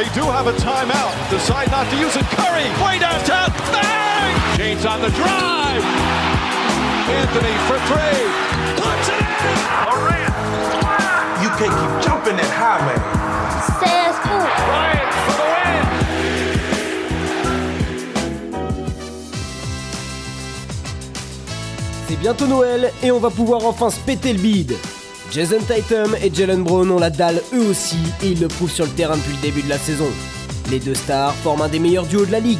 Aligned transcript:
They 0.00 0.08
do 0.14 0.22
have 0.22 0.46
a 0.46 0.52
timeout. 0.52 1.12
Decide 1.28 1.70
not 1.70 1.84
to 1.90 1.96
use 1.98 2.16
it. 2.16 2.24
Curry, 2.32 2.64
way 2.82 2.98
downtown. 2.98 3.52
Bang! 3.70 4.56
James 4.56 4.86
on 4.86 5.02
the 5.02 5.10
drive. 5.10 5.84
Anthony 7.20 7.54
for 7.68 7.76
three. 7.84 8.24
Puts 8.80 9.08
it 9.12 9.20
in. 9.20 9.58
Durant. 9.84 10.32
You 11.42 11.50
can't 11.60 11.76
keep 11.76 11.92
jumping 12.00 12.36
that 12.40 12.48
high, 12.56 12.80
man. 12.88 13.00
Says 13.76 14.16
who? 14.24 14.40
Bryant 14.64 15.12
for 15.26 15.36
the 15.36 15.44
win. 15.52 15.84
C'est 22.08 22.16
bientôt 22.16 22.46
Noël 22.46 22.90
et 23.02 23.10
on 23.10 23.18
va 23.18 23.28
pouvoir 23.28 23.66
enfin 23.66 23.90
se 23.90 24.00
péter 24.00 24.32
le 24.32 24.38
bide. 24.38 24.78
Jason 25.30 25.60
Tatum 25.60 26.16
et 26.20 26.34
Jalen 26.34 26.64
Brown 26.64 26.90
ont 26.90 26.98
la 26.98 27.08
dalle 27.08 27.40
eux 27.54 27.70
aussi 27.70 27.98
et 28.20 28.30
ils 28.30 28.40
le 28.40 28.48
prouvent 28.48 28.70
sur 28.70 28.84
le 28.84 28.90
terrain 28.90 29.16
depuis 29.16 29.34
le 29.34 29.40
début 29.40 29.62
de 29.62 29.68
la 29.68 29.78
saison. 29.78 30.08
Les 30.70 30.80
deux 30.80 30.94
stars 30.94 31.34
forment 31.36 31.62
un 31.62 31.68
des 31.68 31.78
meilleurs 31.78 32.06
duos 32.06 32.26
de 32.26 32.32
la 32.32 32.40
ligue. 32.40 32.58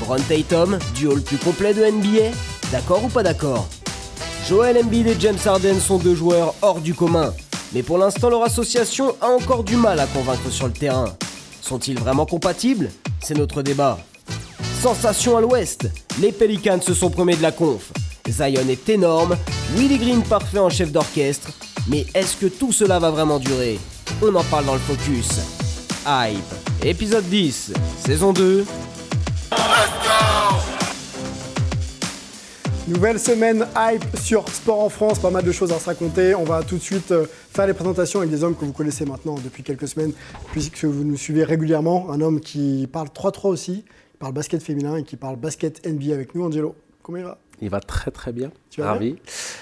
Brown 0.00 0.22
Tatum, 0.22 0.78
duo 0.94 1.14
le 1.14 1.20
plus 1.20 1.36
complet 1.36 1.74
de 1.74 1.84
NBA, 1.84 2.34
d'accord 2.72 3.04
ou 3.04 3.08
pas 3.08 3.22
d'accord? 3.22 3.68
Joel 4.48 4.78
Embiid 4.78 5.06
et 5.06 5.16
James 5.20 5.36
Harden 5.44 5.78
sont 5.78 5.98
deux 5.98 6.14
joueurs 6.14 6.54
hors 6.62 6.80
du 6.80 6.94
commun, 6.94 7.34
mais 7.74 7.82
pour 7.82 7.98
l'instant 7.98 8.30
leur 8.30 8.42
association 8.42 9.14
a 9.20 9.26
encore 9.26 9.62
du 9.62 9.76
mal 9.76 10.00
à 10.00 10.06
convaincre 10.06 10.50
sur 10.50 10.66
le 10.66 10.72
terrain. 10.72 11.14
Sont-ils 11.60 11.98
vraiment 11.98 12.24
compatibles? 12.24 12.90
C'est 13.20 13.36
notre 13.36 13.60
débat. 13.60 13.98
Sensation 14.80 15.36
à 15.36 15.42
l'ouest, 15.42 15.90
les 16.22 16.32
Pelicans 16.32 16.80
se 16.80 16.94
sont 16.94 17.10
premiers 17.10 17.36
de 17.36 17.42
la 17.42 17.52
conf. 17.52 17.92
Zion 18.26 18.68
est 18.68 18.88
énorme, 18.88 19.36
Willie 19.74 19.98
Green 19.98 20.22
parfait 20.22 20.58
en 20.58 20.70
chef 20.70 20.92
d'orchestre, 20.92 21.50
mais 21.88 22.06
est-ce 22.14 22.36
que 22.36 22.46
tout 22.46 22.72
cela 22.72 22.98
va 22.98 23.10
vraiment 23.10 23.38
durer? 23.38 23.78
On 24.22 24.34
en 24.34 24.44
parle 24.44 24.66
dans 24.66 24.74
le 24.74 24.80
focus. 24.80 25.40
Hype, 26.06 26.84
épisode 26.84 27.24
10, 27.24 27.72
saison 28.04 28.32
2. 28.32 28.64
Nouvelle 32.88 33.18
semaine 33.18 33.66
hype 33.76 34.16
sur 34.16 34.48
Sport 34.48 34.80
en 34.80 34.88
France, 34.88 35.18
pas 35.18 35.30
mal 35.30 35.44
de 35.44 35.52
choses 35.52 35.72
à 35.72 35.78
se 35.78 35.84
raconter. 35.84 36.34
On 36.34 36.44
va 36.44 36.62
tout 36.62 36.76
de 36.76 36.82
suite 36.82 37.10
euh, 37.10 37.26
faire 37.54 37.66
les 37.66 37.74
présentations 37.74 38.20
avec 38.20 38.30
des 38.30 38.42
hommes 38.42 38.56
que 38.56 38.64
vous 38.64 38.72
connaissez 38.72 39.04
maintenant 39.04 39.34
depuis 39.44 39.62
quelques 39.62 39.88
semaines, 39.88 40.12
puisque 40.52 40.84
vous 40.84 41.04
nous 41.04 41.18
suivez 41.18 41.44
régulièrement. 41.44 42.10
Un 42.10 42.22
homme 42.22 42.40
qui 42.40 42.88
parle 42.90 43.08
3-3 43.08 43.48
aussi, 43.48 43.84
qui 44.12 44.18
parle 44.18 44.32
basket 44.32 44.62
féminin 44.62 44.96
et 44.96 45.04
qui 45.04 45.16
parle 45.16 45.36
basket 45.36 45.86
NBA 45.86 46.14
avec 46.14 46.34
nous, 46.34 46.46
Angelo. 46.46 46.74
Comment 47.02 47.18
il 47.18 47.24
va? 47.24 47.38
Il 47.60 47.70
va 47.70 47.80
très 47.80 48.10
très 48.10 48.32
bien. 48.32 48.50
Tu 48.70 48.82
Ravi. 48.82 49.16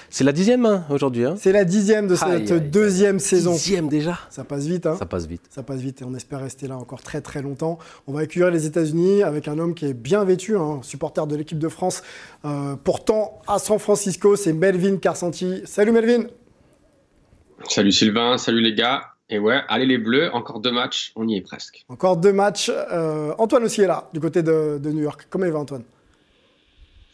C'est 0.09 0.23
la 0.23 0.31
dixième 0.31 0.65
hein, 0.65 0.85
aujourd'hui. 0.89 1.25
Hein. 1.25 1.35
C'est 1.37 1.51
la 1.51 1.65
dixième 1.65 2.07
de 2.07 2.15
cette 2.15 2.27
Aïe, 2.27 2.41
aïe, 2.43 2.51
aïe. 2.51 2.61
deuxième 2.61 3.17
saison. 3.19 3.53
Dixième 3.53 3.89
déjà. 3.89 4.19
Ça 4.29 4.43
passe 4.43 4.65
vite, 4.67 4.85
hein 4.85 4.95
Ça 4.99 5.05
passe 5.07 5.25
vite. 5.25 5.41
Ça 5.49 5.63
passe 5.63 5.79
vite 5.79 6.01
et 6.01 6.05
on 6.05 6.13
espère 6.13 6.39
rester 6.41 6.67
là 6.67 6.77
encore 6.77 7.01
très 7.01 7.21
très 7.21 7.41
longtemps. 7.41 7.79
On 8.05 8.13
va 8.13 8.21
accueillir 8.21 8.51
les 8.51 8.65
États-Unis 8.67 9.23
avec 9.23 9.47
un 9.47 9.57
homme 9.57 9.73
qui 9.73 9.85
est 9.85 9.93
bien 9.93 10.23
vêtu, 10.23 10.55
hein, 10.57 10.79
supporter 10.83 11.25
de 11.25 11.35
l'équipe 11.35 11.57
de 11.59 11.69
France. 11.69 12.03
Euh, 12.45 12.75
pourtant, 12.83 13.41
à 13.47 13.57
San 13.57 13.79
Francisco, 13.79 14.35
c'est 14.35 14.53
Melvin 14.53 14.97
Carsanti. 14.97 15.61
Salut 15.65 15.91
Melvin 15.91 16.25
Salut 17.67 17.91
Sylvain, 17.91 18.37
salut 18.37 18.61
les 18.61 18.73
gars. 18.75 19.01
Et 19.29 19.39
ouais, 19.39 19.59
allez 19.67 19.85
les 19.85 19.97
Bleus, 19.97 20.29
encore 20.33 20.59
deux 20.61 20.71
matchs, 20.71 21.11
on 21.17 21.27
y 21.27 21.35
est 21.35 21.41
presque. 21.41 21.85
Encore 21.89 22.15
deux 22.15 22.31
matchs. 22.31 22.71
Euh, 22.73 23.33
Antoine 23.39 23.63
aussi 23.63 23.81
est 23.81 23.87
là, 23.87 24.09
du 24.13 24.19
côté 24.21 24.41
de, 24.41 24.77
de 24.81 24.89
New 24.91 25.01
York. 25.03 25.27
Comment 25.29 25.45
il 25.45 25.51
va 25.51 25.59
Antoine? 25.59 25.83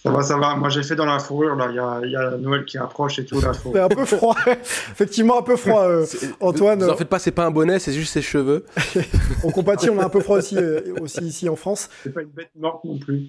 Ça 0.03 0.11
va, 0.11 0.21
ça 0.21 0.37
va. 0.37 0.55
Moi, 0.55 0.67
j'ai 0.67 0.83
fait 0.83 0.95
dans 0.95 1.05
la 1.05 1.19
fourrure, 1.19 1.55
là. 1.55 1.67
Il 2.03 2.09
y 2.09 2.11
y 2.11 2.15
a 2.17 2.31
Noël 2.37 2.65
qui 2.65 2.77
approche 2.77 3.19
et 3.19 3.25
tout, 3.25 3.39
là. 3.39 3.53
Faut... 3.53 3.71
C'est 3.73 3.79
un 3.79 3.87
peu 3.87 4.03
froid, 4.03 4.35
effectivement 4.91 5.39
un 5.39 5.43
peu 5.43 5.55
froid. 5.55 5.83
euh, 5.83 6.05
Antoine, 6.41 6.83
Vous 6.83 6.89
en 6.89 6.97
faites 6.97 7.07
pas, 7.07 7.19
c'est 7.19 7.31
pas 7.31 7.45
un 7.45 7.51
bonnet, 7.51 7.79
c'est 7.79 7.93
juste 7.93 8.11
ses 8.11 8.21
cheveux. 8.21 8.65
on 9.45 9.51
compatit, 9.51 9.89
on 9.89 9.99
a 9.99 10.05
un 10.05 10.09
peu 10.09 10.19
froid 10.19 10.39
aussi, 10.39 10.57
euh, 10.57 10.81
aussi 10.99 11.21
ici 11.21 11.47
en 11.47 11.55
France. 11.55 11.89
C'est 12.03 12.13
pas 12.13 12.21
une 12.21 12.27
bête 12.27 12.49
morte 12.59 12.83
non 12.83 12.99
plus. 12.99 13.27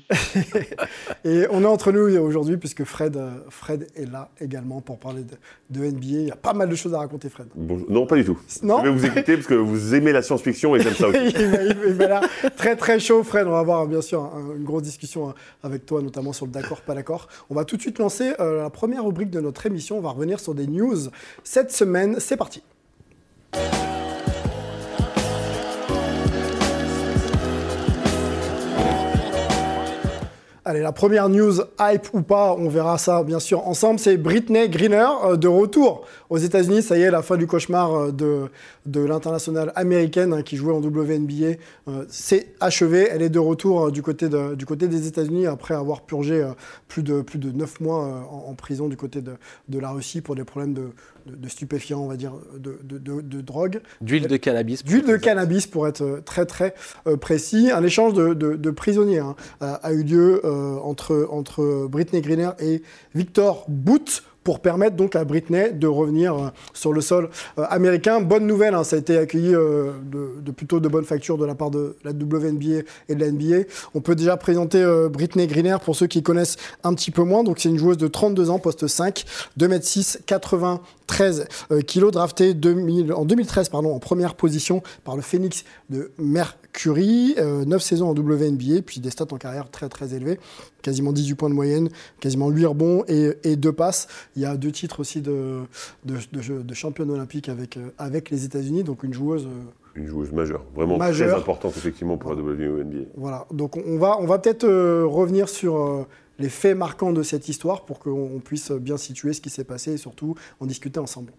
Et 1.24 1.46
on 1.50 1.62
est 1.62 1.66
entre 1.66 1.92
nous 1.92 2.16
aujourd'hui 2.18 2.56
puisque 2.56 2.84
Fred, 2.84 3.16
euh, 3.16 3.30
Fred 3.50 3.86
est 3.94 4.10
là 4.10 4.30
également 4.40 4.80
pour 4.80 4.98
parler 4.98 5.22
de, 5.22 5.34
de 5.78 5.86
NBA. 5.86 6.00
Il 6.06 6.26
y 6.28 6.30
a 6.32 6.36
pas 6.36 6.54
mal 6.54 6.68
de 6.68 6.74
choses 6.74 6.94
à 6.94 6.98
raconter, 6.98 7.28
Fred. 7.28 7.46
Bonjour. 7.54 7.86
Non, 7.88 8.06
pas 8.06 8.16
du 8.16 8.24
tout. 8.24 8.38
Non? 8.62 8.78
Je 8.84 8.88
vais 8.90 8.94
vous 8.96 9.06
écouter 9.06 9.34
parce 9.36 9.46
que 9.46 9.54
vous 9.54 9.94
aimez 9.94 10.10
la 10.12 10.22
science-fiction 10.22 10.74
et 10.76 10.80
j'aime 10.80 10.94
ça 10.94 11.08
aussi. 11.08 11.18
il 11.36 11.96
l'air 11.98 12.20
très 12.56 12.74
très 12.76 12.98
chaud, 12.98 13.22
Fred. 13.22 13.46
On 13.46 13.50
va 13.52 13.60
avoir 13.60 13.86
bien 13.86 14.02
sûr 14.02 14.22
un- 14.22 14.56
une 14.56 14.64
grosse 14.64 14.82
discussion 14.82 15.30
hein, 15.30 15.34
avec 15.62 15.86
toi, 15.86 16.02
notamment 16.02 16.32
sur 16.32 16.46
le 16.46 16.52
pas 16.86 16.94
d'accord. 16.94 17.28
On 17.50 17.54
va 17.54 17.64
tout 17.64 17.76
de 17.76 17.82
suite 17.82 17.98
lancer 17.98 18.32
euh, 18.40 18.62
la 18.62 18.70
première 18.70 19.04
rubrique 19.04 19.30
de 19.30 19.40
notre 19.40 19.66
émission. 19.66 19.98
On 19.98 20.00
va 20.00 20.10
revenir 20.10 20.40
sur 20.40 20.54
des 20.54 20.66
news 20.66 21.08
cette 21.42 21.72
semaine. 21.72 22.16
C'est 22.18 22.36
parti. 22.36 22.62
Allez, 30.66 30.80
la 30.80 30.92
première 30.92 31.28
news, 31.28 31.60
hype 31.78 32.08
ou 32.14 32.22
pas, 32.22 32.54
on 32.54 32.70
verra 32.70 32.96
ça 32.96 33.22
bien 33.22 33.38
sûr 33.38 33.68
ensemble, 33.68 34.00
c'est 34.00 34.16
Britney 34.16 34.70
Greener 34.70 35.06
euh, 35.22 35.36
de 35.36 35.46
retour 35.46 36.06
aux 36.30 36.38
États-Unis. 36.38 36.82
Ça 36.82 36.96
y 36.96 37.02
est, 37.02 37.10
la 37.10 37.20
fin 37.20 37.36
du 37.36 37.46
cauchemar 37.46 37.94
euh, 37.94 38.12
de, 38.12 38.50
de 38.86 39.00
l'internationale 39.00 39.72
américaine 39.76 40.32
hein, 40.32 40.42
qui 40.42 40.56
jouait 40.56 40.72
en 40.72 40.80
WNBA, 40.80 41.56
euh, 41.88 42.04
c'est 42.08 42.48
achevé. 42.60 43.08
Elle 43.10 43.22
est 43.22 43.30
de 43.30 43.38
retour 43.38 43.86
euh, 43.86 43.90
du, 43.90 44.02
côté 44.02 44.28
de- 44.28 44.54
du 44.54 44.66
côté 44.66 44.88
des 44.88 45.06
États-Unis 45.06 45.46
après 45.46 45.74
avoir 45.74 46.02
purgé 46.02 46.42
euh, 46.42 46.52
plus, 46.88 47.02
de, 47.02 47.22
plus 47.22 47.38
de 47.38 47.50
9 47.50 47.80
mois 47.80 48.04
euh, 48.04 48.20
en, 48.30 48.50
en 48.50 48.54
prison 48.54 48.88
du 48.88 48.96
côté 48.96 49.22
de, 49.22 49.32
de 49.68 49.78
la 49.78 49.90
Russie 49.90 50.20
pour 50.20 50.34
des 50.34 50.44
problèmes 50.44 50.74
de, 50.74 50.90
de- 51.26 51.36
de 51.36 51.48
stupéfiants, 51.48 52.00
on 52.00 52.08
va 52.08 52.16
dire, 52.16 52.32
de, 52.58 53.40
drogue. 53.40 53.80
D'huile 54.00 54.26
de 54.26 54.36
cannabis. 54.36 54.84
D'huile 54.84 55.06
de 55.06 55.16
cannabis, 55.16 55.66
pour 55.66 55.88
être 55.88 56.02
euh, 56.02 56.20
très 56.24 56.44
très 56.46 56.74
euh, 57.06 57.16
précis. 57.16 57.70
Un 57.70 57.82
échange 57.84 58.12
de, 58.14 58.70
prisonniers 58.70 59.20
hein, 59.20 59.34
a, 59.60 59.74
a 59.76 59.92
eu 59.92 60.02
lieu 60.02 60.40
euh, 60.44 60.76
entre, 60.82 61.26
entre 61.30 61.86
Britney 61.88 62.20
Greener 62.20 62.50
et 62.60 62.82
Victor 63.14 63.64
Boot 63.68 64.22
pour 64.44 64.60
permettre 64.60 64.96
donc 64.96 65.16
à 65.16 65.24
Britney 65.24 65.72
de 65.72 65.86
revenir 65.86 66.34
euh, 66.34 66.48
sur 66.74 66.92
le 66.92 67.00
sol 67.00 67.30
euh, 67.58 67.64
américain. 67.70 68.20
Bonne 68.20 68.46
nouvelle, 68.46 68.74
hein, 68.74 68.84
ça 68.84 68.96
a 68.96 68.98
été 68.98 69.16
accueilli 69.16 69.54
euh, 69.54 69.92
de, 70.04 70.50
plutôt 70.52 70.78
de 70.78 70.88
bonne 70.88 71.04
facture 71.04 71.38
de 71.38 71.46
la 71.46 71.54
part 71.54 71.70
de 71.70 71.96
la 72.04 72.12
WNBA 72.12 72.84
et 73.08 73.14
de 73.14 73.20
la 73.20 73.30
NBA. 73.30 73.66
On 73.94 74.00
peut 74.00 74.14
déjà 74.14 74.36
présenter 74.36 74.84
Britney 75.10 75.46
Greener 75.46 75.76
pour 75.82 75.96
ceux 75.96 76.06
qui 76.06 76.22
connaissent 76.22 76.56
un 76.84 76.94
petit 76.94 77.10
peu 77.10 77.22
moins. 77.22 77.42
Donc 77.42 77.58
c'est 77.58 77.70
une 77.70 77.78
joueuse 77.78 77.96
de 77.96 78.06
32 78.06 78.50
ans, 78.50 78.58
poste 78.58 78.86
5, 78.86 79.24
2m6, 79.58 80.18
93 80.26 81.46
euh, 81.70 81.80
kilos, 81.80 82.12
draftée 82.12 82.54
2000 82.54 83.12
en 83.12 83.24
2013 83.24 83.68
pardon, 83.68 83.94
en 83.94 83.98
première 83.98 84.34
position 84.34 84.82
par 85.04 85.16
le 85.16 85.22
Phoenix 85.22 85.64
de 85.90 86.12
Mercury. 86.84 87.34
Euh, 87.38 87.64
9 87.64 87.82
saisons 87.82 88.08
en 88.08 88.14
WNBA, 88.14 88.82
puis 88.84 89.00
des 89.00 89.10
stats 89.10 89.26
en 89.32 89.36
carrière 89.36 89.70
très 89.70 89.88
très 89.88 90.14
élevées. 90.14 90.38
Quasiment 90.82 91.12
18 91.12 91.34
points 91.34 91.48
de 91.48 91.54
moyenne, 91.54 91.88
quasiment 92.20 92.48
8 92.50 92.66
rebonds 92.66 93.04
et, 93.08 93.32
et 93.44 93.56
2 93.56 93.72
passes. 93.72 94.08
Il 94.36 94.42
y 94.42 94.44
a 94.44 94.56
deux 94.56 94.72
titres 94.72 95.00
aussi 95.00 95.20
de, 95.20 95.60
de, 96.04 96.16
de, 96.32 96.62
de 96.62 96.74
championne 96.74 97.10
olympique 97.10 97.48
avec, 97.48 97.76
euh, 97.76 97.90
avec 97.98 98.30
les 98.30 98.44
États-Unis, 98.44 98.82
donc 98.82 99.02
une 99.04 99.14
joueuse. 99.14 99.46
euh, 99.46 99.50
Une 99.94 100.06
joueuse 100.06 100.32
majeure, 100.32 100.64
vraiment 100.74 100.96
Majeure. 100.98 101.30
très 101.30 101.40
importante 101.40 101.76
effectivement 101.76 102.16
pour 102.18 102.34
la 102.34 102.42
WNBA. 102.42 103.06
Voilà, 103.16 103.46
donc 103.52 103.76
on 103.76 103.96
va, 103.98 104.18
on 104.20 104.26
va 104.26 104.38
peut-être 104.38 104.64
euh, 104.64 105.06
revenir 105.06 105.48
sur 105.48 105.76
euh, 105.76 106.06
les 106.38 106.48
faits 106.48 106.76
marquants 106.76 107.12
de 107.12 107.22
cette 107.22 107.48
histoire 107.48 107.84
pour 107.84 108.00
qu'on 108.00 108.10
on 108.34 108.40
puisse 108.40 108.72
bien 108.72 108.96
situer 108.96 109.32
ce 109.32 109.40
qui 109.40 109.50
s'est 109.50 109.64
passé 109.64 109.92
et 109.92 109.96
surtout 109.96 110.34
en 110.60 110.66
discuter 110.66 110.98
ensemble. 110.98 111.32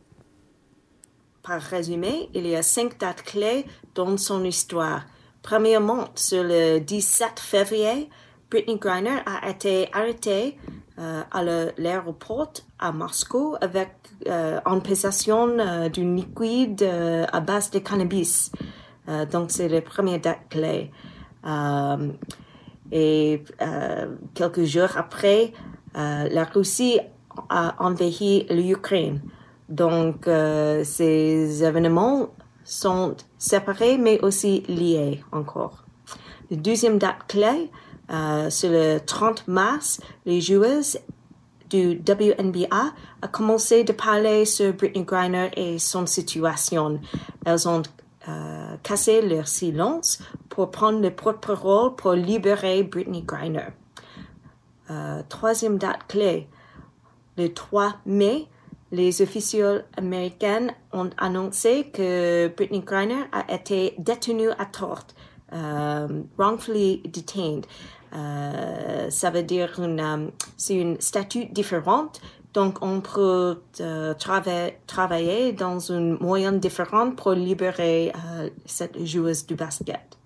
Par 1.43 1.61
résumé, 1.61 2.29
il 2.33 2.47
y 2.47 2.55
a 2.55 2.63
cinq 2.63 2.97
dates 2.99 3.21
clés 3.21 3.65
dans 3.93 4.17
son 4.17 4.43
histoire. 4.43 5.05
Premièrement, 5.49 6.05
sur 6.15 6.43
le 6.43 6.79
17 6.79 7.39
février, 7.39 8.09
Britney 8.49 8.77
Griner 8.79 9.19
a 9.27 9.47
été 9.47 9.87
arrêtée 9.93 10.57
euh, 10.97 11.21
à 11.31 11.43
le- 11.43 11.71
l'aéroport 11.77 12.51
à 12.79 12.91
Moscou 12.91 13.55
avec 13.61 13.89
euh, 14.27 14.59
en 14.65 14.79
possession 14.79 15.49
euh, 15.59 15.87
d'une 15.89 16.15
liquide 16.15 16.81
euh, 16.81 17.25
à 17.31 17.41
base 17.41 17.69
de 17.69 17.77
cannabis. 17.79 18.51
Donc 19.31 19.51
c'est 19.51 19.67
la 19.69 19.81
première 19.81 20.19
date 20.19 20.39
clé. 20.49 20.89
Et 22.91 23.43
quelques 24.33 24.63
jours 24.63 24.89
après, 24.97 25.53
la 25.93 26.43
Russie 26.45 26.99
a 27.49 27.75
envahi 27.77 28.47
l'Ukraine. 28.49 29.21
Donc, 29.69 30.25
ces 30.83 31.63
événements 31.63 32.29
sont 32.63 33.15
séparés 33.45 33.97
mais 33.97 34.19
aussi 34.21 34.61
liés 34.67 35.23
encore. 35.31 35.83
La 36.49 36.57
deuxième 36.57 36.97
date 36.97 37.27
clé, 37.27 37.69
euh, 38.11 38.49
c'est 38.49 38.69
le 38.69 38.99
30 38.99 39.47
mars, 39.47 39.99
les 40.25 40.41
joueuses 40.41 40.99
du 41.69 42.01
WNBA 42.07 42.93
a 43.21 43.27
commencé 43.27 43.83
de 43.83 43.91
parler 43.91 44.45
sur 44.45 44.73
Britney 44.73 45.03
Griner 45.03 45.49
et 45.55 45.79
son 45.79 46.05
situation. 46.05 46.99
Elles 47.45 47.67
ont 47.67 47.81
euh, 48.27 48.75
cassé 48.83 49.21
leur 49.21 49.47
silence 49.47 50.19
pour 50.49 50.69
prendre 50.69 51.01
le 51.01 51.09
porte-parole 51.09 51.95
pour 51.95 52.13
libérer 52.13 52.83
Britney 52.83 53.23
Griner. 53.23 53.69
Euh, 54.91 55.23
troisième 55.27 55.79
date 55.79 56.05
clé, 56.07 56.47
le 57.37 57.51
3 57.51 57.95
mai, 58.05 58.47
les 58.95 59.21
officiels 59.21 59.85
américains 59.97 60.67
ont 60.93 61.09
annoncé 61.17 61.89
que 61.93 62.47
Brittany 62.55 62.79
Griner 62.79 63.23
a 63.31 63.53
été 63.53 63.93
détenue 63.97 64.51
à 64.57 64.65
tort, 64.65 65.07
euh, 65.53 66.07
wrongfully 66.37 67.01
detained. 67.05 67.65
Euh, 68.13 69.09
ça 69.09 69.29
veut 69.29 69.43
dire 69.43 69.79
une, 69.79 70.31
c'est 70.55 70.75
une 70.75 70.99
statut 71.01 71.45
différente. 71.45 72.21
Donc, 72.53 72.77
on 72.81 73.01
peut 73.01 73.61
euh, 73.81 74.13
travailler 74.87 75.51
dans 75.51 75.79
une 75.79 76.17
moyenne 76.19 76.59
différente 76.59 77.17
pour 77.17 77.33
libérer 77.33 78.13
euh, 78.15 78.49
cette 78.65 79.03
joueuse 79.03 79.45
du 79.45 79.55
basket. 79.55 80.17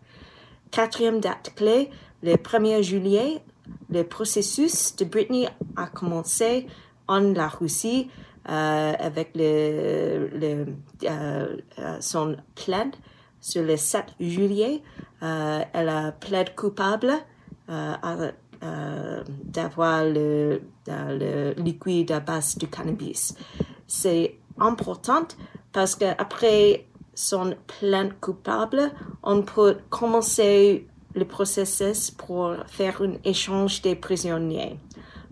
Quatrième 0.70 1.22
date 1.22 1.54
clé, 1.56 1.90
le 2.22 2.36
1er 2.36 2.84
juillet, 2.84 3.42
le 3.90 4.04
processus 4.04 4.96
de 4.96 5.06
Britney 5.06 5.48
a 5.76 5.88
commencé 5.88 6.68
en 7.08 7.34
Russie 7.60 8.12
euh, 8.12 8.29
avec 8.52 9.32
le, 9.36 10.30
le 10.34 10.66
euh, 11.04 11.58
euh, 11.78 11.98
son 12.00 12.36
plainte 12.56 12.98
sur 13.40 13.64
le 13.64 13.78
7 13.78 14.06
juillet. 14.20 14.82
Euh, 15.22 15.62
elle 15.74 15.90
a 15.90 16.12
plaidé 16.12 16.52
coupable 16.56 17.14
d'avoir 19.44 20.04
le, 20.04 20.62
le 20.88 21.54
liquide 21.62 22.12
à 22.12 22.20
base 22.20 22.58
du 22.58 22.68
cannabis. 22.68 23.36
C'est 23.88 24.38
important 24.60 25.28
parce 25.72 25.96
qu'après 25.96 26.88
son 27.14 27.56
plainte 27.80 28.20
coupable, 28.20 28.92
on 29.24 29.44
peut 29.44 29.78
commencer 29.90 30.88
le 31.14 31.26
processus 31.26 32.12
pour 32.12 32.56
faire 32.68 33.02
un 33.02 33.14
échange 33.24 33.82
des 33.82 33.96
prisonniers. 33.96 34.80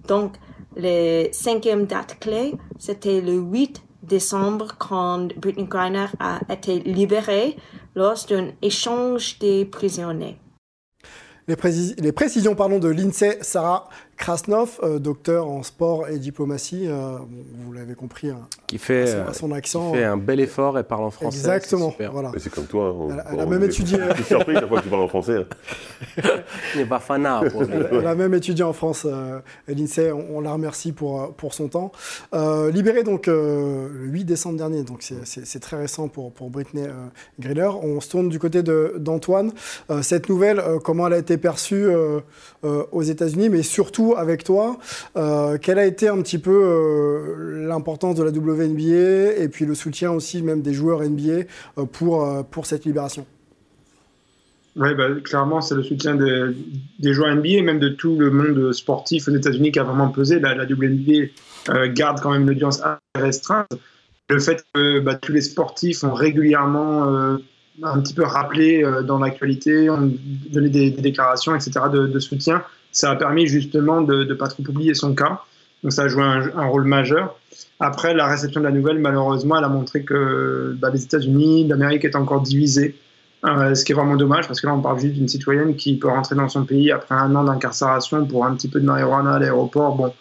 Donc, 0.07 0.35
la 0.77 1.31
cinquième 1.33 1.85
date 1.85 2.17
clé, 2.19 2.53
c'était 2.77 3.21
le 3.21 3.33
8 3.33 3.81
décembre 4.03 4.75
quand 4.77 5.33
Britney 5.37 5.65
Griner 5.65 6.07
a 6.19 6.39
été 6.49 6.79
libérée 6.79 7.57
lors 7.95 8.25
d'un 8.29 8.51
échange 8.61 9.39
des 9.39 9.65
prisonniers. 9.65 10.37
Les, 11.47 11.55
les 11.99 12.11
précisions 12.11 12.55
pardon, 12.55 12.77
de 12.79 12.89
l'INSEE, 12.89 13.39
Sarah 13.41 13.89
Krasnov, 14.17 14.79
euh, 14.83 14.99
docteur 14.99 15.47
en 15.47 15.63
sport 15.63 16.09
et 16.09 16.17
diplomatie, 16.17 16.87
euh, 16.87 17.17
vous 17.55 17.71
l'avez 17.71 17.93
compris, 17.93 18.29
hein, 18.29 18.47
qui 18.67 18.79
fait, 18.79 19.13
à 19.13 19.33
son, 19.33 19.51
accent. 19.51 19.91
Qui 19.91 19.99
fait 19.99 20.03
un 20.03 20.17
bel 20.17 20.39
effort 20.39 20.77
et 20.79 20.83
parle 20.83 21.05
en 21.05 21.11
français. 21.11 21.37
Exactement. 21.37 21.95
Voilà. 22.11 22.31
C'est 22.37 22.51
comme 22.51 22.65
toi. 22.65 22.93
On, 22.93 23.11
elle, 23.11 23.23
elle 23.31 23.39
a 23.39 23.45
même 23.45 23.63
étudié. 23.63 23.97
Je 24.09 24.15
suis 24.15 24.23
surpris 24.25 24.55
chaque 24.55 24.67
fois 24.67 24.79
que 24.79 24.83
tu 24.83 24.89
parles 24.89 25.03
en 25.03 25.07
français. 25.07 25.45
Il 26.73 26.79
n'est 26.79 26.85
pas 26.85 26.99
fanat. 26.99 27.43
Elle 27.91 28.07
a 28.07 28.15
même 28.15 28.33
étudié 28.33 28.63
en 28.63 28.73
France. 28.73 29.05
Euh, 29.05 29.39
L'INSEE, 29.67 30.11
on, 30.11 30.37
on, 30.37 30.41
la 30.41 30.51
remercie 30.51 30.91
pour, 30.91 31.33
pour 31.35 31.53
son 31.53 31.67
temps. 31.67 31.91
Euh, 32.33 32.71
libérée 32.71 33.03
donc 33.03 33.27
euh, 33.27 33.87
le 33.93 34.07
8 34.07 34.25
décembre 34.25 34.57
dernier, 34.57 34.83
donc 34.83 35.01
c'est 35.01 35.59
très 35.59 35.77
récent 35.77 36.07
pour, 36.07 36.31
pour 36.31 36.49
Britney 36.49 36.87
Griller. 37.39 37.69
On 37.81 38.01
se 38.01 38.09
tourne 38.09 38.29
du 38.29 38.39
côté 38.39 38.63
d'Antoine. 38.63 39.51
cette 40.01 40.29
nouvelle, 40.29 40.61
comment 40.83 41.07
elle 41.07 41.13
a 41.13 41.17
été 41.17 41.37
perçue 41.37 41.87
aux 42.63 43.01
États-Unis, 43.01 43.49
mais 43.49 43.63
surtout 43.63 44.06
avec 44.15 44.43
toi. 44.43 44.77
Euh, 45.15 45.57
quelle 45.61 45.79
a 45.79 45.85
été 45.85 46.07
un 46.07 46.21
petit 46.21 46.37
peu 46.37 46.51
euh, 46.51 47.67
l'importance 47.67 48.15
de 48.15 48.23
la 48.23 48.31
WNBA 48.31 49.35
et 49.37 49.49
puis 49.49 49.65
le 49.65 49.75
soutien 49.75 50.11
aussi 50.11 50.41
même 50.41 50.61
des 50.61 50.73
joueurs 50.73 51.01
NBA 51.01 51.43
euh, 51.77 51.85
pour, 51.85 52.45
pour 52.51 52.65
cette 52.65 52.85
libération? 52.85 53.25
Oui, 54.75 54.93
bah, 54.93 55.07
clairement, 55.23 55.59
c'est 55.59 55.73
le 55.73 55.81
soutien 55.81 56.15
de, 56.15 56.55
des 56.99 57.13
joueurs 57.13 57.35
NBA 57.35 57.49
et 57.49 57.61
même 57.63 57.79
de 57.79 57.89
tout 57.89 58.15
le 58.17 58.29
monde 58.29 58.71
sportif 58.73 59.27
aux 59.27 59.31
États-Unis 59.31 59.71
qui 59.71 59.79
a 59.79 59.83
vraiment 59.83 60.09
pesé. 60.09 60.39
La, 60.39 60.53
WNBA 60.65 61.87
garde 61.87 62.19
quand 62.21 62.31
même 62.31 62.43
une 62.43 62.51
audience 62.51 62.81
restreinte. 63.15 63.67
Le 64.29 64.39
fait 64.39 64.63
que 64.73 64.99
bah, 64.99 65.15
tous 65.15 65.31
les 65.31 65.41
sportifs 65.41 66.03
ont 66.03 66.13
régulièrement 66.13 67.05
un 67.81 68.01
petit 68.01 68.13
peu 68.13 68.23
rappelé 68.23 68.85
dans 69.03 69.17
l'actualité, 69.17 69.89
ont 69.89 70.13
donné 70.51 70.69
des, 70.69 70.91
déclarations, 70.91 71.55
etc., 71.55 71.71
de 71.91 72.19
soutien, 72.19 72.63
ça 72.97 73.11
a 73.11 73.15
permis 73.15 73.45
justement 73.45 74.01
de 74.01 74.23
ne 74.23 74.33
pas 74.33 74.47
trop 74.47 74.63
oublier 74.67 74.95
son 74.95 75.13
cas. 75.13 75.41
Donc 75.83 75.93
ça 75.93 76.03
a 76.03 76.07
joué 76.07 76.23
un, 76.23 76.65
rôle 76.65 76.85
majeur. 76.85 77.35
Après, 77.79 78.15
la 78.15 78.25
réception 78.25 78.59
de 78.59 78.65
la 78.65 78.71
nouvelle, 78.71 78.97
malheureusement, 78.97 79.55
elle 79.59 79.65
a 79.65 79.69
montré 79.69 80.01
que 80.01 80.75
bah, 80.79 80.89
les 80.91 81.03
États-Unis, 81.03 81.67
l'Amérique 81.67 82.05
est 82.05 82.15
encore 82.15 82.41
divisée. 82.41 82.95
Euh, 83.45 83.75
ce 83.75 83.85
qui 83.85 83.91
est 83.91 83.95
vraiment 83.95 84.15
dommage 84.15 84.47
parce 84.47 84.59
que 84.59 84.65
là, 84.65 84.73
on 84.73 84.81
parle 84.81 84.99
juste 84.99 85.13
d'une 85.13 85.27
citoyenne 85.27 85.75
qui 85.75 85.95
peut 85.95 86.07
rentrer 86.07 86.33
dans 86.33 86.49
son 86.49 86.65
pays 86.65 86.91
après 86.91 87.13
un 87.13 87.35
an 87.35 87.43
d'incarcération 87.43 88.25
pour 88.25 88.43
un 88.43 88.55
petit 88.55 88.67
peu 88.67 88.79
de 88.79 88.85
marijuana 88.85 89.35
à 89.35 89.39
l'aéroport. 89.39 89.95
Bon, 89.95 90.11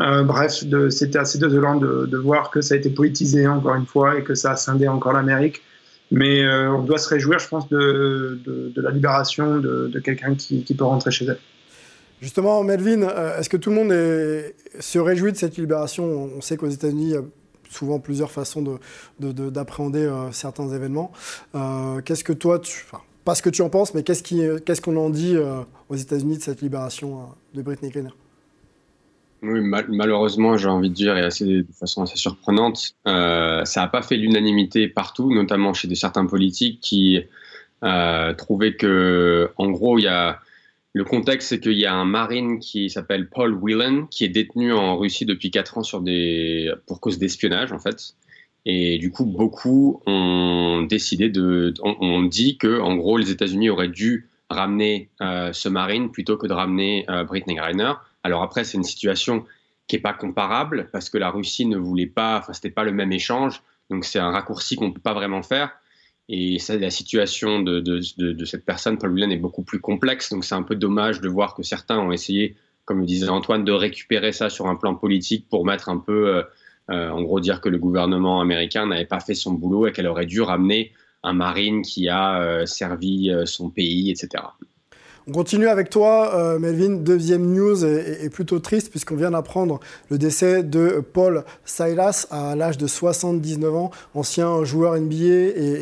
euh, 0.00 0.22
bref, 0.22 0.62
c'était 0.90 1.18
assez 1.18 1.38
désolant 1.40 1.74
de, 1.74 2.16
voir 2.16 2.52
que 2.52 2.60
ça 2.60 2.74
a 2.74 2.76
été 2.76 2.90
politisé 2.90 3.48
encore 3.48 3.74
une 3.74 3.86
fois 3.86 4.16
et 4.16 4.22
que 4.22 4.36
ça 4.36 4.52
a 4.52 4.56
scindé 4.56 4.86
encore 4.86 5.12
l'Amérique. 5.12 5.60
Mais 6.12 6.44
euh, 6.44 6.70
on 6.70 6.82
doit 6.82 6.98
se 6.98 7.08
réjouir, 7.08 7.40
je 7.40 7.48
pense, 7.48 7.68
de, 7.68 8.38
la 8.76 8.92
libération 8.92 9.58
de, 9.58 10.00
quelqu'un 10.04 10.36
qui 10.36 10.62
peut 10.72 10.84
rentrer 10.84 11.10
chez 11.10 11.24
elle. 11.24 11.38
Justement, 12.22 12.62
Melvin, 12.62 13.02
est-ce 13.36 13.50
que 13.50 13.58
tout 13.58 13.68
le 13.68 13.76
monde 13.76 13.90
se 14.80 14.98
réjouit 14.98 15.32
de 15.32 15.36
cette 15.36 15.58
libération? 15.58 16.30
On 16.36 16.40
sait 16.40 16.56
qu'aux 16.56 16.68
États-Unis, 16.68 17.06
il 17.06 17.10
y 17.10 17.16
a 17.16 17.22
souvent 17.72 17.98
plusieurs 17.98 18.30
façons 18.30 18.78
d'appréhender 19.18 20.00
de, 20.00 20.06
de, 20.06 20.10
euh, 20.10 20.32
certains 20.32 20.68
événements. 20.68 21.12
Euh, 21.54 22.00
qu'est-ce 22.02 22.24
que 22.24 22.32
toi, 22.32 22.60
enfin, 22.60 23.00
pas 23.24 23.34
ce 23.34 23.42
que 23.42 23.50
tu 23.50 23.62
en 23.62 23.70
penses, 23.70 23.94
mais 23.94 24.02
qu'est-ce 24.02 24.22
qu'on 24.80 24.92
qu 24.92 24.98
en 24.98 25.10
dit 25.10 25.36
euh, 25.36 25.62
aux 25.88 25.96
États-Unis 25.96 26.38
de 26.38 26.42
cette 26.42 26.62
libération 26.62 27.20
euh, 27.20 27.56
de 27.56 27.62
Britney 27.62 27.90
Griner? 27.90 28.10
Oui, 29.42 29.60
mal 29.60 29.86
malheureusement, 29.88 30.56
j'ai 30.56 30.68
envie 30.68 30.90
de 30.90 30.94
dire, 30.94 31.16
et 31.16 31.22
assez, 31.22 31.44
de 31.44 31.72
façon 31.72 32.02
assez 32.02 32.16
surprenante, 32.16 32.94
euh, 33.08 33.64
ça 33.64 33.80
n'a 33.80 33.88
pas 33.88 34.02
fait 34.02 34.16
l'unanimité 34.16 34.86
partout, 34.86 35.34
notamment 35.34 35.74
chez 35.74 35.88
des 35.88 35.96
certains 35.96 36.26
politiques 36.26 36.80
qui 36.80 37.20
euh, 37.82 38.34
trouvaient 38.34 38.76
que, 38.76 39.50
en 39.56 39.70
gros, 39.70 39.98
il 39.98 40.02
y 40.02 40.08
a 40.08 40.38
le 40.94 41.04
contexte, 41.04 41.48
c'est 41.48 41.60
qu'il 41.60 41.78
y 41.78 41.86
a 41.86 41.94
un 41.94 42.04
marine 42.04 42.58
qui 42.58 42.90
s'appelle 42.90 43.28
Paul 43.30 43.54
Whelan, 43.54 44.06
qui 44.06 44.24
est 44.24 44.28
détenu 44.28 44.72
en 44.72 44.98
Russie 44.98 45.24
depuis 45.24 45.50
4 45.50 45.78
ans 45.78 45.82
sur 45.82 46.02
des... 46.02 46.70
pour 46.86 47.00
cause 47.00 47.18
d'espionnage, 47.18 47.72
en 47.72 47.78
fait. 47.78 48.14
Et 48.64 48.98
du 48.98 49.10
coup, 49.10 49.24
beaucoup 49.24 50.02
ont 50.06 50.82
décidé 50.82 51.28
de. 51.30 51.74
On, 51.82 52.22
dit 52.22 52.58
que, 52.58 52.80
en 52.80 52.94
gros, 52.94 53.16
les 53.16 53.30
États-Unis 53.30 53.70
auraient 53.70 53.88
dû 53.88 54.28
ramener 54.50 55.08
euh, 55.20 55.52
ce 55.52 55.68
marine 55.68 56.12
plutôt 56.12 56.36
que 56.36 56.46
de 56.46 56.52
ramener 56.52 57.04
euh, 57.10 57.24
Britney 57.24 57.56
Griner. 57.56 57.94
Alors 58.22 58.42
après, 58.42 58.64
c'est 58.64 58.76
une 58.76 58.84
situation 58.84 59.44
qui 59.88 59.96
n'est 59.96 60.02
pas 60.02 60.12
comparable 60.12 60.88
parce 60.92 61.10
que 61.10 61.18
la 61.18 61.30
Russie 61.30 61.66
ne 61.66 61.76
voulait 61.76 62.06
pas. 62.06 62.38
Enfin, 62.38 62.52
c'était 62.52 62.70
pas 62.70 62.84
le 62.84 62.92
même 62.92 63.12
échange. 63.12 63.62
Donc 63.90 64.04
c'est 64.04 64.20
un 64.20 64.30
raccourci 64.30 64.76
qu'on 64.76 64.88
ne 64.88 64.92
peut 64.92 65.00
pas 65.00 65.14
vraiment 65.14 65.42
faire. 65.42 65.70
Et 66.34 66.56
la 66.70 66.88
situation 66.88 67.60
de, 67.60 68.00
cette 68.46 68.64
personne, 68.64 68.96
Paul 68.96 69.22
est 69.22 69.36
beaucoup 69.36 69.62
plus 69.62 69.80
complexe. 69.80 70.30
Donc 70.30 70.46
c'est 70.46 70.54
un 70.54 70.62
peu 70.62 70.74
dommage 70.74 71.20
de 71.20 71.28
voir 71.28 71.54
que 71.54 71.62
certains 71.62 71.98
ont 71.98 72.10
essayé, 72.10 72.56
comme 72.86 73.00
le 73.00 73.04
disait 73.04 73.28
Antoine, 73.28 73.66
de 73.66 73.72
récupérer 73.72 74.32
ça 74.32 74.48
sur 74.48 74.66
un 74.66 74.76
plan 74.76 74.94
politique 74.94 75.46
pour 75.50 75.66
mettre 75.66 75.90
un 75.90 75.98
peu, 75.98 76.28
euh, 76.28 76.42
euh, 76.90 77.10
en 77.10 77.20
gros, 77.20 77.38
dire 77.38 77.60
que 77.60 77.68
le 77.68 77.76
gouvernement 77.76 78.40
américain 78.40 78.86
n'avait 78.86 79.04
pas 79.04 79.20
fait 79.20 79.34
son 79.34 79.52
boulot 79.52 79.88
et 79.88 79.92
qu'elle 79.92 80.06
aurait 80.06 80.24
dû 80.24 80.40
ramener 80.40 80.92
un 81.22 81.34
marine 81.34 81.82
qui 81.82 82.08
a 82.08 82.40
euh, 82.40 82.64
servi 82.64 83.30
son 83.44 83.68
pays, 83.68 84.10
etc. 84.10 84.42
On 85.28 85.30
continue 85.30 85.68
avec 85.68 85.88
toi, 85.88 86.34
euh, 86.34 86.58
Melvin. 86.58 86.96
Deuxième 86.96 87.46
news 87.46 87.84
est, 87.84 88.28
plutôt 88.28 88.58
triste 88.58 88.90
puisqu'on 88.90 89.14
vient 89.14 89.30
d'apprendre 89.30 89.78
le 90.10 90.18
décès 90.18 90.64
de 90.64 91.00
Paul 91.12 91.44
Silas 91.64 92.26
à 92.32 92.56
l'âge 92.56 92.76
de 92.76 92.88
79 92.88 93.72
ans, 93.72 93.90
ancien 94.14 94.64
joueur 94.64 94.98
NBA 94.98 95.14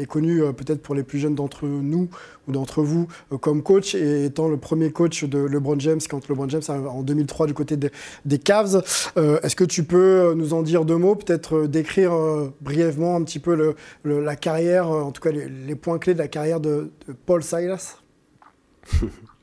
et, 0.02 0.06
connu 0.06 0.42
euh, 0.42 0.52
peut-être 0.52 0.82
pour 0.82 0.94
les 0.94 1.04
plus 1.04 1.18
jeunes 1.18 1.34
d'entre 1.34 1.64
nous 1.64 2.10
ou 2.48 2.52
d'entre 2.52 2.82
vous 2.82 3.08
euh, 3.32 3.38
comme 3.38 3.62
coach 3.62 3.94
et 3.94 4.26
étant 4.26 4.46
le 4.46 4.58
premier 4.58 4.90
coach 4.90 5.24
de 5.24 5.38
LeBron 5.38 5.80
James 5.80 6.00
quand 6.10 6.28
LeBron 6.28 6.50
James 6.50 6.62
en 6.68 7.00
2003 7.00 7.46
du 7.46 7.54
côté 7.54 7.78
de, 7.78 7.88
des 8.26 8.38
Cavs. 8.38 8.82
Est-ce 9.16 9.56
que 9.56 9.64
tu 9.64 9.84
peux 9.84 10.34
nous 10.34 10.52
en 10.52 10.62
dire 10.62 10.84
deux 10.84 10.98
mots, 10.98 11.14
peut-être 11.14 11.66
décrire 11.66 12.12
brièvement 12.60 13.16
un 13.16 13.22
petit 13.22 13.38
peu 13.38 13.74
la 14.04 14.36
carrière, 14.36 14.90
en 14.90 15.12
tout 15.12 15.22
cas 15.22 15.30
les, 15.30 15.74
points 15.76 15.98
clés 15.98 16.12
de 16.12 16.18
la 16.18 16.28
carrière 16.28 16.60
de 16.60 16.90
Paul 17.24 17.42
Silas? 17.42 17.99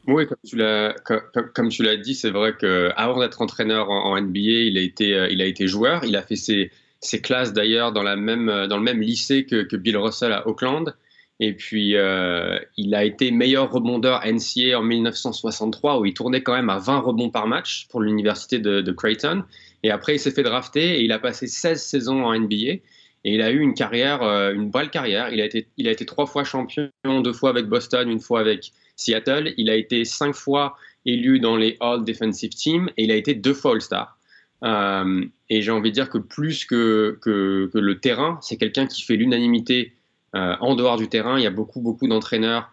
Oui, 0.09 0.23
comme 0.25 1.67
tu 1.67 1.83
l'as 1.83 1.97
dit, 1.97 2.15
c'est 2.15 2.29
vrai 2.29 2.53
que 2.57 2.91
avant 2.95 3.19
d'être 3.19 3.41
entraîneur 3.41 3.89
en, 3.89 4.17
NBA, 4.17 4.39
il 4.39 4.77
a 4.77 4.81
été 4.81 5.13
euh, 5.13 5.27
il 5.29 5.41
a 5.41 5.45
été 5.45 5.67
joueur. 5.67 6.05
Il 6.05 6.15
a 6.15 6.21
fait 6.21 6.37
ses, 6.37 6.71
ses 7.01 7.19
classes 7.19 7.51
d'ailleurs 7.51 7.91
même 8.15 8.67
dans 8.69 8.77
le 8.77 8.83
même 8.83 9.01
lycée 9.01 9.45
que, 9.45 9.63
que 9.63 9.75
Bill 9.75 9.97
Russell 9.97 10.31
à 10.31 10.47
Auckland. 10.47 10.95
Et 11.39 11.53
puis 11.53 11.95
euh, 11.95 12.57
il 12.77 12.95
a 12.95 13.03
été 13.03 13.29
meilleur 13.29 13.71
rebondeur 13.71 14.21
NCA 14.25 14.79
en 14.79 14.83
1963 14.83 15.99
où 15.99 16.05
il 16.05 16.13
tournait 16.13 16.41
quand 16.41 16.55
même 16.55 16.69
à 16.69 16.79
20 16.79 16.99
rebonds 16.99 17.29
par 17.29 17.47
match 17.47 17.87
pour 17.89 18.01
l'université 18.01 18.57
de, 18.57 18.81
de, 18.81 18.91
Creighton. 18.91 19.43
Et 19.83 19.91
après 19.91 20.15
il 20.15 20.19
s'est 20.19 20.31
fait 20.31 20.43
drafter 20.43 20.99
et 20.99 21.03
il 21.03 21.11
a 21.11 21.19
passé 21.19 21.45
16 21.47 21.81
saisons 21.81 22.25
en 22.25 22.37
NBA. 22.37 22.79
Et 23.23 23.33
il 23.33 23.41
a 23.41 23.51
eu 23.51 23.59
une 23.59 23.73
carrière, 23.73 24.21
euh, 24.23 24.53
une 24.53 24.69
belle 24.69 24.89
carrière. 24.89 25.29
Il 25.31 25.41
a 25.41 25.45
été, 25.45 25.67
il 25.77 25.87
a 25.87 25.91
été 25.91 26.05
trois 26.05 26.25
fois 26.25 26.43
champion, 26.43 26.89
deux 27.03 27.33
fois 27.33 27.49
avec 27.49 27.67
Boston, 27.67 28.09
une 28.09 28.19
fois 28.19 28.39
avec 28.39 28.71
Seattle. 28.95 29.53
Il 29.57 29.69
a 29.69 29.75
été 29.75 30.05
cinq 30.05 30.33
fois 30.33 30.75
élu 31.05 31.39
dans 31.39 31.55
les 31.55 31.77
All 31.79 32.03
Defensive 32.03 32.51
Team 32.51 32.89
et 32.97 33.03
il 33.03 33.11
a 33.11 33.15
été 33.15 33.33
deux 33.33 33.53
fois 33.53 33.73
All-Star. 33.73 34.17
Euh, 34.63 35.25
et 35.49 35.61
j'ai 35.61 35.71
envie 35.71 35.89
de 35.89 35.93
dire 35.93 36.09
que 36.09 36.17
plus 36.17 36.65
que, 36.65 37.17
que, 37.21 37.69
le 37.73 37.99
terrain, 37.99 38.39
c'est 38.41 38.57
quelqu'un 38.57 38.87
qui 38.87 39.03
fait 39.03 39.15
l'unanimité 39.15 39.93
euh, 40.35 40.55
en 40.59 40.75
dehors 40.75 40.97
du 40.97 41.07
terrain. 41.07 41.37
Il 41.37 41.43
y 41.43 41.47
a 41.47 41.51
beaucoup, 41.51 41.81
beaucoup 41.81 42.07
d'entraîneurs 42.07 42.71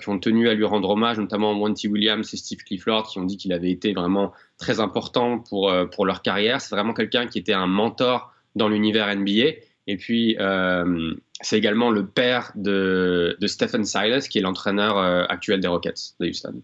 qui 0.00 0.08
ont 0.08 0.20
tenu 0.20 0.48
à 0.48 0.54
lui 0.54 0.64
rendre 0.64 0.90
hommage, 0.90 1.18
notamment 1.18 1.52
Monty 1.52 1.88
Williams 1.88 2.32
et 2.32 2.36
Steve 2.36 2.62
Clifford, 2.62 3.08
qui 3.08 3.18
ont 3.18 3.24
dit 3.24 3.36
qu'il 3.36 3.52
avait 3.52 3.72
été 3.72 3.94
vraiment 3.94 4.32
très 4.58 4.78
important 4.78 5.40
pour, 5.40 5.74
pour 5.92 6.06
leur 6.06 6.22
carrière. 6.22 6.60
C'est 6.60 6.72
vraiment 6.72 6.94
quelqu'un 6.94 7.26
qui 7.26 7.40
était 7.40 7.52
un 7.52 7.66
mentor 7.66 8.32
dans 8.54 8.68
l'univers 8.68 9.14
NBA. 9.14 9.56
Et 9.86 9.96
puis, 9.96 10.36
euh, 10.40 11.14
c'est 11.40 11.58
également 11.58 11.90
le 11.90 12.06
père 12.06 12.52
de, 12.56 13.36
Stephen 13.46 13.84
Silas, 13.84 14.26
qui 14.28 14.38
est 14.38 14.42
l'entraîneur 14.42 14.98
euh, 14.98 15.24
actuel 15.28 15.60
des 15.60 15.68
Rockets 15.68 16.14
de 16.20 16.28
Houston. 16.28 16.60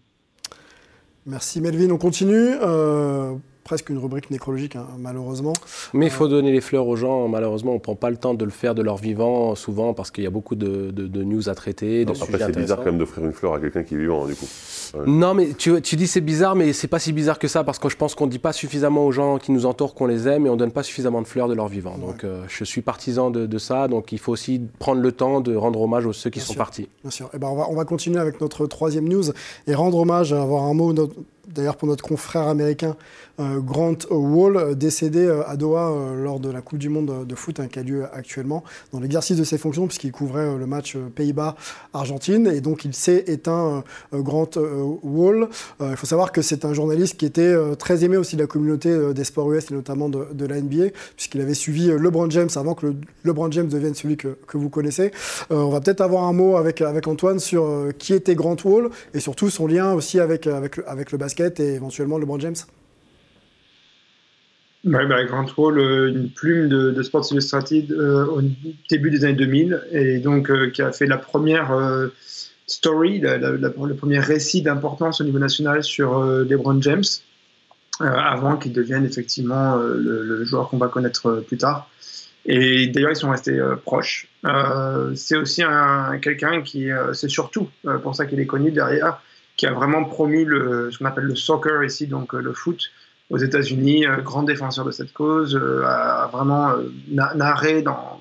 Merci 1.25 1.61
Melvin, 1.61 1.89
on 1.89 1.97
continue. 1.97 2.55
Euh, 2.61 3.35
presque 3.63 3.89
une 3.89 3.97
rubrique 3.97 4.29
nécrologique, 4.31 4.75
hein, 4.75 4.85
malheureusement. 4.99 5.53
Mais 5.93 6.07
il 6.07 6.11
faut 6.11 6.27
donner 6.27 6.51
les 6.51 6.61
fleurs 6.61 6.87
aux 6.87 6.95
gens. 6.95 7.27
Malheureusement, 7.27 7.71
on 7.71 7.75
ne 7.75 7.79
prend 7.79 7.95
pas 7.95 8.09
le 8.09 8.17
temps 8.17 8.33
de 8.33 8.43
le 8.45 8.51
faire 8.51 8.75
de 8.75 8.81
leur 8.81 8.97
vivant, 8.97 9.55
souvent, 9.55 9.93
parce 9.93 10.11
qu'il 10.11 10.23
y 10.23 10.27
a 10.27 10.29
beaucoup 10.29 10.55
de, 10.55 10.91
de- 10.91 11.07
de 11.07 11.23
news 11.23 11.49
à 11.49 11.55
traiter. 11.55 12.05
de 12.05 12.11
Après, 12.11 12.37
c'est 12.39 12.55
bizarre 12.57 12.77
quand 12.79 12.85
même 12.85 12.97
d'offrir 12.97 13.23
une 13.25 13.31
fleur 13.31 13.53
à 13.53 13.59
quelqu'un 13.59 13.83
qui 13.83 13.95
est 13.95 13.97
vivant, 13.97 14.23
hein, 14.25 14.27
du 14.27 14.35
coup. 14.35 14.47
Ouais. 14.95 15.03
Non, 15.07 15.33
mais 15.33 15.53
tu, 15.57 15.81
tu 15.81 15.95
dis 15.95 16.07
c'est 16.07 16.21
bizarre, 16.21 16.55
mais 16.55 16.71
c'est 16.73 16.87
pas 16.87 16.99
si 16.99 17.13
bizarre 17.13 17.39
que 17.39 17.47
ça, 17.47 17.63
parce 17.63 17.79
que 17.79 17.89
je 17.89 17.95
pense 17.97 18.15
qu'on 18.15 18.27
dit 18.27 18.39
pas 18.39 18.53
suffisamment 18.53 19.05
aux 19.05 19.11
gens 19.11 19.37
qui 19.37 19.51
nous 19.51 19.65
entourent 19.65 19.95
qu'on 19.95 20.05
les 20.07 20.27
aime 20.27 20.45
et 20.45 20.49
on 20.49 20.55
donne 20.55 20.71
pas 20.71 20.83
suffisamment 20.83 21.21
de 21.21 21.27
fleurs 21.27 21.47
de 21.47 21.53
leur 21.53 21.67
vivant. 21.67 21.97
Donc, 21.97 22.23
euh, 22.23 22.43
je 22.47 22.63
suis 22.63 22.81
partisan 22.81 23.31
de, 23.31 23.45
de 23.47 23.57
ça. 23.57 23.87
Donc, 23.87 24.11
il 24.11 24.19
faut 24.19 24.31
aussi 24.31 24.61
prendre 24.79 25.01
le 25.01 25.11
temps 25.11 25.41
de 25.41 25.55
rendre 25.55 25.81
hommage 25.81 26.05
aux 26.05 26.13
ceux 26.13 26.29
qui 26.29 26.39
Bien 26.39 26.45
sont 26.45 26.53
sûr. 26.53 26.57
partis. 26.59 26.87
Bien 27.01 27.11
sûr. 27.11 27.29
Eh 27.33 27.37
ben, 27.39 27.47
on, 27.47 27.55
va, 27.55 27.67
on 27.69 27.75
va 27.75 27.85
continuer 27.85 28.19
avec 28.19 28.39
notre 28.41 28.67
troisième 28.67 29.07
news 29.07 29.23
et 29.67 29.73
rendre 29.73 29.97
hommage, 29.97 30.31
avoir 30.33 30.63
un 30.63 30.73
mot 30.73 30.93
d'ailleurs 31.47 31.75
pour 31.75 31.87
notre 31.87 32.03
confrère 32.03 32.47
américain 32.47 32.95
euh, 33.39 33.59
Grant 33.59 33.97
Wall, 34.11 34.75
décédé 34.75 35.25
euh, 35.25 35.47
à 35.47 35.57
Doha 35.57 35.89
euh, 35.89 36.23
lors 36.23 36.39
de 36.39 36.49
la 36.49 36.61
Coupe 36.61 36.77
du 36.77 36.89
Monde 36.89 37.25
de 37.25 37.35
foot 37.35 37.59
hein, 37.59 37.67
qui 37.67 37.79
a 37.79 37.83
lieu 37.83 38.05
actuellement, 38.13 38.63
dans 38.91 38.99
l'exercice 38.99 39.37
de 39.37 39.43
ses 39.43 39.57
fonctions, 39.57 39.87
puisqu'il 39.87 40.11
couvrait 40.11 40.55
le 40.55 40.67
match 40.67 40.95
Pays-Bas-Argentine. 41.15 42.47
Et 42.47 42.61
donc 42.61 42.85
il 42.85 42.93
s'est 42.93 43.23
éteint, 43.27 43.83
Grant 44.13 44.51
Wall. 45.01 45.47
Il 45.81 45.95
faut 45.95 46.05
savoir 46.05 46.31
que 46.31 46.41
c'est 46.41 46.65
un 46.65 46.73
journaliste 46.73 47.17
qui 47.17 47.25
était 47.25 47.55
très 47.77 48.03
aimé 48.03 48.17
aussi 48.17 48.35
de 48.35 48.41
la 48.41 48.47
communauté 48.47 49.13
des 49.13 49.23
sports 49.23 49.51
US 49.51 49.71
et 49.71 49.73
notamment 49.73 50.09
de, 50.09 50.45
la 50.45 50.61
NBA, 50.61 50.89
puisqu'il 51.15 51.41
avait 51.41 51.53
suivi 51.53 51.87
LeBron 51.87 52.29
James 52.29 52.49
avant 52.55 52.75
que 52.75 52.87
le, 52.87 52.95
LeBron 53.23 53.51
James 53.51 53.67
devienne 53.67 53.95
celui 53.95 54.17
que, 54.17 54.37
que 54.47 54.57
vous 54.57 54.69
connaissez. 54.69 55.11
On 55.49 55.69
va 55.69 55.81
peut-être 55.81 56.01
avoir 56.01 56.23
un 56.23 56.33
mot 56.33 56.57
avec, 56.57 56.81
avec 56.81 57.07
Antoine 57.07 57.39
sur 57.39 57.87
qui 57.97 58.13
était 58.13 58.35
Grant 58.35 58.57
Wall 58.63 58.89
et 59.13 59.19
surtout 59.19 59.49
son 59.49 59.67
lien 59.67 59.93
aussi 59.93 60.19
avec, 60.19 60.47
avec, 60.47 60.79
avec 60.87 61.11
le 61.11 61.17
basket 61.17 61.32
et 61.39 61.75
éventuellement 61.75 62.17
LeBron 62.17 62.39
James? 62.39 62.55
Bah, 64.83 65.23
Grant 65.23 65.45
Wall, 65.55 65.79
euh, 65.79 66.09
une 66.09 66.29
plume 66.29 66.67
de, 66.67 67.01
Sports 67.03 67.31
Illustrated 67.31 67.91
euh, 67.91 68.25
au 68.25 68.41
début 68.89 69.11
des 69.11 69.23
années 69.23 69.33
2000, 69.35 69.81
et 69.91 70.17
donc 70.17 70.49
euh, 70.49 70.69
qui 70.71 70.81
a 70.81 70.91
fait 70.91 71.05
la 71.05 71.17
première 71.17 71.71
story, 72.67 73.19
le 73.19 73.93
premier 73.93 74.19
récit 74.19 74.61
d'importance 74.61 75.21
au 75.21 75.23
niveau 75.23 75.39
national 75.39 75.83
sur 75.83 76.21
LeBron 76.21 76.81
James, 76.81 77.03
avant 77.99 78.57
qu'il 78.57 78.73
devienne 78.73 79.05
effectivement 79.05 79.77
le, 79.77 80.43
joueur 80.43 80.69
qu'on 80.69 80.77
va 80.77 80.87
connaître 80.87 81.43
plus 81.47 81.57
tard. 81.57 81.89
Et 82.45 82.87
d'ailleurs, 82.87 83.11
ils 83.11 83.15
sont 83.15 83.29
restés 83.29 83.61
proches. 83.85 84.27
C'est 85.15 85.37
aussi 85.37 85.63
un, 85.63 86.17
quelqu'un 86.19 86.61
qui, 86.61 86.89
c'est 87.13 87.29
surtout 87.29 87.69
pour 88.01 88.15
ça 88.15 88.25
qu'il 88.25 88.39
est 88.39 88.45
connu 88.45 88.71
derrière, 88.71 89.21
qui 89.55 89.65
a 89.67 89.73
vraiment 89.73 90.03
promu 90.03 90.45
le, 90.45 90.89
ce 90.91 90.97
qu'on 90.97 91.05
appelle 91.05 91.25
le 91.25 91.35
soccer 91.35 91.83
ici, 91.83 92.07
donc 92.07 92.33
euh, 92.33 92.41
le 92.41 92.53
foot, 92.53 92.89
aux 93.29 93.37
États-Unis, 93.37 94.05
euh, 94.05 94.17
grand 94.17 94.43
défenseur 94.43 94.85
de 94.85 94.91
cette 94.91 95.13
cause, 95.13 95.55
euh, 95.55 95.83
a 95.85 96.29
vraiment 96.31 96.73
na- 97.07 97.33
narré 97.35 97.81
dans 97.81 98.19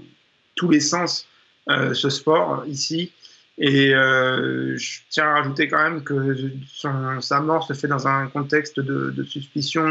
tous 0.55 0.71
les 0.71 0.81
sens 0.81 1.27
ce 1.69 2.11
sport 2.11 2.65
ici. 2.67 3.13
Et 3.57 3.91
je 3.93 5.01
tiens 5.11 5.27
à 5.27 5.35
rajouter 5.35 5.69
quand 5.69 5.83
même 5.83 6.03
que 6.03 6.51
son- 6.67 7.21
sa 7.21 7.41
mort 7.41 7.65
se 7.65 7.73
fait 7.73 7.87
dans 7.87 8.09
un 8.09 8.27
contexte 8.27 8.81
de, 8.81 9.23
suspicion 9.23 9.85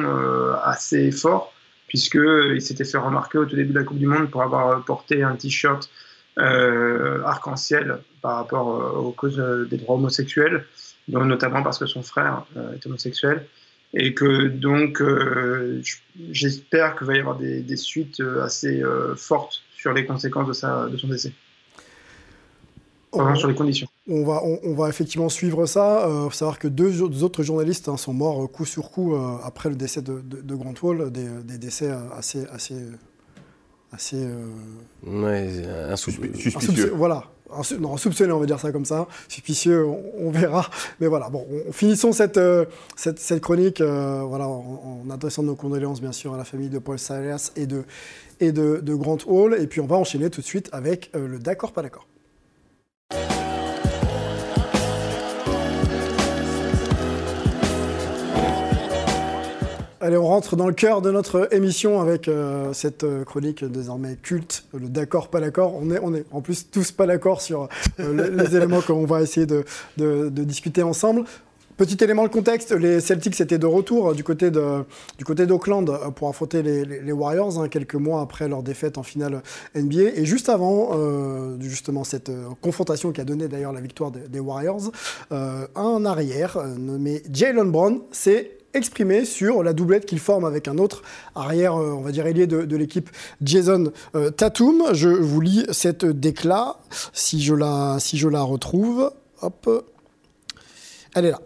assez 0.63 1.12
fort, 1.12 1.53
puisqu'il 1.88 2.62
s'était 2.62 2.83
fait 2.83 2.98
remarquer 2.98 3.38
au 3.38 3.45
tout 3.45 3.55
début 3.55 3.74
de 3.74 3.79
la 3.79 3.86
Coupe 3.86 4.00
du 4.00 4.05
Monde 4.05 4.29
pour 4.29 4.43
avoir 4.43 4.83
porté 4.83 5.24
un 5.24 5.36
t-shirt 5.36 5.89
euh, 6.38 7.23
arc-en-ciel 7.23 8.00
par 8.21 8.35
rapport 8.38 8.69
euh, 8.75 9.00
aux 9.00 9.11
causes 9.11 9.39
euh, 9.39 9.65
des 9.65 9.77
droits 9.77 9.95
homosexuels, 9.95 10.65
notamment 11.07 11.61
parce 11.63 11.77
que 11.77 11.85
son 11.85 12.03
frère 12.03 12.45
est 12.75 12.85
homosexuel 12.85 13.45
et 13.93 14.13
que 14.13 14.47
donc 14.47 15.03
j'espère 16.31 16.95
qu'il 16.95 17.07
va 17.07 17.15
y 17.15 17.19
avoir 17.19 17.35
des, 17.38 17.61
des 17.61 17.75
suites 17.75 18.21
assez 18.41 18.81
fortes 19.17 19.63
sur 19.75 19.91
les 19.91 20.05
conséquences 20.05 20.47
de, 20.47 20.53
sa, 20.53 20.88
de 20.88 20.95
son 20.95 21.07
décès, 21.09 21.33
Enfin, 23.13 23.35
sur 23.35 23.50
les 23.50 23.55
conditions. 23.55 23.88
On 24.07 24.23
va, 24.23 24.41
on, 24.45 24.59
on 24.63 24.73
va 24.73 24.88
effectivement 24.88 25.27
suivre 25.27 25.65
ça. 25.65 26.05
Il 26.07 26.29
faut 26.29 26.31
savoir 26.31 26.59
que 26.59 26.69
deux, 26.69 27.01
autres 27.01 27.43
journalistes 27.43 27.89
hein, 27.89 27.97
sont 27.97 28.13
morts 28.13 28.50
coup 28.50 28.63
sur 28.63 28.89
coup 28.89 29.15
euh, 29.15 29.35
après 29.43 29.67
le 29.69 29.75
décès 29.75 30.01
de, 30.01 30.21
de- 30.21 30.39
de 30.41 30.55
Grant 30.55 30.73
Wall, 30.81 31.11
des, 31.11 31.27
des 31.43 31.57
décès 31.57 31.89
assez, 32.17 32.45
assez, 32.47 32.75
assez 33.91 34.17
euh, 34.17 34.45
Ouais, 35.05 35.50
un 35.89 35.95
sou- 35.95 36.12
Suspicieux. 36.12 36.57
Insoupçonné, 36.57 36.89
voilà. 36.91 37.24
Non, 37.81 37.98
soupçonné, 37.98 38.31
on 38.31 38.39
va 38.39 38.45
dire 38.45 38.60
ça 38.62 38.71
comme 38.71 38.86
ça. 38.86 39.07
Suspicieux, 39.27 39.86
on, 39.86 40.01
on 40.19 40.31
verra. 40.31 40.69
Mais 41.01 41.07
voilà, 41.07 41.29
bon, 41.29 41.45
on, 41.67 41.71
finissons 41.74 42.13
cette, 42.13 42.38
euh, 42.38 42.63
cette, 42.95 43.19
cette 43.19 43.41
chronique 43.41 43.81
euh, 43.81 44.21
voilà, 44.25 44.48
en, 44.48 45.03
en 45.05 45.10
adressant 45.10 45.43
nos 45.43 45.55
condoléances, 45.55 46.00
bien 46.00 46.13
sûr, 46.13 46.33
à 46.33 46.38
la 46.38 46.45
famille 46.45 46.69
de 46.69 46.79
Paul 46.79 46.98
Silas 46.98 47.51
et 47.57 47.65
de, 47.65 47.83
et 48.39 48.53
de, 48.53 48.79
de 48.81 48.95
Grant 48.95 49.17
Hall. 49.27 49.57
Et 49.60 49.67
puis, 49.67 49.81
on 49.81 49.86
va 49.88 49.98
enchaîner 49.98 50.29
tout 50.29 50.39
de 50.39 50.45
suite 50.45 50.69
avec 50.71 51.12
euh, 51.13 51.27
le 51.27 51.39
d'accord, 51.39 51.74
pas 51.74 51.81
d'accord. 51.81 52.07
Allez, 60.03 60.17
on 60.17 60.25
rentre 60.25 60.55
dans 60.55 60.65
le 60.67 60.74
cœur 60.74 61.03
de 61.03 61.12
notre 61.12 61.53
émission 61.53 62.01
avec 62.01 62.27
euh, 62.27 62.74
cette 62.74 63.03
euh, 63.03 63.24
chronique 63.24 63.63
désormais 63.63 64.17
culte, 64.20 64.63
le 64.74 64.89
d'accord, 64.89 65.27
pas 65.27 65.39
d'accord. 65.39 65.75
On 65.79 65.91
est, 65.91 66.00
on 66.01 66.15
est 66.15 66.25
en 66.31 66.41
plus 66.41 66.72
tous 66.72 66.91
pas 66.91 67.05
d'accord 67.05 67.39
sur 67.39 67.70
euh, 68.00 68.29
les, 68.36 68.43
les 68.43 68.55
éléments 68.55 68.81
qu'on 68.81 69.05
va 69.05 69.22
essayer 69.22 69.46
de, 69.46 69.63
de- 69.98 70.29
de 70.29 70.43
discuter 70.43 70.81
ensemble. 70.81 71.24
Petit 71.77 72.03
élément, 72.03 72.24
le 72.24 72.29
contexte, 72.29 72.72
les 72.72 73.00
Celtics 73.00 73.39
étaient 73.41 73.60
de 73.60 73.65
retour 73.67 74.15
du 74.15 74.24
côté 74.24 74.50
de- 74.50 74.84
du 75.20 75.24
côté 75.24 75.46
d'Auckland 75.46 75.91
pour 76.15 76.29
affronter 76.29 76.63
les, 76.63 76.84
les- 76.84 77.01
les 77.01 77.12
Warriors, 77.12 77.60
hein, 77.62 77.67
quelques 77.70 77.93
mois 77.96 78.22
après 78.22 78.48
leur 78.48 78.63
défaite 78.63 78.98
en 78.98 79.03
finale 79.03 79.43
NBA. 79.75 80.15
Et 80.15 80.25
juste 80.25 80.50
avant, 80.50 80.91
euh, 80.96 81.58
justement, 81.60 82.03
cette 82.03 82.31
confrontation 82.62 83.12
qui 83.12 83.22
a 83.22 83.24
donné 83.24 83.48
d'ailleurs 83.48 83.72
la 83.74 83.81
victoire 83.81 84.10
des, 84.10 84.27
des 84.27 84.39
Warriors, 84.39 84.91
euh, 85.31 85.67
un 85.75 86.05
arrière 86.05 86.58
nommé 86.79 87.22
Jalen 87.31 87.70
Brown 87.72 88.00
s'est 88.12 88.58
exprimé 88.73 89.25
sur 89.25 89.63
la 89.63 89.73
doublette 89.73 90.05
qu'il 90.05 90.19
forme 90.19 90.45
avec 90.45 90.67
un 90.67 90.77
autre 90.77 91.03
arrière, 91.35 91.75
euh, 91.75 91.91
on 91.91 92.01
va 92.01 92.11
dire 92.11 92.25
ailier 92.27 92.47
de, 92.47 92.75
l'équipe, 92.75 93.09
Jason 93.41 93.91
euh, 94.15 94.29
Tatum. 94.29 94.93
Je 94.93 95.09
vous 95.09 95.41
lis 95.41 95.65
cette 95.71 96.05
décla, 96.05 96.77
si 97.13 97.41
je 97.41 97.53
la, 97.53 98.41
retrouve. 98.41 99.11
Hop. 99.41 99.87
Elle 101.15 101.25
est 101.25 101.31
là. 101.31 101.41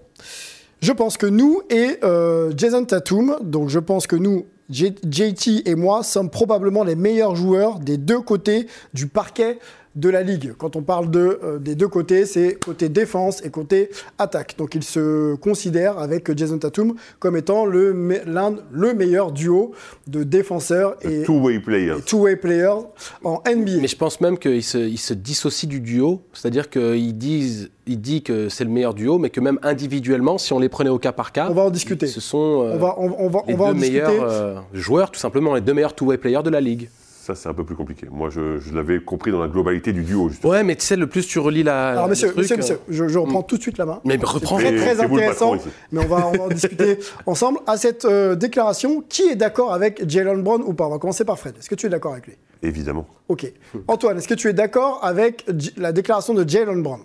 Je 0.81 0.91
pense 0.91 1.17
que 1.17 1.25
nous 1.25 1.61
et 1.69 1.97
euh, 2.03 2.51
Jason 2.55 2.85
Tatum, 2.85 3.37
donc 3.41 3.69
je 3.69 3.79
pense 3.79 4.05
que 4.07 4.15
nous, 4.15 4.45
JT 4.69 5.69
et 5.69 5.75
moi, 5.75 6.03
sommes 6.03 6.29
probablement 6.29 6.83
les 6.83 6.95
meilleurs 6.95 7.35
joueurs 7.35 7.79
des 7.79 7.97
deux 7.97 8.21
côtés 8.21 8.67
du 8.93 9.07
parquet 9.07 9.59
de 9.95 10.09
la 10.09 10.21
ligue. 10.23 10.53
Quand 10.57 10.75
on 10.75 10.81
parle 10.81 11.09
de, 11.09 11.39
euh, 11.43 11.57
des 11.57 11.75
deux 11.75 11.87
côtés, 11.87 12.25
c'est 12.25 12.55
côté 12.63 12.89
défense 12.89 13.43
et 13.45 13.49
côté 13.49 13.89
attaque. 14.17 14.55
Donc 14.57 14.75
il 14.75 14.83
se 14.83 15.35
considère 15.35 15.97
avec 15.99 16.35
Jason 16.37 16.57
Tatum 16.57 16.95
comme 17.19 17.37
étant 17.37 17.65
le, 17.65 17.93
me- 17.93 18.23
l'un, 18.25 18.55
le 18.71 18.93
meilleur 18.93 19.31
duo 19.31 19.71
de 20.07 20.23
défenseurs 20.23 20.95
et 21.01 21.23
Two-way 21.23 21.59
players. 21.59 21.95
et 21.99 22.01
two-way 22.01 22.35
players 22.35 22.81
en 23.23 23.41
NBA. 23.47 23.77
Mais 23.81 23.87
je 23.87 23.95
pense 23.95 24.19
même 24.21 24.37
qu'il 24.37 24.63
se, 24.63 24.77
il 24.77 24.97
se 24.97 25.13
dissocie 25.13 25.67
du 25.69 25.79
duo, 25.79 26.21
c'est-à-dire 26.33 26.69
qu'il 26.69 27.17
disent, 27.17 27.69
il 27.87 28.01
dit 28.01 28.21
que 28.21 28.49
c'est 28.49 28.63
le 28.65 28.69
meilleur 28.69 28.93
duo, 28.93 29.17
mais 29.17 29.29
que 29.29 29.39
même 29.39 29.59
individuellement, 29.63 30.37
si 30.37 30.51
on 30.53 30.59
les 30.59 30.69
prenait 30.69 30.89
au 30.89 30.99
cas 30.99 31.11
par 31.13 31.31
cas, 31.31 31.47
On 31.49 31.53
va 31.53 31.63
en 31.63 31.69
discuter. 31.69 32.07
ce 32.07 32.19
sont 32.19 32.63
euh, 32.63 32.73
On 32.73 32.77
va, 32.77 32.95
on, 32.99 33.15
on 33.19 33.27
va, 33.29 33.43
les 33.47 33.53
on 33.53 33.57
va 33.57 33.65
deux 33.71 33.77
en 33.77 33.79
meilleurs 33.79 34.23
euh, 34.23 34.55
joueurs, 34.73 35.11
tout 35.11 35.19
simplement, 35.19 35.55
les 35.55 35.61
deux 35.61 35.73
meilleurs 35.73 35.95
two-way 35.95 36.17
players 36.17 36.43
de 36.43 36.49
la 36.49 36.59
ligue. 36.61 36.89
Ça, 37.25 37.33
c'est 37.33 37.49
un 37.49 37.55
peu 37.55 37.63
plus 37.63 37.75
compliqué. 37.75 38.05
Moi, 38.11 38.29
je, 38.29 38.59
je 38.59 38.71
l'avais 38.71 38.99
compris 38.99 39.31
dans 39.31 39.39
la 39.41 39.47
globalité 39.47 39.91
du 39.93 40.03
duo, 40.03 40.29
justement. 40.29 40.53
Ouais, 40.53 40.63
mais 40.63 40.75
tu 40.75 40.85
sais, 40.85 40.95
le 40.95 41.07
plus 41.07 41.25
tu 41.25 41.39
relis 41.39 41.63
la. 41.63 41.89
Alors, 41.89 42.03
le 42.05 42.11
monsieur, 42.11 42.27
truc, 42.27 42.37
monsieur, 42.37 42.57
monsieur, 42.57 42.79
je, 42.87 43.07
je 43.07 43.17
reprends 43.17 43.41
tout 43.41 43.57
de 43.57 43.63
suite 43.63 43.79
la 43.79 43.87
main. 43.87 43.99
Mais 44.05 44.15
reprends. 44.21 44.57
très, 44.57 44.75
très 44.75 44.93
c'est 44.95 45.07
vous 45.07 45.15
le 45.15 45.23
intéressant. 45.23 45.53
patron. 45.53 45.71
Mais 45.91 46.05
on 46.05 46.07
va, 46.07 46.27
on 46.27 46.31
va 46.33 46.43
en 46.43 46.47
discuter 46.49 46.99
ensemble. 47.25 47.57
À 47.65 47.77
cette 47.77 48.05
euh, 48.05 48.35
déclaration, 48.35 49.03
qui 49.09 49.23
est 49.23 49.35
d'accord 49.35 49.73
avec 49.73 50.07
Jalen 50.07 50.43
Brown 50.43 50.61
ou 50.63 50.75
pas? 50.75 50.85
On 50.85 50.91
va 50.91 50.99
commencer 50.99 51.25
par 51.25 51.39
Fred. 51.39 51.55
Est-ce 51.57 51.67
que 51.67 51.73
tu 51.73 51.87
es 51.87 51.89
d'accord 51.89 52.11
avec 52.11 52.27
lui? 52.27 52.35
Évidemment. 52.61 53.07
Ok. 53.27 53.51
Antoine, 53.87 54.19
est-ce 54.19 54.27
que 54.27 54.35
tu 54.35 54.47
es 54.47 54.53
d'accord 54.53 54.99
avec 55.03 55.47
la 55.77 55.93
déclaration 55.93 56.35
de 56.35 56.47
Jalen 56.47 56.83
Brown? 56.83 57.01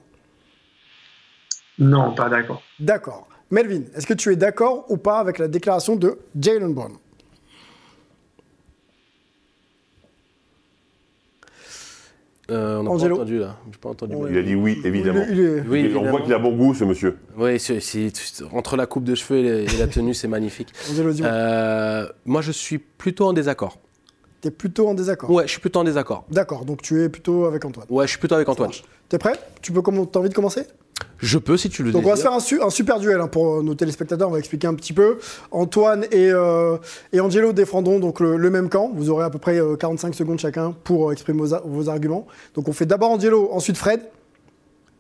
Non, 1.79 2.15
pas 2.15 2.29
d'accord. 2.29 2.61
D'accord. 2.79 3.27
Melvin, 3.51 3.85
est-ce 3.97 4.07
que 4.07 4.13
tu 4.13 4.31
es 4.31 4.37
d'accord 4.37 4.85
ou 4.91 4.99
pas 4.99 5.19
avec 5.19 5.39
la 5.39 5.49
déclaration 5.49 5.97
de 5.97 6.19
Jalen 6.39 6.75
Brown? 6.75 6.93
Euh, 12.51 12.79
on 12.79 12.83
n'a 12.97 13.09
pas 13.09 13.15
entendu 13.15 13.39
là. 13.39 13.57
Pas 13.81 13.89
entendu. 13.91 14.15
Ouais. 14.15 14.31
Il 14.33 14.39
a 14.39 14.43
dit 14.43 14.55
oui, 14.55 14.81
évidemment. 14.85 15.25
Il 15.31 15.41
est- 15.41 15.43
il 15.43 15.49
est- 15.59 15.61
Oui, 15.69 15.95
on 15.97 16.11
voit 16.11 16.21
qu'il 16.23 16.33
a 16.35 16.39
bon 16.39 16.53
goût, 16.57 16.75
ce 16.75 16.85
monsieur. 16.85 17.17
Oui, 17.37 17.59
entre 18.53 18.77
la 18.77 18.87
coupe 18.87 19.05
de 19.05 19.15
cheveux 19.15 19.39
et, 19.45 19.67
la 19.79 19.87
tenue, 19.87 20.15
c'est 20.15 20.29
magnifique. 20.29 20.73
Euh, 21.23 22.07
moi, 22.25 22.41
je 22.41 22.53
suis 22.53 22.79
plutôt 22.79 23.27
en 23.27 23.33
désaccord. 23.33 23.79
T'es 24.41 24.51
plutôt 24.51 24.89
en 24.89 24.95
désaccord. 24.95 25.31
Ouais, 25.31 25.45
je 25.47 25.51
suis 25.53 25.61
plutôt 25.61 25.81
en 25.81 25.85
désaccord. 25.85 26.25
D'accord, 26.31 26.65
donc 26.65 26.83
tu 26.83 27.03
es 27.03 27.09
plutôt 27.09 27.45
avec 27.45 27.65
Antoine. 27.65 27.87
Ouais, 27.91 28.07
je 28.07 28.11
suis 28.11 28.19
plutôt 28.19 28.35
avec 28.37 28.49
Antoine. 28.49 28.71
T'es 29.09 29.19
prêt? 29.19 29.33
Tu 29.61 29.73
peux 29.73 29.83
T'as 29.83 30.19
envie 30.21 30.29
de 30.29 30.35
commencer? 30.35 30.63
Je 31.23 31.39
peux 31.39 31.57
si 31.57 31.69
tu 31.69 31.83
le 31.83 31.93
Donc 31.93 32.05
on 32.07 32.09
va 32.11 32.17
se 32.17 32.23
faire 32.23 32.33
un, 32.33 32.41
su- 32.41 32.63
un 32.63 32.71
super 32.71 32.99
duel 32.99 33.21
hein, 33.21 33.29
pour 33.29 33.57
euh, 33.57 33.63
nos 33.63 33.75
téléspectateurs, 33.75 34.29
on 34.29 34.33
va 34.33 34.39
expliquer 34.39 34.67
un 34.67 34.75
petit 34.75 34.93
peu. 34.93 35.19
Antoine 35.51 36.05
et, 36.11 36.31
euh, 36.33 36.77
et 37.13 37.21
Angelo 37.21 37.53
défendront 37.53 37.99
donc 37.99 38.21
le, 38.21 38.37
le 38.37 38.51
même 38.51 38.69
camp. 38.69 38.91
Vous 38.95 39.11
aurez 39.11 39.25
à 39.25 39.31
peu 39.31 39.39
près 39.39 39.61
euh, 39.61 39.77
45 39.77 40.15
secondes 40.15 40.39
chacun 40.39 40.75
pour 40.85 41.09
euh, 41.09 41.13
exprimer 41.13 41.43
vos, 41.65 41.89
arguments. 41.89 42.27
Donc 42.55 42.69
on 42.69 42.73
fait 42.73 42.87
d'abord 42.87 43.11
Angelo, 43.11 43.51
ensuite 43.53 43.77
Fred. 43.77 44.01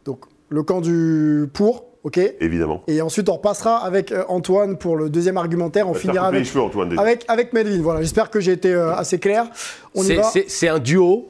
Donc 0.04 0.24
le 0.48 0.62
camp 0.62 0.80
du 0.80 1.46
pour, 1.52 1.86
ok 2.04 2.18
Évidemment. 2.40 2.82
Et 2.86 3.00
ensuite 3.02 3.28
on 3.28 3.34
repassera 3.34 3.78
avec 3.78 4.12
euh, 4.12 4.24
Antoine 4.28 4.76
pour 4.76 4.96
le 4.96 5.08
deuxième 5.08 5.36
argumentaire. 5.36 5.88
On 5.88 5.94
finira 5.94 6.26
avec, 6.26 6.44
cheveux, 6.44 6.60
Antoine, 6.62 6.90
déjà. 6.90 7.00
avec, 7.00 7.24
avec 7.28 7.52
Melvin. 7.52 7.80
Voilà, 7.82 8.00
j'espère 8.02 8.30
que 8.30 8.40
j'ai 8.40 8.52
été 8.52 8.72
euh, 8.74 8.94
assez 8.94 9.18
clair. 9.18 9.46
C'est 10.48 10.68
un 10.68 10.78
duo 10.78 11.28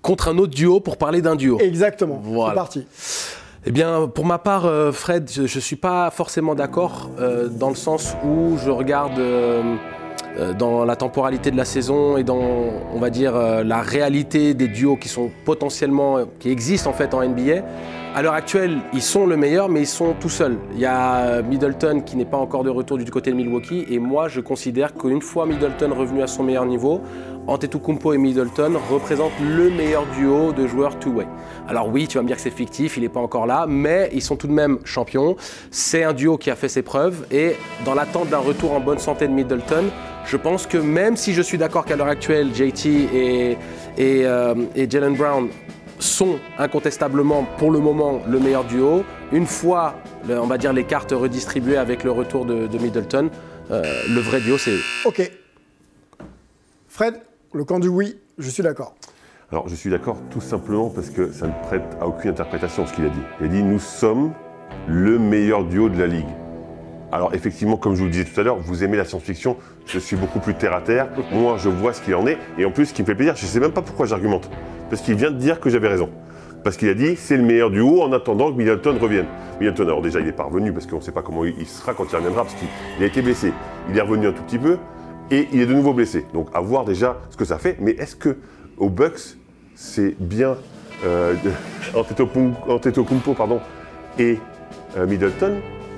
contre 0.00 0.28
un 0.28 0.38
autre 0.38 0.52
duo 0.54 0.80
pour 0.80 0.96
parler 0.96 1.22
d'un 1.22 1.36
duo. 1.36 1.58
Exactement, 1.60 2.20
Voilà. 2.24 2.50
c'est 2.52 2.56
parti. 2.56 2.86
Eh 3.64 3.70
bien, 3.70 4.08
pour 4.08 4.26
ma 4.26 4.38
part, 4.38 4.66
euh, 4.66 4.90
Fred, 4.90 5.30
je 5.32 5.42
ne 5.42 5.46
suis 5.46 5.76
pas 5.76 6.10
forcément 6.10 6.56
d'accord 6.56 7.10
euh, 7.20 7.46
dans 7.48 7.68
le 7.68 7.76
sens 7.76 8.16
où 8.24 8.56
je 8.58 8.70
regarde 8.70 9.20
euh, 9.20 9.76
dans 10.58 10.84
la 10.84 10.96
temporalité 10.96 11.52
de 11.52 11.56
la 11.56 11.64
saison 11.64 12.16
et 12.16 12.24
dans, 12.24 12.42
on 12.92 12.98
va 12.98 13.08
dire, 13.08 13.34
la 13.34 13.80
réalité 13.82 14.54
des 14.54 14.66
duos 14.66 14.96
qui 14.96 15.08
sont 15.08 15.30
potentiellement, 15.44 16.20
qui 16.40 16.50
existent 16.50 16.90
en 16.90 16.92
fait 16.92 17.14
en 17.14 17.22
NBA. 17.22 17.62
À 18.16 18.22
l'heure 18.22 18.34
actuelle, 18.34 18.78
ils 18.92 19.02
sont 19.02 19.26
le 19.26 19.36
meilleur, 19.36 19.68
mais 19.68 19.80
ils 19.80 19.86
sont 19.86 20.14
tout 20.18 20.28
seuls. 20.28 20.56
Il 20.72 20.80
y 20.80 20.86
a 20.86 21.42
Middleton 21.42 22.00
qui 22.00 22.16
n'est 22.16 22.24
pas 22.24 22.38
encore 22.38 22.64
de 22.64 22.70
retour 22.70 22.98
du 22.98 23.10
côté 23.10 23.30
de 23.30 23.36
Milwaukee, 23.36 23.86
et 23.90 23.98
moi, 23.98 24.28
je 24.28 24.40
considère 24.40 24.94
qu'une 24.94 25.22
fois 25.22 25.46
Middleton 25.46 25.94
revenu 25.94 26.22
à 26.22 26.26
son 26.26 26.42
meilleur 26.42 26.64
niveau, 26.64 27.02
Antetokounmpo 27.46 28.12
et 28.12 28.18
Middleton 28.18 28.78
représentent 28.90 29.32
le 29.40 29.70
meilleur 29.70 30.06
duo 30.16 30.52
de 30.52 30.66
joueurs 30.66 30.98
two-way. 30.98 31.26
Alors 31.68 31.88
oui, 31.88 32.06
tu 32.06 32.18
vas 32.18 32.22
me 32.22 32.28
dire 32.28 32.36
que 32.36 32.42
c'est 32.42 32.50
fictif, 32.50 32.96
il 32.96 33.02
n'est 33.02 33.08
pas 33.08 33.20
encore 33.20 33.46
là, 33.46 33.66
mais 33.68 34.10
ils 34.12 34.22
sont 34.22 34.36
tout 34.36 34.46
de 34.46 34.52
même 34.52 34.78
champions. 34.84 35.36
C'est 35.70 36.04
un 36.04 36.12
duo 36.12 36.38
qui 36.38 36.50
a 36.50 36.56
fait 36.56 36.68
ses 36.68 36.82
preuves, 36.82 37.26
et 37.30 37.56
dans 37.84 37.94
l'attente 37.94 38.28
d'un 38.28 38.38
retour 38.38 38.72
en 38.72 38.80
bonne 38.80 38.98
santé 38.98 39.26
de 39.26 39.32
Middleton, 39.32 39.84
je 40.24 40.36
pense 40.36 40.66
que 40.66 40.78
même 40.78 41.16
si 41.16 41.34
je 41.34 41.42
suis 41.42 41.58
d'accord 41.58 41.84
qu'à 41.84 41.96
l'heure 41.96 42.08
actuelle, 42.08 42.54
JT 42.54 42.88
et, 42.88 43.56
euh, 43.98 44.54
et 44.76 44.88
Jalen 44.88 45.14
Brown 45.14 45.48
sont 46.02 46.38
incontestablement 46.58 47.46
pour 47.58 47.70
le 47.70 47.78
moment 47.78 48.20
le 48.28 48.38
meilleur 48.38 48.64
duo. 48.64 49.04
Une 49.32 49.46
fois, 49.46 49.96
on 50.28 50.46
va 50.46 50.58
dire, 50.58 50.72
les 50.72 50.84
cartes 50.84 51.12
redistribuées 51.12 51.76
avec 51.76 52.04
le 52.04 52.10
retour 52.10 52.44
de, 52.44 52.78
Middleton, 52.78 53.30
euh, 53.70 53.82
le 54.08 54.20
vrai 54.20 54.40
duo, 54.40 54.58
c'est. 54.58 54.76
Ok. 55.04 55.30
Fred, 56.88 57.20
le 57.52 57.64
camp 57.64 57.78
du 57.78 57.88
oui, 57.88 58.16
je 58.38 58.48
suis 58.48 58.62
d'accord. 58.62 58.94
Alors, 59.50 59.68
je 59.68 59.74
suis 59.74 59.90
d'accord 59.90 60.16
tout 60.30 60.40
simplement 60.40 60.88
parce 60.88 61.10
que 61.10 61.30
ça 61.30 61.46
ne 61.46 61.52
prête 61.64 61.84
à 62.00 62.06
aucune 62.06 62.30
interprétation 62.30 62.86
ce 62.86 62.94
qu'il 62.94 63.04
a 63.04 63.10
dit. 63.10 63.20
Il 63.40 63.46
a 63.46 63.48
dit 63.48 63.62
Nous 63.62 63.78
sommes 63.78 64.32
le 64.88 65.18
meilleur 65.18 65.64
duo 65.64 65.90
de 65.90 65.98
la 65.98 66.06
ligue. 66.06 66.28
Alors, 67.12 67.34
effectivement, 67.34 67.76
comme 67.76 67.94
je 67.94 67.98
vous 67.98 68.06
le 68.06 68.10
disais 68.10 68.24
tout 68.24 68.40
à 68.40 68.42
l'heure, 68.42 68.56
vous 68.56 68.82
aimez 68.82 68.96
la 68.96 69.04
science-fiction, 69.04 69.58
je 69.84 69.98
suis 69.98 70.16
beaucoup 70.16 70.38
plus 70.38 70.54
terre 70.54 70.72
à 70.72 70.80
terre. 70.80 71.08
Moi, 71.30 71.58
je 71.58 71.68
vois 71.68 71.92
ce 71.92 72.00
qu'il 72.00 72.14
en 72.14 72.26
est. 72.26 72.38
Et 72.56 72.64
en 72.64 72.70
plus, 72.70 72.86
ce 72.86 72.94
qui 72.94 73.02
me 73.02 73.06
fait 73.06 73.14
plaisir, 73.14 73.36
je 73.36 73.44
ne 73.44 73.50
sais 73.50 73.60
même 73.60 73.72
pas 73.72 73.82
pourquoi 73.82 74.06
j'argumente. 74.06 74.48
Parce 74.88 75.02
qu'il 75.02 75.16
vient 75.16 75.30
de 75.30 75.36
dire 75.36 75.60
que 75.60 75.68
j'avais 75.68 75.88
raison. 75.88 76.08
Parce 76.64 76.78
qu'il 76.78 76.88
a 76.88 76.94
dit 76.94 77.16
c'est 77.16 77.36
le 77.36 77.42
meilleur 77.42 77.70
duo 77.70 78.02
en 78.02 78.12
attendant 78.12 78.50
que 78.50 78.56
Middleton 78.56 78.96
revienne. 78.98 79.26
Middleton, 79.60 79.84
alors 79.84 80.00
déjà, 80.00 80.20
il 80.20 80.26
n'est 80.26 80.32
pas 80.32 80.44
revenu 80.44 80.72
parce 80.72 80.86
qu'on 80.86 80.96
ne 80.96 81.02
sait 81.02 81.12
pas 81.12 81.22
comment 81.22 81.44
il 81.44 81.66
sera 81.66 81.92
quand 81.92 82.06
il 82.10 82.16
reviendra, 82.16 82.44
parce 82.44 82.54
qu'il 82.54 82.68
il 82.98 83.04
a 83.04 83.06
été 83.08 83.20
blessé. 83.20 83.52
Il 83.90 83.98
est 83.98 84.00
revenu 84.00 84.28
un 84.28 84.32
tout 84.32 84.42
petit 84.44 84.58
peu 84.58 84.78
et 85.32 85.48
il 85.52 85.60
est 85.60 85.66
de 85.66 85.74
nouveau 85.74 85.92
blessé. 85.92 86.24
Donc, 86.32 86.46
à 86.54 86.60
voir 86.60 86.84
déjà 86.84 87.18
ce 87.30 87.36
que 87.36 87.44
ça 87.44 87.58
fait. 87.58 87.76
Mais 87.80 87.92
est-ce 87.92 88.14
que 88.14 88.36
au 88.78 88.88
Bucks, 88.88 89.36
c'est 89.74 90.14
bien 90.20 90.56
euh, 91.04 91.34
Antetokounmpo 92.68 93.34
pardon, 93.34 93.60
et 94.18 94.38
euh, 94.96 95.06
Middleton, 95.06 95.54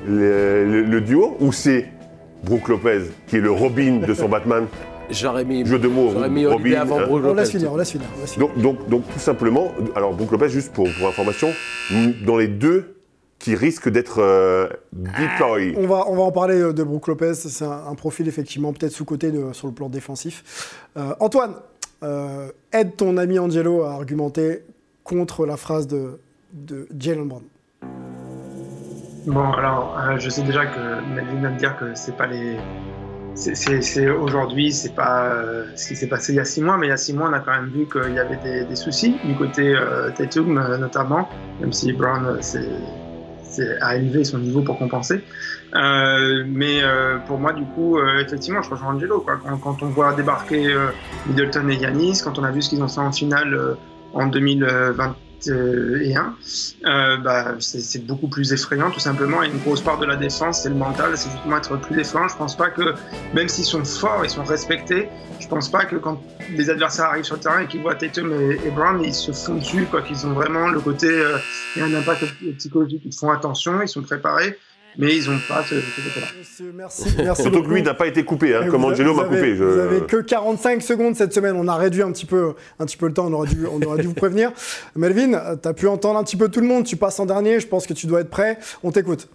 le, 0.06 0.64
le- 0.64 0.82
le 0.82 1.00
duo, 1.00 1.36
ou 1.40 1.52
c'est 1.52 1.86
Brook 2.44 2.68
Lopez, 2.68 3.02
qui 3.26 3.36
est 3.36 3.40
le 3.40 3.50
Robin 3.50 3.98
de 4.06 4.14
son 4.14 4.28
Batman? 4.28 4.66
J'aurais 5.10 5.44
mis, 5.44 5.66
Jeu 5.66 5.78
de 5.78 5.86
mots, 5.88 6.10
j'aurais 6.14 6.30
mis 6.30 6.46
Robin, 6.46 6.80
avant 6.80 6.98
hein. 6.98 7.02
Brook 7.06 7.20
On 7.22 7.26
Lopez. 7.28 7.40
laisse 7.40 7.50
finir, 7.50 7.70
on 7.72 7.76
laisse 7.76 7.90
finir. 7.90 8.06
on 8.16 8.20
laisse 8.22 8.32
finir. 8.32 8.48
donc, 8.48 8.58
donc, 8.62 8.88
donc, 8.88 9.02
tout 9.12 9.18
simplement, 9.18 9.70
alors 9.94 10.14
Brook 10.14 10.30
Lopez, 10.32 10.48
juste 10.48 10.72
pour, 10.72 10.88
pour 10.98 11.06
information, 11.08 11.48
dans 12.24 12.38
les 12.38 12.48
deux 12.48 12.93
qui 13.44 13.54
risquent 13.54 13.90
d'être 13.90 14.20
euh, 14.22 14.68
deployed. 14.92 15.74
On 15.76 15.86
va, 15.86 16.04
on 16.08 16.16
va 16.16 16.22
en 16.22 16.32
parler 16.32 16.58
euh, 16.60 16.72
de 16.72 16.82
Brook 16.82 17.08
Lopez. 17.08 17.34
C'est 17.34 17.64
un, 17.64 17.82
un 17.90 17.94
profil 17.94 18.26
effectivement 18.26 18.72
peut-être 18.72 18.92
sous-côté 18.92 19.30
sur 19.52 19.66
le 19.66 19.74
plan 19.74 19.90
défensif. 19.90 20.80
Euh, 20.96 21.14
Antoine, 21.20 21.54
euh, 22.02 22.48
aide 22.72 22.96
ton 22.96 23.18
ami 23.18 23.38
Angelo 23.38 23.82
à 23.82 23.92
argumenter 23.92 24.62
contre 25.04 25.44
la 25.44 25.58
phrase 25.58 25.86
de, 25.86 26.18
de 26.54 26.88
Jalen 26.98 27.28
Brown. 27.28 27.42
Bon, 29.26 29.52
alors, 29.52 29.98
euh, 29.98 30.18
je 30.18 30.28
sais 30.30 30.42
déjà 30.42 30.64
que 30.66 30.80
Melvin 31.14 31.42
va 31.42 31.50
me 31.50 31.58
dire 31.58 31.76
que 31.78 31.94
c'est 31.94 32.16
pas 32.16 32.26
les. 32.26 32.56
c'est- 33.34 34.08
aujourd'hui, 34.10 34.72
c'est 34.72 34.94
pas 34.94 35.26
euh, 35.32 35.66
ce 35.76 35.88
qui 35.88 35.96
s'est 35.96 36.08
passé 36.08 36.32
il 36.32 36.36
y 36.36 36.40
a 36.40 36.44
six 36.46 36.62
mois, 36.62 36.76
mais 36.78 36.86
il 36.86 36.90
y 36.90 36.92
a 36.92 36.96
six 36.98 37.12
mois, 37.14 37.28
on 37.30 37.32
a 37.34 37.40
quand 37.40 37.52
même 37.52 37.68
vu 37.70 37.86
qu'il 37.86 38.14
y 38.14 38.18
avait 38.18 38.38
des, 38.42 38.64
des 38.64 38.76
soucis 38.76 39.16
du 39.24 39.34
côté 39.36 39.74
euh, 39.74 40.10
Tatum 40.16 40.56
euh, 40.58 40.76
notamment, 40.78 41.28
même 41.60 41.72
si 41.72 41.92
Brown 41.92 42.24
euh, 42.26 42.36
c'est- 42.40 42.68
a 43.80 43.96
élevé 43.96 44.24
son 44.24 44.38
niveau 44.38 44.62
pour 44.62 44.78
compenser. 44.78 45.22
Euh, 45.74 46.44
mais 46.46 46.82
euh, 46.82 47.18
pour 47.26 47.38
moi, 47.38 47.52
du 47.52 47.64
coup, 47.64 47.98
euh, 47.98 48.20
effectivement, 48.20 48.62
je 48.62 48.70
rejoins 48.70 48.94
Angelo. 48.94 49.20
Quoi. 49.20 49.38
Quand, 49.42 49.56
quand 49.58 49.82
on 49.82 49.88
voit 49.88 50.12
débarquer 50.14 50.74
Middleton 51.26 51.68
et 51.68 51.76
Yanis, 51.76 52.20
quand 52.22 52.38
on 52.38 52.44
a 52.44 52.50
vu 52.50 52.62
ce 52.62 52.70
qu'ils 52.70 52.82
ont 52.82 52.88
fait 52.88 53.00
en 53.00 53.12
finale 53.12 53.76
euh, 55.48 55.96
en 56.16 56.34
2021, 56.34 56.36
euh, 56.86 57.16
bah, 57.18 57.54
c'est 57.58 58.06
beaucoup 58.06 58.28
plus 58.28 58.52
effrayant, 58.52 58.90
tout 58.90 59.00
simplement. 59.00 59.42
Et 59.42 59.48
une 59.48 59.58
grosse 59.58 59.80
part 59.80 59.98
de 59.98 60.06
la 60.06 60.16
défense, 60.16 60.62
c'est 60.62 60.68
le 60.68 60.74
mental, 60.74 61.16
c'est 61.16 61.30
justement 61.30 61.58
être 61.58 61.76
plus 61.80 61.98
effrayant. 61.98 62.28
Je 62.28 62.36
pense 62.36 62.56
pas 62.56 62.70
que, 62.70 62.94
même 63.34 63.48
s'ils 63.48 63.64
sont 63.64 63.84
forts, 63.84 64.24
ils 64.24 64.30
sont 64.30 64.44
respectés, 64.44 65.08
je 65.40 65.48
pense 65.48 65.68
pas 65.68 65.84
que 65.84 65.96
quand 65.96 66.22
les 66.50 66.70
adversaires 66.70 67.06
arrivent 67.06 67.24
sur 67.24 67.36
le 67.36 67.40
terrain 67.40 67.60
et 67.60 67.66
qu'ils 67.66 67.82
voient 67.82 67.94
Tatum 67.94 68.32
et, 68.32 68.66
et 68.66 68.70
Brown, 68.70 69.02
ils 69.02 69.14
se 69.14 69.32
font 69.32 69.56
dessus, 69.56 69.86
quoi. 69.90 70.02
Qu'ils 70.02 70.26
ont 70.26 70.32
vraiment 70.32 70.68
le 70.68 70.80
côté, 70.80 71.08
euh, 71.08 71.38
il 71.76 71.80
y 71.80 71.82
a 71.82 71.86
un 71.86 71.94
impact 71.94 72.24
psychologique, 72.58 73.02
ils 73.04 73.14
font 73.14 73.30
attention, 73.30 73.82
ils 73.82 73.88
sont 73.88 74.02
préparés, 74.02 74.58
mais 74.98 75.14
ils 75.16 75.28
ont 75.30 75.38
pas 75.48 75.62
ce, 75.62 75.74
ce 75.80 76.00
côté-là. 76.00 76.26
Merci, 76.74 77.04
merci 77.16 77.42
Surtout 77.42 77.62
que 77.62 77.68
lui 77.70 77.82
n'a 77.82 77.94
pas 77.94 78.06
été 78.06 78.24
coupé, 78.24 78.54
hein, 78.54 78.66
comme 78.70 78.84
Angelo 78.84 79.14
m'a 79.14 79.24
coupé. 79.24 79.56
je- 79.56 79.64
Vous 79.64 79.78
avez 79.78 80.00
que 80.02 80.18
45 80.22 80.82
secondes 80.82 81.16
cette 81.16 81.32
semaine. 81.32 81.56
On 81.56 81.66
a 81.68 81.76
réduit 81.76 82.02
un 82.02 82.12
petit 82.12 82.26
peu, 82.26 82.54
un 82.78 82.86
petit 82.86 82.96
peu 82.96 83.06
le 83.06 83.12
temps. 83.14 83.26
On 83.26 83.32
aurait 83.32 83.48
dû, 83.48 83.66
on 83.66 83.80
aurait 83.82 84.00
dû 84.00 84.06
vous 84.08 84.14
prévenir. 84.14 84.52
Melvin, 84.96 85.56
tu 85.62 85.68
as 85.68 85.72
pu 85.74 85.86
entendre 85.88 86.18
un 86.18 86.24
petit 86.24 86.36
peu 86.36 86.48
tout 86.48 86.60
le 86.60 86.66
monde. 86.66 86.84
Tu 86.84 86.96
passes 86.96 87.18
en 87.20 87.26
dernier. 87.26 87.60
Je 87.60 87.66
pense 87.66 87.86
que 87.86 87.92
tu 87.94 88.06
dois 88.06 88.20
être 88.20 88.30
prêt. 88.30 88.58
On 88.82 88.90
t'écoute. 88.92 89.28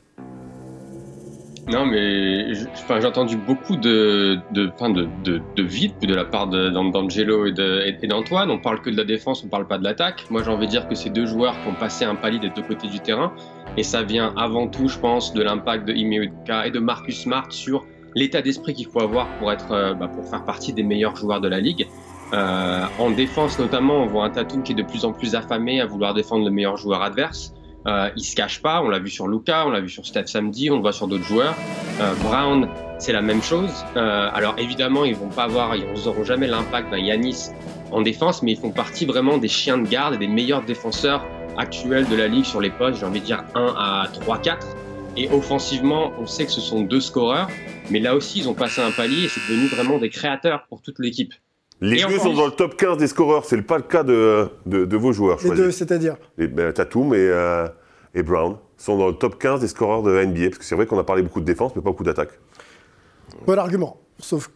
Non, 1.71 1.85
mais 1.85 2.51
j'ai 2.55 3.05
entendu 3.05 3.37
beaucoup 3.37 3.75
de, 3.75 4.39
de, 4.51 4.65
de, 4.65 5.07
de, 5.23 5.41
de 5.55 5.63
vide 5.63 5.93
de 6.01 6.15
la 6.15 6.25
part 6.25 6.47
d'Angelo 6.47 7.45
et 7.45 8.07
d'Antoine. 8.07 8.49
On 8.49 8.57
parle 8.57 8.81
que 8.81 8.89
de 8.89 8.97
la 8.97 9.03
défense, 9.03 9.43
on 9.45 9.49
parle 9.49 9.67
pas 9.67 9.77
de 9.77 9.83
l'attaque. 9.83 10.25
Moi, 10.31 10.41
j'ai 10.43 10.49
envie 10.49 10.65
de 10.65 10.71
dire 10.71 10.87
que 10.87 10.95
ces 10.95 11.11
deux 11.11 11.27
joueurs 11.27 11.53
qui 11.61 11.69
ont 11.69 11.75
passé 11.75 12.05
un 12.05 12.15
palier 12.15 12.39
des 12.39 12.49
deux 12.49 12.63
côtés 12.63 12.87
du 12.87 12.99
terrain. 12.99 13.33
Et 13.77 13.83
ça 13.83 14.01
vient 14.01 14.33
avant 14.35 14.67
tout, 14.67 14.87
je 14.87 14.97
pense, 14.97 15.31
de 15.33 15.43
l'impact 15.43 15.87
de 15.87 15.93
Ime 15.93 16.13
Udoka 16.13 16.65
et 16.65 16.71
de 16.71 16.79
Marcus 16.79 17.21
Smart 17.21 17.51
sur 17.51 17.85
l'état 18.15 18.41
d'esprit 18.41 18.73
qu'il 18.73 18.87
faut 18.87 19.01
avoir 19.01 19.27
pour, 19.37 19.51
être, 19.51 19.71
euh, 19.71 19.93
bah, 19.93 20.07
pour 20.07 20.25
faire 20.25 20.43
partie 20.45 20.73
des 20.73 20.81
meilleurs 20.81 21.15
joueurs 21.15 21.39
de 21.39 21.47
la 21.47 21.59
ligue. 21.59 21.87
Euh, 22.33 22.83
en 22.97 23.11
défense 23.11 23.59
notamment, 23.59 24.01
on 24.01 24.05
voit 24.07 24.25
un 24.25 24.31
Tatum 24.31 24.63
qui 24.63 24.71
est 24.71 24.75
de 24.75 24.83
plus 24.83 25.05
en 25.05 25.13
plus 25.13 25.35
affamé 25.35 25.81
à 25.81 25.85
vouloir 25.85 26.15
défendre 26.15 26.45
le 26.45 26.51
meilleur 26.51 26.77
joueur 26.77 27.03
adverse. 27.03 27.53
Euh, 27.87 28.09
il 28.15 28.23
se 28.23 28.35
cache 28.35 28.61
pas, 28.61 28.81
on 28.81 28.89
l'a 28.89 28.99
vu 28.99 29.09
sur 29.09 29.27
Luca, 29.27 29.65
on 29.65 29.69
l'a 29.69 29.79
vu 29.79 29.89
sur 29.89 30.05
Steph 30.05 30.27
samedi, 30.27 30.69
on 30.69 30.75
le 30.75 30.81
voit 30.81 30.91
sur 30.91 31.07
d'autres 31.07 31.23
joueurs. 31.23 31.55
Euh, 32.01 32.13
Brown, 32.23 32.67
c'est 32.97 33.13
la 33.13 33.21
même 33.21 33.41
chose. 33.41 33.71
Euh, 33.95 34.29
alors 34.33 34.55
évidemment, 34.57 35.05
ils 35.05 35.15
vont 35.15 35.29
pas 35.29 35.43
avoir, 35.43 35.75
ils 35.75 35.85
n'auront 36.05 36.23
jamais 36.23 36.47
l'impact 36.47 36.91
d'un 36.91 36.97
Yanis 36.97 37.49
en 37.91 38.01
défense, 38.01 38.43
mais 38.43 38.51
ils 38.51 38.59
font 38.59 38.71
partie 38.71 39.05
vraiment 39.05 39.37
des 39.37 39.47
chiens 39.47 39.77
de 39.77 39.87
garde 39.87 40.15
et 40.15 40.17
des 40.17 40.27
meilleurs 40.27 40.63
défenseurs 40.63 41.25
actuels 41.57 42.07
de 42.07 42.15
la 42.15 42.27
ligue 42.27 42.45
sur 42.45 42.61
les 42.61 42.69
postes. 42.69 42.99
J'ai 42.99 43.05
envie 43.05 43.21
de 43.21 43.25
dire 43.25 43.43
1 43.55 43.75
à 43.77 44.07
3, 44.13 44.39
4. 44.39 44.67
Et 45.17 45.29
offensivement, 45.29 46.13
on 46.19 46.27
sait 46.27 46.45
que 46.45 46.51
ce 46.51 46.61
sont 46.61 46.81
deux 46.81 47.01
scoreurs, 47.01 47.49
mais 47.89 47.99
là 47.99 48.15
aussi, 48.15 48.39
ils 48.39 48.49
ont 48.49 48.53
passé 48.53 48.81
un 48.81 48.91
palier 48.91 49.25
et 49.25 49.27
c'est 49.27 49.41
devenu 49.41 49.67
vraiment 49.67 49.97
des 49.97 50.09
créateurs 50.09 50.65
pour 50.69 50.81
toute 50.81 50.99
l'équipe. 50.99 51.33
Les 51.81 52.01
Et 52.01 52.05
deux 52.05 52.19
sont 52.19 52.33
dans 52.33 52.45
le 52.45 52.51
top 52.51 52.75
15 52.75 52.97
des 52.97 53.07
scoreurs, 53.07 53.45
c'est 53.45 53.61
pas 53.61 53.77
le 53.77 53.83
cas 53.83 54.03
de, 54.03 54.49
de, 54.65 54.83
de 54.85 54.97
vos 54.97 55.13
joueurs 55.13 55.39
Les 55.43 55.51
deux, 55.51 55.71
c'est-à-dire. 55.71 56.17
Ben, 56.37 56.73
Tatum 56.73 57.13
et, 57.13 57.17
euh, 57.17 57.67
et 58.13 58.21
Brown 58.23 58.57
sont 58.77 58.97
dans 58.97 59.07
le 59.07 59.13
top 59.13 59.39
15 59.39 59.61
des 59.61 59.67
scoreurs 59.69 60.03
de 60.03 60.11
la 60.11 60.25
NBA, 60.25 60.47
parce 60.49 60.57
que 60.57 60.65
c'est 60.65 60.75
vrai 60.75 60.85
qu'on 60.85 60.99
a 60.99 61.03
parlé 61.05 61.21
beaucoup 61.23 61.39
de 61.39 61.45
défense, 61.45 61.71
mais 61.75 61.81
pas 61.81 61.89
beaucoup 61.91 62.03
d'attaque. 62.03 62.31
Bon 63.45 63.57
argument. 63.57 63.97
Sauf 64.19 64.49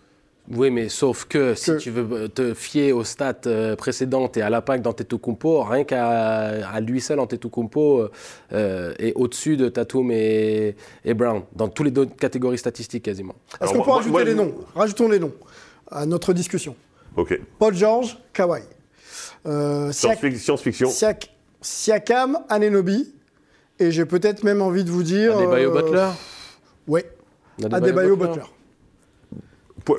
Oui, 0.51 0.69
mais 0.69 0.89
sauf 0.89 1.23
que, 1.23 1.53
si 1.55 1.77
tu 1.77 1.91
veux 1.91 2.27
te 2.27 2.53
fier 2.53 2.91
aux 2.91 3.05
stats 3.05 3.33
euh, 3.45 3.77
précédentes 3.77 4.35
et 4.35 4.41
à 4.41 4.49
l'impact 4.49 4.83
d'Antetokounmpo, 4.83 5.63
rien 5.63 5.85
qu'à 5.85 6.67
à 6.67 6.81
lui 6.81 6.99
seul, 6.99 7.19
Antetokounmpo 7.21 8.09
euh, 8.51 8.93
est 8.99 9.13
au-dessus 9.15 9.55
de 9.55 9.69
Tatum 9.69 10.11
et, 10.11 10.75
et 11.05 11.13
Brown, 11.13 11.43
dans 11.55 11.69
toutes 11.69 11.85
les 11.85 11.91
deux 11.91 12.05
catégories 12.07 12.57
statistiques 12.57 13.03
quasiment. 13.03 13.35
Est-ce 13.61 13.71
qu'on 13.71 13.79
peut 13.79 13.85
moi- 13.85 13.95
rajouter 13.97 14.11
moi, 14.11 14.23
les 14.25 14.35
noms? 14.35 14.53
Rajoutons 14.75 15.07
les 15.07 15.19
noms 15.19 15.31
à 15.89 16.05
notre 16.05 16.33
discussion. 16.33 16.75
Ok. 17.17 17.39
Paul 17.59 17.73
George, 17.75 18.17
Kawhi. 18.33 18.61
Euh, 19.45 19.91
Siak- 19.91 20.17
Science- 20.19 20.37
Science-fiction. 20.37 20.89
Siak- 20.89 21.29
Siakam, 21.61 22.39
Anenobi. 22.49 23.13
Et 23.79 23.91
j'ai 23.91 24.05
peut-être 24.05 24.43
même 24.43 24.61
envie 24.61 24.83
de 24.83 24.91
vous 24.91 25.03
dire. 25.03 25.37
Adebayo 25.37 25.75
euh, 25.75 25.81
Butler 25.81 26.07
Ouais, 26.87 27.05
Adebayo 27.71 28.15
Butler. 28.15 28.43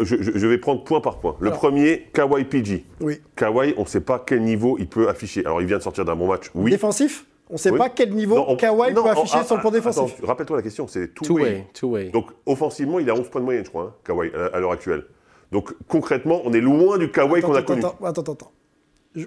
Je, 0.00 0.16
je- 0.22 0.32
je 0.38 0.46
vais 0.46 0.56
prendre 0.58 0.82
point 0.82 1.00
par 1.00 1.18
point. 1.18 1.36
Le 1.40 1.48
Alors. 1.48 1.58
premier, 1.58 2.08
Kawhi 2.14 2.44
PG. 2.44 2.86
Oui. 3.00 3.20
Kawhi, 3.36 3.74
on 3.76 3.82
ne 3.82 3.86
sait 3.86 4.00
pas 4.00 4.22
quel 4.24 4.42
niveau 4.42 4.76
il 4.78 4.88
peut 4.88 5.08
afficher. 5.10 5.44
Alors, 5.44 5.60
il 5.60 5.66
vient 5.66 5.76
de 5.76 5.82
sortir 5.82 6.04
d'un 6.06 6.16
bon 6.16 6.26
match, 6.28 6.50
oui. 6.54 6.70
Défensif? 6.70 7.26
On 7.50 7.54
ne 7.54 7.58
sait 7.58 7.70
Oui. 7.70 7.76
pas 7.78 7.90
quel 7.90 8.14
niveau 8.14 8.36
Non, 8.36 8.46
on- 8.48 8.56
Kawhi 8.56 8.94
non, 8.94 9.02
peut 9.02 9.08
on- 9.10 9.12
afficher 9.12 9.38
ah, 9.40 9.44
sur 9.44 9.56
le 9.56 9.60
plan 9.60 9.68
ah, 9.70 9.74
défensif. 9.74 10.14
Rappelle-toi 10.22 10.56
la 10.56 10.62
question, 10.62 10.88
c'est 10.88 11.12
two, 11.12 11.26
Two 11.26 11.34
way. 11.34 11.42
way, 11.42 11.66
two 11.74 11.88
way. 11.90 12.04
Donc, 12.08 12.28
offensivement, 12.46 12.98
il 12.98 13.10
a 13.10 13.14
11 13.14 13.28
points 13.28 13.42
de 13.42 13.44
moyenne, 13.44 13.64
je 13.66 13.70
crois, 13.70 13.82
hein, 13.84 13.94
Kawhi, 14.04 14.30
à, 14.34 14.56
à 14.56 14.60
l'heure 14.60 14.72
actuelle. 14.72 15.04
Donc, 15.54 15.72
concrètement, 15.88 16.42
on 16.44 16.52
est 16.52 16.60
loin 16.60 16.98
du 16.98 17.10
Kawhi 17.10 17.38
Attends, 17.38 17.46
qu'on 17.48 17.54
a 17.54 17.58
attends, 17.60 17.66
connu. 17.74 17.84
attends, 17.86 18.20
attends, 18.20 18.32
attends. 18.32 18.50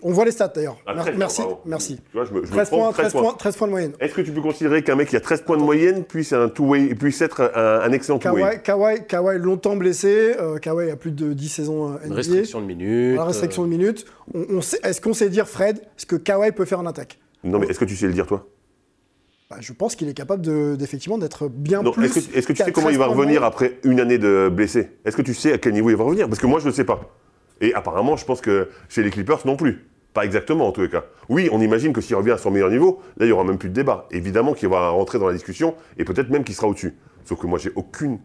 On 0.04 0.12
voit 0.12 0.26
les 0.26 0.32
stats 0.32 0.50
d'ailleurs. 0.54 0.76
Ah, 0.86 0.94
Mer- 0.94 1.06
13, 1.06 1.18
merci, 1.18 1.42
merci. 1.66 1.96
Tu 1.96 2.02
vois, 2.18 2.26
je 2.26 2.34
me, 2.34 2.40
je 2.44 2.48
me 2.48 2.52
13 2.52 2.68
trompe, 2.68 2.82
points, 2.82 2.92
13 2.92 3.12
13 3.13 3.22
points, 3.22 3.34
13 3.36 3.56
points 3.56 3.68
de 3.68 3.72
moyenne. 3.72 3.94
Est-ce 4.02 4.13
que 4.13 4.20
tu 4.22 4.34
peux 4.34 4.42
considérer 4.42 4.84
qu'un 4.84 4.96
mec 4.98 5.08
qui 5.08 5.16
a 5.16 5.22
13 5.22 5.44
points 5.44 5.56
de 5.56 5.62
moyenne 5.63 6.04
puisse, 6.04 6.34
un 6.34 6.50
two-way, 6.50 6.94
puisse 6.96 7.22
être 7.22 7.50
un, 7.56 7.80
un 7.80 7.92
excellent 7.94 8.20
two-way 8.20 8.60
Kawhi, 8.62 8.98
Kawhi, 8.98 9.08
Kawhi 9.08 9.40
longtemps 9.40 9.78
blessé. 9.78 10.36
euh, 10.38 10.58
Kawhi 10.58 10.92
a 10.92 10.98
plus 10.98 11.12
de 11.12 11.32
10 11.32 11.48
saisons 11.48 11.94
euh, 11.94 11.98
Une 12.04 12.08
NBA. 12.08 12.16
restriction 12.18 12.60
de 12.60 12.66
minutes. 12.66 13.16
La 13.16 13.24
restriction 13.24 13.63
de 13.63 13.70
minutes. 13.70 14.06
On, 14.34 14.46
on 14.58 14.62
sait- 14.62 14.80
Est-ce 14.84 15.00
qu'on 15.00 15.13
sait 15.13 15.30
dire, 15.30 15.48
Fred, 15.48 15.80
ce 15.96 16.06
que 16.06 16.18
Kawhi 16.18 16.52
peut 16.52 16.66
faire 16.66 16.82
en 16.82 16.86
attaque? 16.86 17.18
Non, 17.46 17.58
mais 17.58 17.68
est-ce 17.68 17.80
que 17.80 17.86
tu 17.86 17.96
sais 17.96 18.08
le 18.08 18.13
dire, 18.13 18.28
toi? 18.28 18.46
Bah, 19.49 19.57
Je 19.62 19.71
pense 19.73 19.95
qu'il 19.95 20.10
est 20.10 20.13
capable 20.13 20.41
de- 20.41 20.75
d'être 21.17 21.47
bien 21.47 21.81
Non, 21.81 21.91
plus. 21.91 22.05
Est-ce 22.05 22.19
que, 22.47 22.47
que 22.47 22.53
tu 22.53 22.63
sais 22.63 22.71
comment 22.71 22.89
il 22.89 22.97
13 22.97 23.07
va 23.07 23.13
revenir 23.13 23.43
après 23.43 23.79
une 23.83 23.99
année 23.99 24.17
de 24.17 24.49
blessé? 24.53 24.89
Est-ce 25.05 25.15
que 25.15 25.21
tu 25.21 25.33
sais 25.33 25.53
à 25.53 25.57
quel 25.57 25.73
niveau 25.73 25.89
il 25.89 25.95
va 25.95 26.03
revenir? 26.03 26.27
Parce 26.27 26.39
que 26.39 26.47
moi, 26.47 26.60
je 26.60 26.67
ne 26.67 26.71
sais 26.73 26.83
pas. 26.83 26.99
Et 27.62 27.73
apparemment, 27.73 28.17
je 28.17 28.25
pense 28.25 28.41
que 28.41 28.69
chez 28.89 29.03
les 29.03 29.10
Clippers 29.10 29.39
non 29.45 29.55
plus. 29.55 29.86
Pas 30.13 30.25
exactement, 30.25 30.67
en 30.67 30.71
tous 30.71 30.81
les 30.81 30.89
cas. 30.89 31.05
Oui, 31.29 31.47
on 31.51 31.62
imagine 31.62 31.93
que 31.93 32.01
s'il 32.01 32.15
revient 32.15 32.31
à 32.31 32.38
son 32.38 32.51
meilleur 32.51 32.69
niveau, 32.71 32.99
là, 33.17 33.25
il 33.25 33.27
n'y 33.27 33.31
aura 33.31 33.43
même 33.43 33.57
plus 33.57 33.69
de 33.69 33.73
débat. 33.73 34.07
Évidemment 34.12 34.53
qu'il 34.53 34.67
va 34.67 34.89
rentrer 34.89 35.19
dans 35.19 35.27
la 35.27 35.33
discussion 35.33 35.75
et 35.97 36.03
peut-être 36.03 36.29
même 36.29 36.43
qu'il 36.43 36.55
sera 36.55 36.67
au-dessus. 36.67 36.95
Sauf 37.23 37.39
que 37.39 37.47
moi, 37.47 37.57
j'ai 37.60 37.71
aucune 37.75 38.19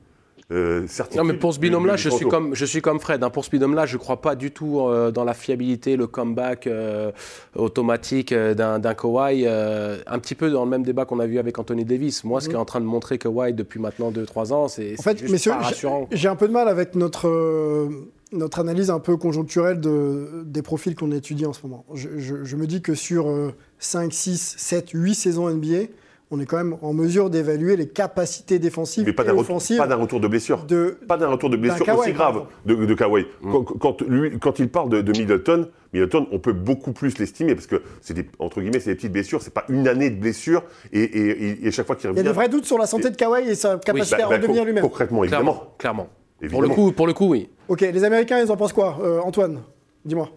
euh, 0.52 0.86
certitude. 0.86 1.18
Non, 1.20 1.24
mais 1.26 1.34
pour 1.38 1.52
ce 1.54 1.58
binôme-là, 1.58 1.96
je 1.96 2.08
suis 2.10 2.26
comme, 2.26 2.54
je 2.54 2.64
suis 2.64 2.80
comme 2.82 3.00
Fred. 3.00 3.22
hein. 3.24 3.30
Pour 3.30 3.44
ce 3.44 3.50
binôme-là, 3.50 3.86
je 3.86 3.94
ne 3.96 3.98
crois 3.98 4.20
pas 4.20 4.34
du 4.36 4.50
tout 4.50 4.80
euh, 4.80 5.10
dans 5.10 5.24
la 5.24 5.34
fiabilité, 5.34 5.96
le 5.96 6.06
comeback 6.06 6.66
euh, 6.66 7.10
automatique 7.56 8.32
euh, 8.32 8.54
d'un 8.54 8.94
Kawhi. 8.94 9.44
euh, 9.46 9.98
un 10.06 10.18
petit 10.18 10.34
peu 10.34 10.50
dans 10.50 10.64
le 10.64 10.70
même 10.70 10.82
débat 10.82 11.04
qu'on 11.04 11.20
a 11.20 11.26
vu 11.26 11.38
avec 11.38 11.58
Anthony 11.58 11.84
Davis. 11.84 12.24
Moi, 12.24 12.40
ce 12.40 12.48
qui 12.48 12.54
est 12.54 12.58
en 12.58 12.64
train 12.64 12.80
de 12.80 12.86
montrer 12.86 13.18
Kawhi 13.18 13.52
depuis 13.54 13.80
maintenant 13.80 14.10
2-3 14.10 14.52
ans, 14.52 14.68
c'est 14.68 14.92
En 14.92 14.96
c'est 14.96 15.02
fait, 15.02 15.18
juste 15.18 15.32
messieurs, 15.32 15.52
pas 15.52 15.58
j'ai- 15.60 15.64
rassurant. 15.66 16.08
j'ai 16.10 16.28
un 16.28 16.36
peu 16.36 16.48
de 16.48 16.52
mal 16.52 16.68
avec 16.68 16.94
notre, 16.94 17.28
euh, 17.28 17.88
notre 18.32 18.58
analyse 18.60 18.90
un 18.90 18.98
peu 19.00 19.16
conjoncturelle 19.16 19.80
de, 19.80 20.42
des 20.44 20.62
profils 20.62 20.94
qu'on 20.94 21.12
étudie 21.12 21.46
en 21.46 21.52
ce 21.52 21.60
moment. 21.66 21.84
Je, 21.94 22.08
je- 22.18 22.44
je 22.44 22.56
me 22.56 22.66
dis 22.66 22.82
que 22.82 22.94
sur 22.94 23.28
euh, 23.28 23.52
5, 23.78 24.12
6, 24.12 24.54
7, 24.58 24.90
8 24.94 25.14
saisons 25.14 25.48
NBA, 25.48 25.86
on 26.34 26.40
est 26.40 26.46
quand 26.46 26.56
même 26.56 26.76
en 26.80 26.92
mesure 26.94 27.28
d'évaluer 27.30 27.76
les 27.76 27.86
capacités 27.88 28.58
défensives 28.58 29.04
Mais 29.06 29.12
pas 29.12 29.22
et 29.22 29.26
d'un, 29.26 29.32
retour, 29.32 29.50
offensives 29.56 29.76
pas 29.76 29.86
d'un 29.86 29.96
retour 29.96 30.18
de 30.18 30.26
blessure. 30.26 30.64
de... 30.64 30.96
Pas 31.06 31.18
d'un 31.18 31.28
retour 31.28 31.50
de 31.50 31.56
blessure 31.58 31.84
Kawhi, 31.84 31.98
aussi 32.00 32.12
grave 32.12 32.44
de, 32.64 32.74
de 32.74 32.94
Kawhi. 32.94 33.26
Mm. 33.42 33.52
Quand, 33.52 33.62
quand 33.64 34.00
lui- 34.02 34.38
quand 34.38 34.58
il 34.58 34.68
parle 34.70 34.88
de, 34.88 35.02
de 35.02 35.12
Middleton, 35.12 35.68
Middleton, 35.92 36.26
on 36.32 36.38
peut 36.38 36.54
beaucoup 36.54 36.92
plus 36.92 37.18
l'estimer 37.18 37.54
parce 37.54 37.66
que 37.66 37.82
c'est 38.00 38.14
des, 38.14 38.26
entre 38.38 38.60
guillemets, 38.62 38.80
c'est 38.80 38.90
des 38.90 38.96
petites 38.96 39.12
blessures, 39.12 39.42
c'est 39.42 39.52
pas 39.52 39.64
une 39.68 39.86
année 39.86 40.08
de 40.08 40.18
blessure 40.18 40.64
et, 40.92 41.02
et, 41.02 41.28
et- 41.50 41.66
et 41.66 41.70
chaque 41.70 41.86
fois 41.86 41.96
qu'il 41.96 42.06
Il 42.06 42.08
y 42.08 42.10
revient. 42.16 42.20
a 42.20 42.30
des 42.32 42.34
vrais 42.34 42.48
doutes 42.48 42.64
sur 42.64 42.78
la 42.78 42.86
santé 42.86 43.10
de 43.10 43.16
Kawhi 43.16 43.48
et 43.50 43.54
sa 43.54 43.76
capacité 43.76 44.16
bah, 44.16 44.24
à 44.24 44.28
bah, 44.30 44.36
redevenir 44.36 44.64
lui-même. 44.64 44.82
Concrètement, 44.82 45.22
évidemment. 45.24 45.74
Clairement, 45.78 46.08
clairement. 46.40 46.50
Pour 46.50 46.62
le, 46.62 46.68
coup, 46.70 46.90
pour 46.92 47.06
le 47.06 47.12
coup, 47.12 47.28
oui. 47.28 47.50
Ok, 47.68 47.82
les 47.82 48.02
Américains, 48.04 48.40
ils 48.42 48.50
en 48.50 48.56
pensent 48.56 48.72
quoi 48.72 48.98
Euh, 49.02 49.20
Antoine, 49.20 49.60
dis-moi. 50.04 50.28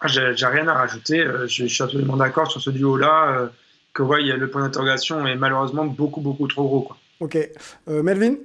Ah, 0.00 0.08
J'ai 0.08 0.36
j'ai 0.36 0.46
rien 0.46 0.66
à 0.66 0.74
rajouter. 0.74 1.20
euh, 1.20 1.46
Je, 1.46 1.62
je 1.66 1.72
suis 1.72 1.82
absolument 1.84 2.16
d'accord 2.16 2.50
sur 2.50 2.60
ce 2.60 2.70
duo-là. 2.70 3.48
Que 3.94 4.02
ouais, 4.02 4.22
il 4.22 4.28
y 4.28 4.32
a 4.32 4.36
le 4.36 4.50
point 4.50 4.62
d'interrogation 4.62 5.26
est 5.26 5.36
malheureusement 5.36 5.84
beaucoup, 5.84 6.20
beaucoup 6.20 6.48
trop 6.48 6.64
gros. 6.64 6.82
Quoi. 6.82 6.96
Ok. 7.20 7.36
Euh, 7.88 8.02
Melvin? 8.02 8.36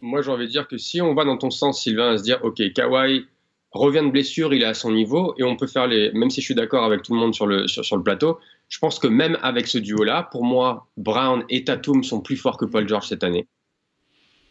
Moi, 0.00 0.22
j'ai 0.22 0.30
envie 0.30 0.46
de 0.46 0.50
dire 0.50 0.68
que 0.68 0.78
si 0.78 1.00
on 1.00 1.14
va 1.14 1.24
dans 1.24 1.38
ton 1.38 1.50
sens, 1.50 1.82
Sylvain, 1.82 2.12
à 2.12 2.18
se 2.18 2.22
dire, 2.22 2.38
OK, 2.42 2.60
Kawhi 2.72 3.26
revient 3.72 4.02
de 4.04 4.10
blessure, 4.10 4.54
il 4.54 4.62
est 4.62 4.66
à 4.66 4.74
son 4.74 4.92
niveau, 4.92 5.34
et 5.38 5.42
on 5.42 5.56
peut 5.56 5.66
faire 5.66 5.86
les. 5.86 6.12
Même 6.12 6.30
si 6.30 6.40
je 6.40 6.46
suis 6.46 6.54
d'accord 6.54 6.84
avec 6.84 7.02
tout 7.02 7.14
le 7.14 7.20
monde 7.20 7.34
sur 7.34 7.46
le, 7.46 7.66
sur, 7.66 7.84
sur 7.84 7.96
le 7.96 8.02
plateau, 8.02 8.38
je 8.68 8.78
pense 8.78 8.98
que 8.98 9.08
même 9.08 9.38
avec 9.42 9.66
ce 9.66 9.78
duo-là, 9.78 10.28
pour 10.30 10.44
moi, 10.44 10.86
Brown 10.96 11.44
et 11.48 11.64
Tatum 11.64 12.04
sont 12.04 12.20
plus 12.20 12.36
forts 12.36 12.56
que 12.56 12.64
Paul 12.64 12.88
George 12.88 13.08
cette 13.08 13.24
année. 13.24 13.46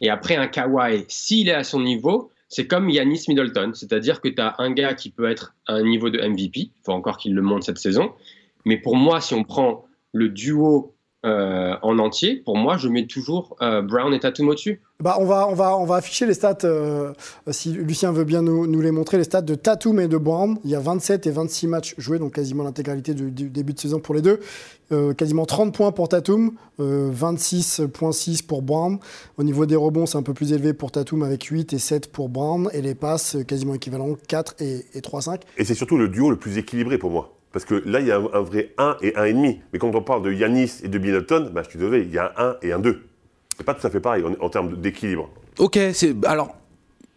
Et 0.01 0.09
après, 0.09 0.35
un 0.35 0.47
Kawhi, 0.47 1.05
s'il 1.07 1.47
est 1.47 1.53
à 1.53 1.63
son 1.63 1.81
niveau, 1.81 2.31
c'est 2.49 2.67
comme 2.67 2.89
Yanis 2.89 3.25
Middleton, 3.29 3.71
c'est-à-dire 3.73 4.21
que 4.21 4.27
tu 4.27 4.41
as 4.41 4.55
un 4.59 4.71
gars 4.71 4.93
qui 4.93 5.09
peut 5.09 5.29
être 5.29 5.55
à 5.65 5.73
un 5.73 5.83
niveau 5.83 6.09
de 6.09 6.19
MVP, 6.19 6.59
il 6.59 6.71
faut 6.85 6.91
encore 6.91 7.17
qu'il 7.17 7.33
le 7.33 7.41
montre 7.41 7.65
cette 7.65 7.77
saison, 7.77 8.11
mais 8.65 8.77
pour 8.77 8.95
moi, 8.95 9.21
si 9.21 9.33
on 9.33 9.43
prend 9.43 9.85
le 10.13 10.29
duo 10.29 10.93
euh, 11.25 11.75
en 11.81 11.99
entier, 11.99 12.35
pour 12.35 12.57
moi, 12.57 12.75
je 12.75 12.89
mets 12.89 13.07
toujours 13.07 13.55
euh, 13.61 13.81
Brown 13.81 14.13
et 14.13 14.19
Tatum 14.19 14.49
au-dessus. 14.49 14.81
Bah, 14.99 15.15
on, 15.19 15.25
va, 15.25 15.47
on, 15.47 15.53
va, 15.53 15.77
on 15.77 15.85
va 15.85 15.95
afficher 15.95 16.25
les 16.25 16.33
stats, 16.33 16.57
euh, 16.65 17.13
si 17.49 17.71
Lucien 17.71 18.11
veut 18.11 18.25
bien 18.25 18.41
nous, 18.41 18.67
nous 18.67 18.81
les 18.81 18.91
montrer, 18.91 19.17
les 19.17 19.23
stats 19.23 19.41
de 19.41 19.55
Tatum 19.55 20.01
et 20.01 20.09
de 20.09 20.17
Brown. 20.17 20.57
Il 20.65 20.71
y 20.71 20.75
a 20.75 20.81
27 20.81 21.25
et 21.25 21.31
26 21.31 21.67
matchs 21.67 21.95
joués, 21.97 22.19
donc 22.19 22.33
quasiment 22.33 22.63
l'intégralité 22.63 23.13
du, 23.13 23.31
du 23.31 23.49
début 23.49 23.71
de 23.71 23.79
saison 23.79 23.99
pour 23.99 24.15
les 24.15 24.21
deux. 24.21 24.41
Euh, 24.91 25.13
quasiment 25.13 25.45
30 25.45 25.73
points 25.73 25.93
pour 25.93 26.09
Tatum, 26.09 26.51
euh, 26.81 27.09
26,6 27.09 28.45
pour 28.45 28.61
Brown. 28.61 28.99
Au 29.37 29.43
niveau 29.43 29.65
des 29.65 29.77
rebonds, 29.77 30.05
c'est 30.05 30.17
un 30.17 30.23
peu 30.23 30.33
plus 30.33 30.51
élevé 30.51 30.73
pour 30.73 30.91
Tatum 30.91 31.23
avec 31.23 31.43
8 31.43 31.71
et 31.71 31.79
7 31.79 32.11
pour 32.11 32.27
Brown. 32.27 32.69
Et 32.73 32.81
les 32.81 32.95
passes, 32.95 33.37
quasiment 33.47 33.75
équivalent, 33.75 34.17
4 34.27 34.55
et, 34.59 34.85
et 34.93 34.99
3,5. 34.99 35.39
Et 35.57 35.63
c'est 35.63 35.73
surtout 35.73 35.97
le 35.97 36.09
duo 36.09 36.29
le 36.29 36.37
plus 36.37 36.57
équilibré 36.57 36.97
pour 36.97 37.11
moi. 37.11 37.33
Parce 37.53 37.63
que 37.65 37.75
là, 37.85 37.99
il 38.01 38.07
y 38.07 38.11
a 38.11 38.17
un, 38.17 38.27
un 38.33 38.41
vrai 38.41 38.71
1 38.77 38.97
et 39.01 39.11
1,5. 39.11 39.59
Mais 39.71 39.79
quand 39.79 39.93
on 39.95 40.01
parle 40.01 40.23
de 40.23 40.31
Yanis 40.33 40.81
et 40.83 40.87
de 40.89 40.97
Middleton, 40.97 41.51
bah, 41.53 41.61
je 41.63 41.69
suis 41.69 41.79
désolé, 41.79 41.99
il 42.01 42.11
y 42.13 42.17
a 42.17 42.33
un 42.37 42.49
1 42.49 42.55
et 42.63 42.73
un 42.73 42.79
2. 42.79 43.01
C'est 43.57 43.63
pas 43.65 43.75
tout 43.75 43.85
à 43.87 43.89
fait 43.91 43.99
pareil 43.99 44.23
en, 44.25 44.43
en 44.43 44.49
termes 44.49 44.75
d'équilibre. 44.81 45.29
Ok, 45.59 45.77
c'est 45.93 46.13
alors. 46.25 46.55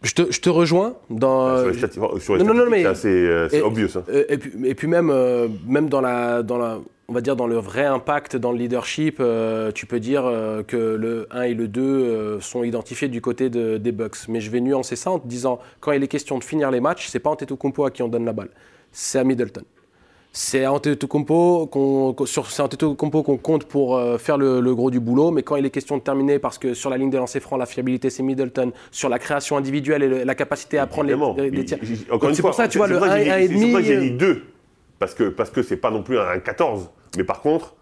Je 0.03 0.13
te, 0.13 0.31
je 0.31 0.39
te 0.39 0.49
rejoins 0.49 0.93
dans. 1.09 1.57
sur 1.57 1.71
les, 1.71 2.19
sur 2.21 2.35
les 2.35 2.43
non, 2.43 2.53
non, 2.53 2.65
non, 2.65 2.69
mais- 2.69 2.85
c'est 2.93 3.07
euh, 3.09 3.49
obvious. 3.63 3.87
hein. 3.97 4.03
Et 4.29 4.37
puis, 4.37 4.51
et 4.63 4.75
puis 4.75 4.87
même, 4.87 5.09
euh, 5.09 5.47
même 5.65 5.89
dans 5.89 6.01
la, 6.01 6.43
dans 6.43 6.59
la, 6.59 6.77
on 7.07 7.13
va 7.13 7.21
dire 7.21 7.35
dans 7.35 7.47
le 7.47 7.55
vrai 7.57 7.85
impact 7.85 8.35
dans 8.35 8.51
le 8.51 8.59
leadership, 8.59 9.17
euh, 9.19 9.71
tu 9.71 9.87
peux 9.87 9.99
dire 9.99 10.23
euh, 10.27 10.61
que 10.61 10.77
le 10.77 11.25
1 11.31 11.41
et 11.41 11.53
le 11.55 11.67
2 11.67 11.81
euh, 11.81 12.39
sont 12.41 12.63
identifiés 12.63 13.07
du 13.07 13.21
côté 13.21 13.49
de- 13.49 13.77
des 13.77 13.91
Bucks. 13.91 14.27
Mais 14.29 14.39
je 14.39 14.51
vais 14.51 14.61
nuancer 14.61 14.95
ça 14.95 15.09
en 15.09 15.17
te 15.17 15.27
disant, 15.27 15.57
quand 15.79 15.91
il 15.93 16.03
est 16.03 16.07
question 16.07 16.37
de 16.37 16.43
finir 16.43 16.69
les 16.69 16.79
matchs, 16.79 17.07
c'est 17.07 17.19
pas 17.19 17.31
Antetokounmpo 17.31 17.83
à 17.83 17.89
qui 17.89 18.03
on 18.03 18.07
donne 18.07 18.25
la 18.25 18.33
balle, 18.33 18.49
c'est 18.91 19.17
à 19.17 19.23
Middleton. 19.23 19.63
C'est 20.39 20.67
Antetokounmpo 20.67 21.65
qu'on, 21.65 22.13
qu'on- 22.13 22.25
sur 22.27 22.47
qu'on 23.23 23.37
compte 23.37 23.63
pour 23.63 23.97
euh, 23.97 24.19
faire 24.19 24.37
le, 24.37 24.61
le 24.61 24.75
gros 24.75 24.91
du 24.91 24.99
boulot, 24.99 25.31
mais 25.31 25.41
quand 25.41 25.55
il 25.55 25.65
est 25.65 25.71
question 25.71 25.97
de 25.97 26.03
terminer, 26.03 26.37
parce 26.37 26.59
que 26.59 26.75
sur 26.75 26.91
la 26.91 26.97
ligne 26.97 27.09
des 27.09 27.17
lancers 27.17 27.41
francs, 27.41 27.57
la 27.57 27.65
fiabilité 27.65 28.11
c'est 28.11 28.21
Middleton, 28.21 28.71
sur 28.91 29.09
la 29.09 29.17
création 29.17 29.57
individuelle 29.57 30.03
et 30.03 30.07
le- 30.07 30.23
la 30.23 30.35
capacité 30.35 30.77
à 30.77 30.85
prendre 30.85 31.07
les, 31.07 31.49
les- 31.49 31.65
tirs. 31.65 31.79
c'est 32.35 32.41
pour 32.43 32.53
ça, 32.53 32.67
tu 32.67 32.77
vois, 32.77 32.87
le 32.87 32.99
pour 32.99 33.07
ça 33.07 33.15
que 33.17 33.21
1 33.29 33.37
j'ai 33.39 33.45
et 33.45 33.47
dit- 33.47 33.71
c'est 33.73 33.83
j'ai 33.83 33.95
1,5. 33.97 33.99
dit 34.01 34.11
2. 34.11 34.43
Parce 34.99 35.15
que 35.15 35.23
parce 35.29 35.49
que 35.49 35.63
c'est 35.63 35.77
pas 35.77 35.89
non 35.89 36.03
plus 36.03 36.19
un 36.19 36.37
14. 36.37 36.91
Mais 37.17 37.23
par 37.23 37.41
contre, 37.41 37.75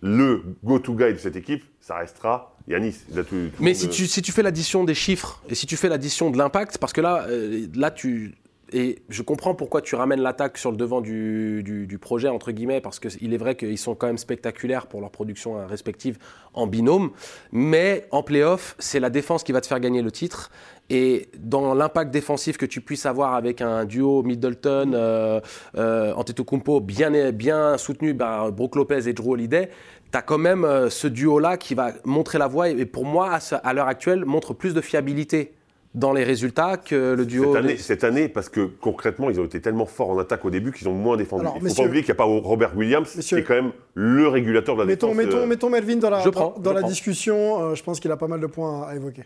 le 0.00 0.42
go-to 0.64 0.94
guy 0.94 1.12
de 1.12 1.18
cette 1.18 1.36
équipe, 1.36 1.62
ça 1.78 1.96
restera 1.98 2.56
Yanis. 2.68 2.96
Tout- 3.14 3.22
tout 3.22 3.36
Mais 3.60 3.74
si 3.74 3.86
tu, 3.90 4.06
si 4.06 4.22
tu 4.22 4.32
fais 4.32 4.42
l'addition 4.42 4.84
des 4.84 4.94
chiffres 4.94 5.42
et 5.50 5.54
si 5.54 5.66
tu 5.66 5.76
fais 5.76 5.90
l'addition 5.90 6.30
de 6.30 6.38
l'impact, 6.38 6.78
parce 6.78 6.94
que 6.94 7.02
là, 7.02 7.26
euh, 7.28 7.66
là 7.74 7.90
tu. 7.90 8.34
Et 8.72 8.98
je 9.08 9.22
comprends 9.22 9.54
pourquoi 9.54 9.80
tu 9.80 9.94
ramènes 9.94 10.20
l'attaque 10.20 10.58
sur 10.58 10.70
le 10.70 10.76
devant 10.76 11.00
du, 11.00 11.62
du- 11.62 11.98
projet, 11.98 12.28
entre 12.28 12.52
guillemets, 12.52 12.80
parce 12.80 13.00
qu'il 13.00 13.34
est 13.34 13.38
vrai 13.38 13.56
qu'ils 13.56 13.78
sont 13.78 13.94
quand 13.94 14.06
même 14.06 14.18
spectaculaires 14.18 14.86
pour 14.86 15.00
leur 15.00 15.10
production 15.10 15.58
euh, 15.58 15.66
respective 15.66 16.18
en 16.54 16.66
binôme. 16.66 17.10
Mais 17.50 18.06
en 18.10 18.22
playoff, 18.22 18.76
c'est 18.78 19.00
la 19.00 19.10
défense 19.10 19.42
qui 19.42 19.52
va 19.52 19.60
te 19.60 19.66
faire 19.66 19.80
gagner 19.80 20.02
le 20.02 20.12
titre. 20.12 20.50
Et 20.90 21.28
dans 21.36 21.74
l'impact 21.74 22.10
défensif 22.10 22.56
que 22.56 22.66
tu 22.66 22.80
puisses 22.80 23.04
avoir 23.04 23.34
avec 23.34 23.60
un 23.60 23.84
duo 23.84 24.22
Middleton, 24.22 24.92
euh, 24.94 25.40
euh, 25.76 26.12
Antetokounmpo 26.14 26.80
bien, 26.80 27.32
bien 27.32 27.76
soutenu 27.78 28.14
par 28.16 28.52
Brook 28.52 28.76
Lopez 28.76 29.08
et 29.08 29.12
Drew 29.12 29.32
Holiday, 29.32 29.70
tu 30.10 30.16
as 30.18 30.22
quand 30.22 30.38
même 30.38 30.64
euh, 30.64 30.88
ce 30.88 31.06
duo-là 31.06 31.56
qui 31.56 31.74
va 31.74 31.92
montrer 32.04 32.38
la 32.38 32.46
voie 32.46 32.70
et 32.70 32.86
pour 32.86 33.04
moi, 33.04 33.38
à 33.62 33.74
l'heure 33.74 33.88
actuelle, 33.88 34.24
montre 34.24 34.54
plus 34.54 34.72
de 34.72 34.80
fiabilité 34.80 35.52
dans 35.98 36.12
les 36.12 36.24
résultats 36.24 36.76
que 36.76 37.14
le 37.14 37.26
duo. 37.26 37.44
Cette 37.44 37.52
de- 37.52 37.58
année, 37.58 37.76
cette 37.76 38.04
année, 38.04 38.28
parce 38.28 38.48
que 38.48 38.60
concrètement, 38.80 39.30
ils 39.30 39.40
ont 39.40 39.44
été 39.44 39.60
tellement 39.60 39.86
forts 39.86 40.10
en 40.10 40.18
attaque 40.18 40.44
au 40.44 40.50
début 40.50 40.72
qu'ils 40.72 40.88
ont 40.88 40.94
moins 40.94 41.16
défendu. 41.16 41.42
Alors, 41.42 41.54
Il 41.54 41.56
ne 41.56 41.60
faut 41.60 41.64
messieurs- 41.66 41.82
pas 41.82 41.88
oublier 41.88 42.02
qu'il 42.02 42.12
n'y 42.12 42.16
a 42.16 42.24
pas 42.24 42.24
Robert 42.24 42.76
Williams, 42.76 43.14
Messieurs- 43.16 43.36
qui 43.38 43.42
est 43.42 43.46
quand 43.46 43.54
même 43.62 43.72
le 43.94 44.28
régulateur 44.28 44.74
de 44.76 44.80
la 44.82 44.86
Mettons, 44.86 45.08
défense. 45.08 45.24
mettons, 45.24 45.38
euh, 45.38 45.46
mettons 45.46 45.70
Melvin 45.70 45.96
dans 45.96 46.10
la, 46.10 46.20
Je 46.20 46.28
prends, 46.30 46.50
dans, 46.52 46.60
dans 46.60 46.70
je 46.70 46.74
la 46.76 46.80
prends. 46.82 46.88
discussion. 46.88 47.62
euh, 47.62 47.74
je 47.74 47.82
pense 47.82 48.00
qu'il 48.00 48.10
a 48.10 48.16
pas 48.16 48.28
mal 48.28 48.40
de 48.40 48.46
points 48.46 48.82
à, 48.84 48.90
à 48.90 48.96
évoquer. 48.96 49.22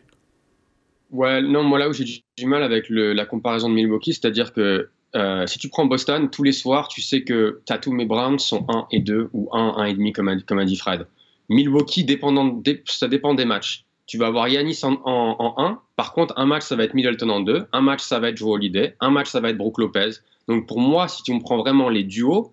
Ouais, 1.11 1.43
non, 1.43 1.63
moi 1.63 1.79
là 1.79 1.89
où 1.89 1.93
j'ai 1.93 2.05
du 2.05 2.47
mal 2.47 2.63
avec 2.63 2.89
le, 2.89 3.13
la 3.13 3.27
comparaison 3.27 3.69
de 3.69 3.75
Milwaukee, 3.75 4.15
c'est-à-dire 4.15 4.53
que 4.55 4.89
euh, 5.15 5.47
si 5.47 5.59
tu 5.59 5.69
prends 5.69 5.85
Boston, 5.85 6.31
tous 6.31 6.43
les 6.43 6.53
soirs, 6.53 6.89
tu 6.89 7.03
sais 7.03 7.23
que 7.23 7.61
Tatum 7.67 8.01
et 8.01 8.07
Brown 8.07 8.39
sont 8.39 8.65
1 8.69 8.87
et 8.93 9.01
2 9.01 9.29
ou 9.35 9.51
1, 9.53 9.75
1,5 9.77 10.13
comme, 10.15 10.29
a- 10.29 10.41
comme 10.41 10.59
a 10.59 10.65
dit 10.65 10.77
Fred. 10.77 11.07
Milwaukee, 11.51 12.05
dépendant, 12.05 12.47
dé- 12.47 12.83
ça 12.87 13.09
dépend 13.09 13.35
des 13.35 13.45
matchs. 13.45 13.85
Tu 14.07 14.19
vas 14.19 14.27
avoir 14.27 14.49
Yanis 14.49 14.81
en, 14.83 15.01
en, 15.05 15.37
en 15.39 15.55
1, 15.59 15.81
par 15.97 16.13
contre, 16.13 16.35
un 16.37 16.47
match, 16.47 16.65
ça 16.65 16.77
va 16.77 16.85
être 16.85 16.95
Middleton 16.95 17.29
en 17.29 17.41
2, 17.41 17.67
un 17.73 17.81
match, 17.81 18.03
ça 18.03 18.19
va 18.19 18.31
être 18.31 18.37
Joe 18.37 18.51
Holiday, 18.51 18.97
un 19.01 19.11
match, 19.11 19.29
ça 19.29 19.41
va 19.41 19.51
être 19.51 19.57
Brook 19.57 19.79
Lopez. 19.79 20.11
Donc 20.49 20.67
pour 20.67 20.81
moi, 20.81 21.09
si 21.09 21.23
tu 21.23 21.33
me 21.33 21.41
prends 21.41 21.59
vraiment 21.59 21.89
les 21.89 22.03
duos, 22.03 22.53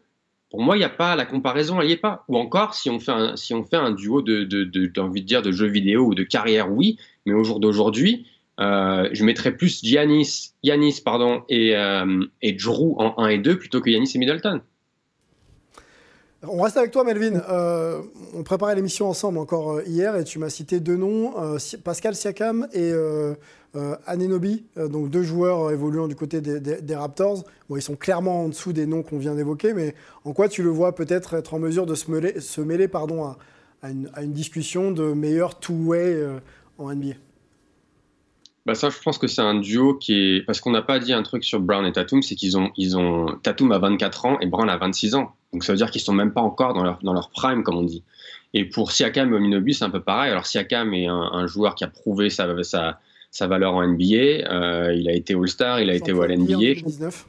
pour 0.50 0.62
moi, 0.62 0.76
il 0.76 0.80
n'y 0.80 0.86
a 0.86 0.90
pas 0.90 1.16
la 1.16 1.26
comparaison, 1.26 1.80
elle 1.80 1.88
n'y 1.88 1.94
est 1.94 1.98
pas. 1.98 2.24
Ou 2.28 2.38
encore, 2.38 2.74
si 2.74 2.90
on 2.90 3.00
fait 3.00 3.12
un, 3.12 3.36
si 3.36 3.54
on 3.54 3.64
fait 3.64 3.76
un 3.76 3.92
duo 3.92 4.22
de, 4.22 4.44
de, 4.44 4.64
de, 4.64 5.20
dire, 5.20 5.42
de 5.42 5.52
jeux 5.52 5.68
vidéo 5.68 6.06
ou 6.06 6.16
de 6.16 6.24
carrière, 6.24 6.72
oui, 6.72 6.98
mais 7.26 7.34
au 7.34 7.44
jour 7.44 7.60
d'aujourd'hui, 7.60 8.26
euh, 8.60 9.08
je 9.12 9.24
mettrais 9.24 9.56
plus 9.56 9.84
Giannis, 9.84 10.54
Yanis 10.64 11.02
pardon, 11.04 11.44
et, 11.50 11.76
euh, 11.76 12.26
et 12.42 12.54
Drew 12.54 12.96
en 12.98 13.14
1 13.18 13.28
et 13.30 13.38
2 13.38 13.58
plutôt 13.58 13.80
que 13.80 13.90
Yanis 13.90 14.12
et 14.16 14.18
Middleton. 14.18 14.62
On 16.48 16.62
reste 16.62 16.78
avec 16.78 16.92
toi, 16.92 17.04
Melvin. 17.04 17.42
Euh, 17.50 18.02
on 18.34 18.44
préparait 18.44 18.76
l'émission 18.76 19.10
ensemble 19.10 19.38
encore 19.40 19.74
euh, 19.74 19.84
hier 19.86 20.16
et 20.16 20.24
tu 20.24 20.40
m'as 20.40 20.50
cité 20.50 20.80
deux 20.80 20.96
noms, 20.96 21.34
euh, 21.38 21.58
Pascal 21.84 22.16
Siakam 22.16 22.68
et 22.74 22.94
Anenobi, 24.08 24.66
donc 24.90 25.10
deux 25.10 25.22
joueurs 25.22 25.72
évoluant 25.72 26.08
du 26.08 26.16
côté 26.16 26.42
des, 26.42 26.96
Raptors. 26.96 27.44
Bon, 27.68 27.76
ils 27.76 27.82
sont 27.82 27.96
clairement 27.96 28.46
en 28.46 28.50
dessous 28.50 28.74
des 28.74 28.86
noms 28.86 29.04
qu'on 29.04 29.20
vient 29.20 29.36
d'évoquer, 29.36 29.74
mais 29.74 29.94
en 30.24 30.34
quoi 30.34 30.48
tu 30.50 30.64
le 30.64 30.70
vois 30.70 30.96
peut-être 30.96 31.36
être 31.36 31.54
en 31.54 31.60
mesure 31.60 31.86
de 31.86 31.94
se 31.94 32.10
mêler, 32.10 32.40
se 32.40 32.62
mêler 32.62 32.88
pardon, 32.88 33.36
à, 33.84 33.90
une, 33.92 34.34
discussion 34.34 34.92
de 34.92 35.14
meilleur 35.14 35.60
two-way 35.60 36.26
en 36.80 36.96
NBA 36.96 37.14
Bah 38.66 38.74
ça, 38.74 38.90
je 38.90 38.98
pense 39.04 39.20
que 39.20 39.28
c'est 39.28 39.42
un 39.42 39.60
duo 39.60 39.94
qui 39.96 40.14
est. 40.14 40.46
Parce 40.46 40.62
qu'on 40.62 40.72
n'a 40.72 40.82
pas 40.82 40.98
dit 40.98 41.14
un 41.14 41.22
truc 41.22 41.44
sur 41.44 41.60
Brown 41.60 41.86
et 41.86 41.92
Tatum, 41.92 42.24
c'est 42.24 42.36
qu'ils 42.36 42.58
ont, 42.58 42.72
ils 42.76 42.98
ont. 42.98 43.38
Tatum 43.44 43.72
a 43.72 43.78
24 43.78 44.26
ans 44.26 44.40
et 44.40 44.48
Brown 44.48 44.68
a 44.70 44.78
26 44.78 45.14
ans. 45.14 45.36
Donc 45.54 45.64
ça 45.64 45.74
veut 45.74 45.78
dire 45.78 45.90
qu'ils 45.92 46.02
sont 46.02 46.14
même 46.14 46.32
pas 46.32 46.42
encore 46.42 46.74
dans 46.74 46.84
leur, 46.84 47.00
dans 47.02 47.14
leur 47.14 47.30
prime, 47.32 47.64
comme 47.64 47.78
on 47.78 47.84
dit. 47.84 48.04
Et 48.54 48.66
pour 48.66 48.92
Siakam 48.92 49.34
et 49.34 49.36
Ominobi, 49.38 49.74
c'est 49.74 49.84
un 49.86 49.90
peu 49.90 50.02
pareil. 50.02 50.32
Alors 50.32 50.46
Siakam 50.46 50.94
est 50.94 51.08
un, 51.08 51.16
un 51.16 51.48
joueur 51.48 51.76
qui 51.76 51.84
a 51.84 51.88
prouvé 51.88 52.30
sa, 52.30 52.64
sa, 52.64 53.00
sa 53.32 53.48
valeur 53.48 53.74
en 53.76 53.88
NBA. 53.88 54.16
Euh, 54.52 54.94
il 54.96 55.08
a 55.10 55.14
été 55.14 55.34
All-Star, 55.36 55.82
il 55.82 55.90
a 55.90 55.94
été 55.96 56.12
au 56.14 56.22
Champion 56.22 56.38
NBA 56.38 56.54
en 56.54 56.58
NBA, 56.58 56.74
2019. 56.76 57.26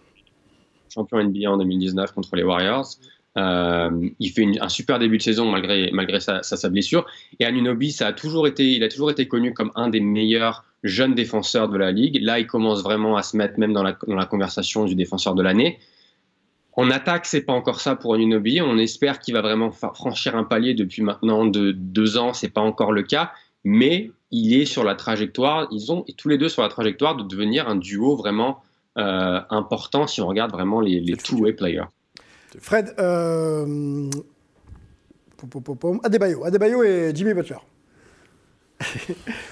champion 0.95 1.23
NBA 1.25 1.51
en 1.51 1.57
2019 1.59 2.13
contre 2.13 2.37
les 2.37 2.43
Warriors. 2.43 2.87
Euh, 3.39 4.09
il 4.19 4.31
fait 4.31 4.43
une- 4.43 4.61
un 4.61 4.69
super 4.69 4.99
début 4.99 5.17
de 5.19 5.23
saison 5.23 5.49
malgré, 5.51 5.91
malgré 5.93 6.19
sa, 6.21 6.43
sa, 6.43 6.57
sa 6.57 6.69
blessure. 6.69 7.07
Et 7.39 7.45
Anunobi, 7.47 7.93
ça 7.93 8.09
a 8.09 8.13
toujours 8.13 8.47
été, 8.49 8.73
il 8.73 8.83
a 8.83 8.89
toujours 8.89 9.11
été 9.11 9.29
connu 9.29 9.55
comme 9.55 9.71
un 9.77 9.89
des 9.89 10.01
meilleurs 10.01 10.65
jeunes 10.83 11.15
défenseurs 11.15 11.69
de 11.69 11.79
la 11.79 11.93
ligue. 11.93 12.19
Là, 12.23 12.41
il 12.41 12.47
commence 12.47 12.83
vraiment 12.83 13.17
à 13.17 13.23
se 13.23 13.37
mettre 13.37 13.59
même 13.59 13.73
dans 13.73 13.83
la, 13.85 13.97
dans 14.09 14.17
la 14.17 14.27
conversation 14.27 14.85
du 14.85 14.95
défenseur 14.97 15.35
de 15.35 15.43
l'année. 15.43 15.79
En 16.75 16.91
attaque, 16.91 17.27
c'est 17.27 17.41
pas 17.43 17.53
encore 17.53 17.81
ça 17.81 17.97
pour 17.97 18.15
Anunobi. 18.15 18.61
On 18.63 18.79
espère 18.79 19.19
qu'il 19.19 19.35
va 19.35 19.43
vraiment 19.43 19.71
fa- 19.71 19.93
franchir 19.95 20.37
un 20.37 20.45
palier 20.45 20.75
depuis 20.75 21.03
maintenant 21.03 21.45
de, 21.47 21.73
deux 21.73 22.17
ans. 22.17 22.33
C'est 22.33 22.49
pas 22.49 22.61
encore 22.61 22.93
le 22.93 23.03
cas, 23.03 23.33
mais 23.65 24.11
il 24.31 24.55
est 24.61 24.65
sur 24.67 24.85
la 24.85 24.95
trajectoire. 24.95 25.67
Ils 25.73 25.91
ont 25.93 26.05
tous 26.17 26.29
les 26.29 26.39
deux 26.39 26.49
sur 26.49 26.63
la 26.63 26.69
trajectoire 26.69 27.17
de 27.17 27.25
devenir 27.25 27.69
un 27.69 27.77
duo 27.77 28.17
vraiment 28.17 28.63
euh, 28.99 29.41
important 29.51 30.07
si 30.07 30.21
on 30.21 30.27
regarde 30.29 30.53
vraiment 30.53 30.81
les, 30.81 31.01
les 31.01 31.17
two-way 31.17 31.53
players. 31.53 31.85
Fred, 32.61 32.95
euh, 32.99 34.09
Adebayo. 36.05 36.45
Adebayo 36.45 36.83
et 36.85 37.13
Jimmy 37.15 37.35
Butler. 37.35 37.57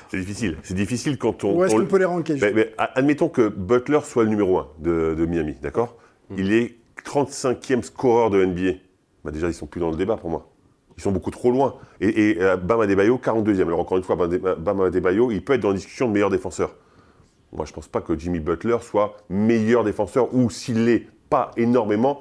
C'est 0.08 0.18
difficile. 0.18 0.56
C'est 0.62 0.74
difficile 0.74 1.18
quand 1.18 1.44
on. 1.44 1.56
Où 1.58 1.64
est-ce 1.64 1.74
on- 1.74 1.78
qu'on 1.80 1.86
peut 1.86 1.98
les 1.98 2.04
ranker 2.04 2.36
Mais- 2.40 2.52
mais 2.52 2.74
admettons 2.78 3.28
que 3.28 3.48
Butler 3.48 4.00
soit 4.04 4.24
le 4.24 4.30
numéro 4.30 4.58
1 4.58 4.68
de, 4.78 5.14
de 5.18 5.26
Miami, 5.26 5.54
d'accord? 5.62 5.96
Il 6.36 6.52
est 6.52 6.76
35e 7.04 7.82
scoreur 7.82 8.30
de 8.30 8.44
NBA. 8.44 8.78
Déjà, 9.32 9.48
ils 9.48 9.54
sont 9.54 9.66
plus 9.66 9.80
dans 9.80 9.90
le 9.90 9.96
débat 9.96 10.16
pour 10.16 10.30
moi. 10.30 10.48
Ils 10.96 11.02
sont 11.02 11.12
beaucoup 11.12 11.30
trop 11.30 11.50
loin. 11.50 11.74
Et, 12.00 12.30
et 12.30 12.42
euh, 12.42 12.56
Bam 12.56 12.80
Adebayo, 12.80 13.18
42e. 13.18 13.62
Alors 13.66 13.80
encore 13.80 13.98
une 13.98 14.04
fois, 14.04 14.16
Bam 14.16 14.32
Ade- 14.32 14.58
Bam 14.58 14.80
Adebayo, 14.80 15.30
il 15.30 15.44
peut 15.44 15.52
être 15.54 15.60
dans 15.60 15.68
la 15.68 15.74
discussion 15.74 16.08
de 16.08 16.12
meilleur 16.12 16.30
défenseur. 16.30 16.74
Moi, 17.52 17.64
je 17.66 17.72
pense 17.72 17.88
pas 17.88 18.00
que 18.00 18.18
Jimmy 18.18 18.40
Butler 18.40 18.78
soit 18.80 19.16
meilleur 19.28 19.84
défenseur 19.84 20.34
ou 20.34 20.50
s'il 20.50 20.84
l'est 20.84 21.06
pas 21.30 21.50
énormément 21.56 22.20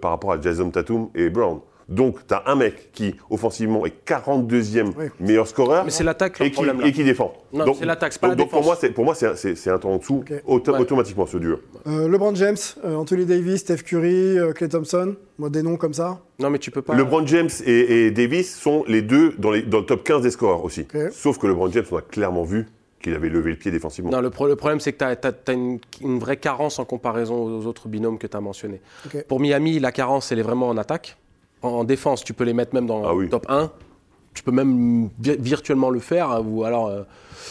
par 0.00 0.12
rapport 0.12 0.32
à 0.32 0.40
Jason 0.40 0.70
Tatum 0.70 1.08
et 1.14 1.30
Brown. 1.30 1.60
Donc, 1.88 2.26
tu 2.26 2.34
as 2.34 2.42
un 2.46 2.54
mec 2.54 2.90
qui, 2.92 3.14
offensivement, 3.30 3.84
est 3.86 3.92
42e 4.06 4.92
Oui. 4.96 5.06
meilleur 5.20 5.46
scoreur 5.46 5.84
Mais 5.84 5.90
c'est 5.90 6.04
l'attaque 6.04 6.38
le 6.38 6.46
et 6.46 6.50
qui, 6.50 6.54
problème 6.54 6.80
là. 6.80 6.86
et 6.86 6.92
qui 6.92 7.04
défend. 7.04 7.34
Non, 7.52 7.64
Donc- 7.66 7.76
c'est 7.78 7.84
l'attaque, 7.86 8.12
c'est 8.12 8.20
pas 8.20 8.28
la 8.28 8.34
donc, 8.34 8.46
donc 8.46 8.50
pour 8.50 8.60
défense. 8.60 8.66
moi, 8.66 8.78
c'est 8.80 8.90
pour 8.90 9.04
moi 9.04 9.14
c'est 9.14 9.36
c'est- 9.36 9.54
c'est 9.54 9.70
un 9.70 9.78
temps 9.78 9.90
en 9.92 9.98
dessous 9.98 10.24
Ok. 10.28 10.32
auto- 10.46 10.72
Ouais. 10.72 10.78
automatiquement 10.80 11.26
ce 11.26 11.36
duo. 11.36 11.56
Euh, 11.86 12.08
LeBron 12.08 12.34
James, 12.34 12.56
euh, 12.84 12.94
Anthony 12.96 13.26
Davis, 13.26 13.60
Steph 13.60 13.78
Curry, 13.84 14.38
euh, 14.38 14.52
Klay 14.52 14.68
Thompson. 14.68 15.14
Moi, 15.38 15.50
des 15.50 15.62
noms 15.62 15.76
comme 15.76 15.94
ça. 15.94 16.20
Non, 16.38 16.50
mais 16.50 16.58
tu 16.58 16.70
peux 16.70 16.82
pas. 16.82 16.94
LeBron 16.94 17.26
James 17.26 17.50
et, 17.66 18.06
et 18.06 18.10
Davis 18.10 18.54
sont 18.56 18.84
les 18.88 19.02
deux 19.02 19.32
dans, 19.38 19.50
les- 19.50 19.62
dans 19.62 19.78
le 19.80 19.86
top 19.86 20.04
15 20.04 20.22
des 20.22 20.30
scoreurs 20.30 20.64
aussi. 20.64 20.86
Sauf 21.12 21.38
que 21.38 21.46
LeBron 21.46 21.70
James, 21.72 21.84
on 21.90 21.96
a 21.96 22.02
clairement 22.02 22.44
vu 22.44 22.66
qu'il 23.02 23.12
avait 23.14 23.28
levé 23.28 23.50
le 23.50 23.56
pied 23.58 23.70
défensivement. 23.70 24.10
Non, 24.10 24.20
le, 24.22 24.30
pro- 24.30 24.46
le 24.46 24.56
problème, 24.56 24.80
c'est 24.80 24.92
que 24.94 24.98
tu 24.98 25.04
as, 25.04 25.52
une, 25.52 25.78
une 26.00 26.18
vraie 26.18 26.38
carence 26.38 26.78
en 26.78 26.86
comparaison 26.86 27.34
aux 27.44 27.66
autres 27.66 27.88
binômes 27.88 28.16
que 28.18 28.26
tu 28.26 28.36
as 28.36 28.40
mentionnés. 28.40 28.80
Pour 29.28 29.40
Miami, 29.40 29.78
la 29.78 29.92
carence, 29.92 30.32
elle 30.32 30.38
est 30.38 30.42
vraiment 30.42 30.68
en 30.70 30.78
attaque. 30.78 31.18
En, 31.64 31.68
en 31.80 31.84
défense, 31.84 32.22
tu 32.24 32.34
peux 32.34 32.44
les 32.44 32.52
mettre 32.52 32.74
même 32.74 32.86
dans 32.86 33.04
Ah 33.04 33.14
oui. 33.14 33.28
top 33.28 33.46
1. 33.48 33.70
Tu 34.34 34.42
peux 34.42 34.50
même 34.50 35.08
vi- 35.20 35.36
virtuellement 35.38 35.90
le 35.90 36.00
faire, 36.00 36.30
hein, 36.30 36.44
ou 36.44 36.64
alors 36.64 36.88
euh, 36.88 37.02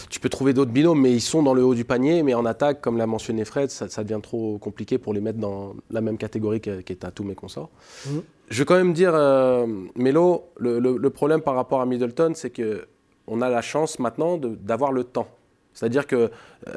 tu 0.09 0.19
peux 0.19 0.27
trouver 0.27 0.51
d'autres 0.53 0.71
binômes, 0.71 0.99
mais 0.99 1.13
ils 1.13 1.21
sont 1.21 1.41
dans 1.41 1.53
le 1.53 1.63
haut 1.63 1.75
du 1.75 1.85
panier. 1.85 2.23
Mais 2.23 2.33
en 2.33 2.45
attaque, 2.45 2.81
comme 2.81 2.97
l'a 2.97 3.07
mentionné 3.07 3.45
Fred, 3.45 3.71
ça, 3.71 3.87
ça 3.87 4.03
devient 4.03 4.19
trop 4.21 4.57
compliqué 4.57 4.97
pour 4.97 5.13
les 5.13 5.21
mettre 5.21 5.39
dans 5.39 5.75
la 5.91 6.01
même 6.01 6.17
catégorie 6.17 6.59
que- 6.59 6.81
qu'est 6.81 6.95
Tatum 6.95 7.31
et 7.31 7.35
consorts. 7.35 7.69
Mhm. 8.07 8.21
Je 8.49 8.59
vais 8.59 8.65
quand 8.65 8.75
même 8.75 8.91
dire, 8.93 9.11
euh, 9.15 9.65
Melo, 9.95 10.43
le, 10.57 10.79
le- 10.79 10.97
le 10.97 11.09
problème 11.09 11.41
par 11.41 11.55
rapport 11.55 11.79
à 11.79 11.85
Middleton, 11.85 12.33
c'est 12.35 12.49
que 12.49 12.85
on 13.27 13.41
a 13.41 13.49
la 13.49 13.61
chance 13.61 13.97
maintenant 13.99 14.37
d'avoir 14.37 14.91
le 14.91 15.05
temps. 15.05 15.27
C'est-à-dire 15.73 16.05
que 16.05 16.15
euh, 16.15 16.29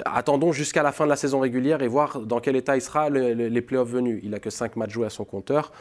attendons 0.05 0.53
jusqu'à 0.53 0.85
la 0.85 0.93
fin 0.93 1.05
de 1.05 1.11
la 1.11 1.17
saison 1.17 1.41
régulière 1.41 1.83
et 1.83 1.89
voir 1.89 2.21
dans 2.21 2.39
quel 2.39 2.55
état 2.55 2.77
il 2.77 2.81
sera 2.81 3.11
le- 3.11 3.35
le- 3.35 3.49
les 3.49 3.61
playoffs 3.61 3.91
venus. 3.91 4.21
Il 4.23 4.33
a 4.35 4.39
que 4.39 4.51
5 4.51 4.77
matchs 4.77 4.93
joués 4.93 5.07
à 5.07 5.11
son 5.11 5.25
compteur. 5.25 5.73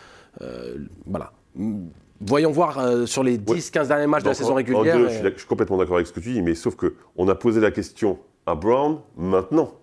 Euh, 0.41 0.75
voilà. 1.05 1.31
Mm, 1.55 1.87
Voyons 2.21 2.51
voir 2.51 2.79
euh, 2.79 3.05
sur 3.05 3.23
les 3.23 3.37
10-15 3.37 3.87
derniers 3.89 4.07
matchs 4.07 4.23
de 4.23 4.29
la 4.29 4.33
saison 4.33 4.53
régulière. 4.53 4.97
deux, 4.97 5.05
et- 5.05 5.09
je, 5.09 5.13
suis 5.15 5.23
d'ac- 5.23 5.33
je 5.33 5.39
suis 5.39 5.47
complètement 5.47 5.77
d'accord 5.77 5.95
avec 5.97 6.07
ce 6.07 6.13
que 6.13 6.21
tu 6.21 6.31
dis, 6.31 6.41
mais 6.41 6.55
sauf 6.55 6.75
que 6.75 6.95
on 7.17 7.27
a 7.27 7.35
posé 7.35 7.59
la 7.59 7.71
question 7.71 8.17
à 8.45 8.55
Brown 8.55 8.99
maintenant. 9.17 9.73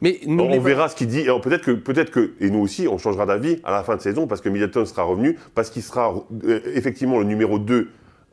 Mais 0.00 0.20
On, 0.26 0.58
verra 0.60 0.88
ce 0.88 0.96
qu'il 0.96 1.06
dit. 1.08 1.20
Et 1.20 1.40
peut-être 1.42 1.64
que, 1.64 1.70
peut-être 1.72 2.10
que, 2.10 2.32
et 2.40 2.50
nous 2.50 2.60
aussi, 2.60 2.88
on 2.88 2.98
changera 2.98 3.26
d'avis 3.26 3.58
à 3.64 3.72
la 3.72 3.82
fin 3.82 3.96
de 3.96 4.00
saison 4.00 4.26
parce 4.26 4.40
que 4.40 4.48
Middleton 4.48 4.84
sera 4.86 5.02
revenu, 5.02 5.38
parce 5.54 5.70
qu'il 5.70 5.82
sera 5.82 6.14
euh, 6.44 6.60
effectivement 6.74 7.18
le 7.18 7.24
numéro 7.24 7.58
2 7.58 7.88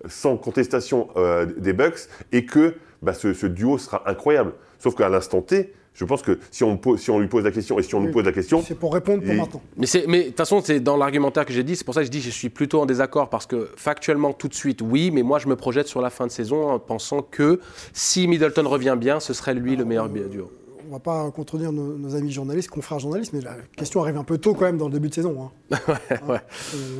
sans 0.07 0.37
contestation 0.37 1.09
euh, 1.17 1.45
des 1.57 1.73
Bucks 1.73 2.07
et 2.31 2.45
que 2.45 2.75
bah, 3.01 3.13
ce, 3.13 3.33
ce 3.33 3.45
duo 3.45 3.77
sera 3.77 4.03
incroyable. 4.09 4.53
Sauf 4.79 4.95
qu'à 4.95 5.09
l'instant 5.09 5.41
T, 5.41 5.73
je 5.99 6.05
pense 6.05 6.21
que 6.21 6.39
si 6.49 6.63
on, 6.63 6.77
pose- 6.77 6.99
si 7.01 7.11
on 7.11 7.19
lui 7.19 7.27
pose 7.27 7.43
la 7.43 7.51
question 7.51 7.77
et 7.77 7.83
si 7.83 7.93
on 7.93 7.99
nous 7.99 8.11
pose 8.11 8.23
la 8.23 8.31
question, 8.31 8.63
C'est 8.65 8.79
pour 8.79 8.93
répondre 8.93 9.21
pour 9.21 9.31
Et- 9.33 9.35
maintenant. 9.35 9.61
Mais 10.07 10.21
de 10.21 10.27
toute 10.27 10.37
façon, 10.37 10.61
c'est 10.63 10.79
dans 10.79 10.95
l'argumentaire 10.95 11.45
que 11.45 11.51
j'ai 11.51 11.63
dit, 11.63 11.75
c'est 11.75 11.83
pour 11.83 11.93
ça 11.93 11.99
que 11.99 12.05
je 12.05 12.11
dis 12.11 12.19
que 12.19 12.25
je 12.25 12.29
suis 12.29 12.47
plutôt 12.49 12.79
en 12.79 12.85
désaccord 12.85 13.29
parce 13.29 13.45
que 13.45 13.69
factuellement, 13.75 14.31
tout 14.31 14.47
de 14.47 14.53
suite, 14.53 14.81
oui, 14.81 15.11
mais 15.11 15.23
moi 15.23 15.39
je 15.39 15.47
me 15.49 15.57
projette 15.57 15.87
sur 15.87 15.99
la 16.01 16.09
fin 16.09 16.25
de 16.25 16.31
saison 16.31 16.69
en 16.69 16.79
pensant 16.79 17.21
que 17.21 17.59
si 17.91 18.27
Middleton 18.29 18.67
revient 18.69 18.95
bien, 18.97 19.19
ce 19.19 19.33
serait 19.33 19.53
lui 19.53 19.75
le 19.75 19.83
meilleur 19.83 20.07
duo. 20.07 20.49
On 20.89 20.93
va 20.93 20.99
pas 20.99 21.29
contredire 21.31 21.71
nos, 21.71 21.97
nos 21.97 22.15
amis 22.15 22.31
journalistes, 22.31 22.69
confrères 22.69 22.97
journalistes, 22.99 23.33
mais 23.33 23.41
la 23.41 23.57
question 23.75 24.01
arrive 24.01 24.17
un 24.17 24.23
peu 24.23 24.37
tôt 24.39 24.53
quand 24.55 24.65
même 24.65 24.77
dans 24.77 24.87
le 24.87 24.93
début 24.93 25.09
de 25.09 25.13
saison. 25.13 25.51
hein. 25.71 25.77
ouais. 26.29 26.39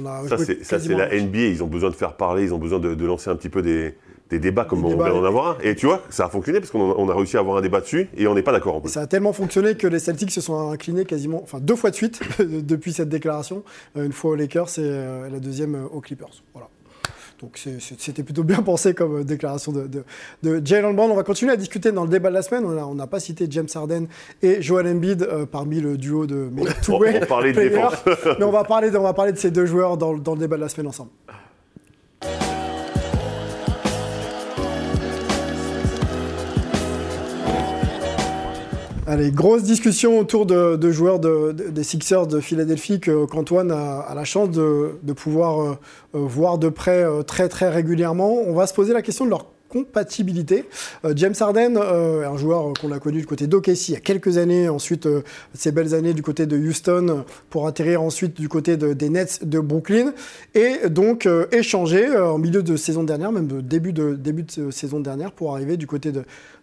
On 0.01 0.05
a 0.05 0.27
ça 0.27 0.77
c'est 0.77 0.89
la 0.89 1.07
NBA. 1.07 1.37
Ils 1.39 1.63
ont 1.63 1.67
besoin 1.67 1.89
de 1.89 1.95
faire 1.95 2.15
parler, 2.17 2.43
ils 2.43 2.53
ont 2.53 2.59
besoin 2.59 2.79
de, 2.79 2.93
de 2.93 3.05
lancer 3.05 3.29
un 3.31 3.35
petit 3.35 3.49
peu 3.49 3.61
des, 3.63 3.95
des 4.29 4.39
débats 4.39 4.65
comme 4.65 4.79
Des 4.81 4.85
on 4.85 4.89
débats, 4.89 5.05
vient 5.09 5.21
d'en 5.21 5.25
avoir 5.25 5.47
un. 5.51 5.57
Et 5.63 5.75
tu 5.75 5.85
vois, 5.85 6.03
ça 6.09 6.25
a 6.25 6.29
fonctionné 6.29 6.59
parce 6.59 6.71
qu'on 6.71 7.09
a, 7.09 7.15
réussi 7.15 7.37
à 7.37 7.39
avoir 7.39 7.57
un 7.57 7.61
débat 7.61 7.81
dessus 7.81 8.09
et 8.17 8.27
on 8.27 8.35
n'est 8.35 8.43
pas 8.43 8.51
d'accord 8.51 8.75
en 8.75 8.81
plus. 8.81 8.89
ça 8.91 9.01
a 9.01 9.07
tellement 9.07 9.33
fonctionné 9.33 9.75
que 9.75 9.87
les 9.87 9.99
Celtics 9.99 10.31
se 10.31 10.41
sont 10.41 10.69
inclinés 10.71 11.05
quasiment, 11.05 11.41
enfin 11.43 11.59
deux 11.59 11.75
fois 11.75 11.89
de 11.89 11.95
suite 11.95 12.19
depuis 12.39 12.93
cette 12.93 13.09
déclaration. 13.09 13.63
Euh, 13.97 14.05
Une 14.05 14.11
fois 14.13 14.31
aux 14.31 14.35
Lakers 14.35 14.69
et 14.77 14.81
euh, 14.81 15.29
la 15.29 15.39
deuxième 15.39 15.75
euh, 15.75 15.87
aux 15.91 16.01
Clippers. 16.01 16.43
Voilà. 16.53 16.69
Donc 17.41 17.57
c'était 17.79 18.23
plutôt 18.23 18.43
bien 18.43 18.61
pensé 18.61 18.93
comme 18.93 19.23
déclaration 19.23 19.71
de, 19.71 19.87
de, 19.87 20.03
de 20.43 20.61
Jalen 20.65 20.93
Brown. 20.93 21.09
On 21.09 21.15
va 21.15 21.23
continuer 21.23 21.53
à 21.53 21.55
discuter 21.55 21.93
dans 21.93 22.03
le 22.03 22.09
débat 22.09 22.27
de 22.27 22.33
la 22.33 22.41
semaine. 22.41 22.65
On 22.65 22.95
n'a 22.95 23.07
pas 23.07 23.21
cité 23.21 23.47
James 23.49 23.67
Harden 23.73 24.07
et 24.41 24.61
Joel 24.61 24.87
Embiid 24.87 25.23
euh, 25.23 25.45
parmi 25.45 25.79
le 25.79 25.97
duo 25.97 26.25
de 26.27 26.49
meilleurs 26.51 26.73
On, 26.81 26.97
two-way 26.97 27.21
on 27.23 27.25
parlait 27.25 27.51
de 27.51 27.55
players. 27.55 27.69
défense. 27.69 27.93
Mais 28.39 28.43
on 28.43 28.51
va 28.51 28.65
parler 28.65 28.91
de, 28.91 28.97
on 28.97 29.03
va 29.03 29.13
parler 29.13 29.31
de 29.31 29.37
ces 29.37 29.51
deux 29.51 29.65
joueurs 29.65 29.95
dans, 29.95 30.15
dans 30.15 30.33
le 30.33 30.39
débat 30.39 30.57
de 30.57 30.61
la 30.63 30.67
semaine 30.67 30.87
ensemble. 30.87 31.11
Allez, 39.11 39.31
grosse 39.31 39.63
discussion 39.63 40.19
autour 40.19 40.45
de, 40.45 40.91
joueurs 40.91 41.19
de- 41.19 41.51
de- 41.51 41.69
des 41.69 41.83
Sixers 41.83 42.27
de 42.27 42.39
Philadelphie 42.39 42.99
qu'Antoine 42.99 43.71
a, 43.71 44.13
la 44.13 44.23
chance 44.23 44.51
de, 44.51 44.99
de 45.01 45.13
pouvoir 45.13 45.61
euh, 45.61 45.77
euh, 46.13 46.19
voir 46.19 46.59
de 46.59 46.69
près 46.69 47.03
euh, 47.03 47.23
très 47.23 47.49
très 47.49 47.69
régulièrement. 47.69 48.31
On 48.45 48.53
va 48.53 48.67
se 48.67 48.73
poser 48.75 48.93
la 48.93 49.01
question 49.01 49.25
de 49.25 49.31
leur 49.31 49.47
compatibilité. 49.69 50.65
Euh, 51.05 51.13
James 51.15 51.35
Harden, 51.39 51.77
euh, 51.77 52.27
un 52.27 52.37
joueur 52.37 52.73
qu'on 52.73 52.91
a 52.91 52.99
connu 52.99 53.19
du 53.19 53.25
côté 53.25 53.47
d'OKC 53.47 53.89
il 53.89 53.93
y 53.93 53.95
a 53.95 53.99
quelques 53.99 54.37
années, 54.37 54.67
ensuite 54.67 55.05
euh, 55.05 55.21
ces 55.53 55.71
belles 55.71 55.93
années 55.93 56.13
du 56.13 56.23
côté 56.23 56.45
de 56.45 56.57
Houston 56.57 57.23
pour 57.49 57.67
atterrir 57.67 58.01
ensuite 58.01 58.39
du 58.39 58.49
côté 58.49 58.75
des 58.75 59.09
Nets 59.09 59.47
de 59.47 59.59
Brooklyn 59.59 60.13
et 60.55 60.89
donc 60.89 61.27
échangé 61.51 62.17
en 62.17 62.37
milieu 62.37 62.63
de 62.63 62.75
saison 62.75 63.03
dernière, 63.03 63.31
même 63.31 63.61
début 63.61 63.93
de, 63.93 64.15
début 64.15 64.43
de 64.43 64.71
saison 64.71 64.99
dernière 64.99 65.31
pour 65.31 65.53
arriver 65.53 65.77
du 65.77 65.85
côté 65.87 66.11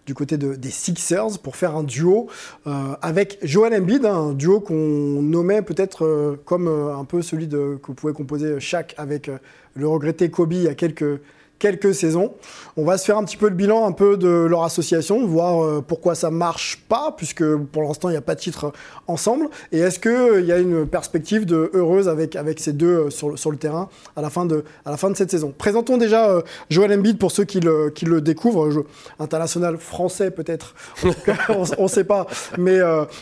du 0.07 0.15
côté 0.15 0.37
des 0.37 0.71
Sixers 0.71 1.39
pour 1.43 1.57
faire 1.57 1.77
un 1.77 1.85
duo 1.85 2.29
avec 2.65 3.39
Joel 3.43 3.75
Embiid, 3.75 4.05
un 4.05 4.33
duo 4.33 4.61
qu'on 4.61 5.23
nommait 5.23 5.63
peut-être 5.63 6.39
comme 6.45 6.69
un 6.69 7.05
peu 7.05 7.23
celui 7.23 7.47
de, 7.47 7.79
que 7.83 7.93
pouvait 7.93 8.13
composer 8.13 8.59
Shaq 8.61 8.95
avec 8.99 9.31
le 9.75 9.89
regretté 9.89 10.31
Kobe 10.31 10.53
il 10.53 10.63
y 10.63 10.69
a 10.69 10.75
quelques, 10.75 11.21
quelques 11.59 11.95
saisons. 11.95 12.33
On 12.77 12.85
va 12.85 12.99
se 12.99 13.05
faire 13.07 13.17
un 13.17 13.25
petit 13.25 13.39
peu 13.39 13.49
le 13.49 13.55
bilan 13.55 13.87
un 13.87 13.93
peu 13.93 14.17
de 14.17 14.29
leur 14.29 14.65
association, 14.65 15.27
voir 15.27 15.65
euh, 15.65 15.83
pourquoi 15.87 16.15
ça 16.15 16.31
marche 16.31 16.83
pas, 16.89 17.15
puisque 17.17 17.45
pour 17.57 17.83
l'instant 17.83 18.11
il 18.11 18.13
n'y 18.13 18.19
a 18.19 18.23
pas 18.23 18.35
de 18.35 18.41
titre 18.41 18.73
ensemble. 19.07 19.49
Et 19.73 19.79
est-ce 19.79 19.99
qu'il 19.99 20.11
euh, 20.11 20.41
y 20.43 20.53
a 20.53 20.59
une 20.59 20.87
perspective 20.87 21.47
de 21.47 21.71
heureuse 21.73 22.09
avec, 22.09 22.37
avec 22.37 22.61
ces 22.61 22.75
deux 22.75 22.87
euh, 23.07 23.11
sur, 23.11 23.39
sur 23.39 23.51
le 23.51 23.57
terrain 23.57 23.89
à 24.15 24.21
la 24.21 24.29
fin 24.29 24.45
de, 24.45 24.65
à 24.85 24.91
la 24.91 24.99
fin 24.99 25.11
de 25.11 25.17
cette 25.17 25.31
saison? 25.31 25.55
Présentons 25.57 25.97
déjà 25.97 26.43
Joël 26.69 26.93
Embiid 26.93 27.19
pour 27.19 27.31
ceux 27.31 27.45
qui 27.45 27.61
le, 27.61 27.91
qui 27.91 28.05
le 28.05 28.21
découvrent, 28.21 28.85
international 29.19 29.79
français 29.79 30.31
peut-être, 30.31 30.75
on 31.79 31.83
ne 31.85 31.89
sait 31.89 32.05
pas, 32.05 32.27
mais, 32.59 32.79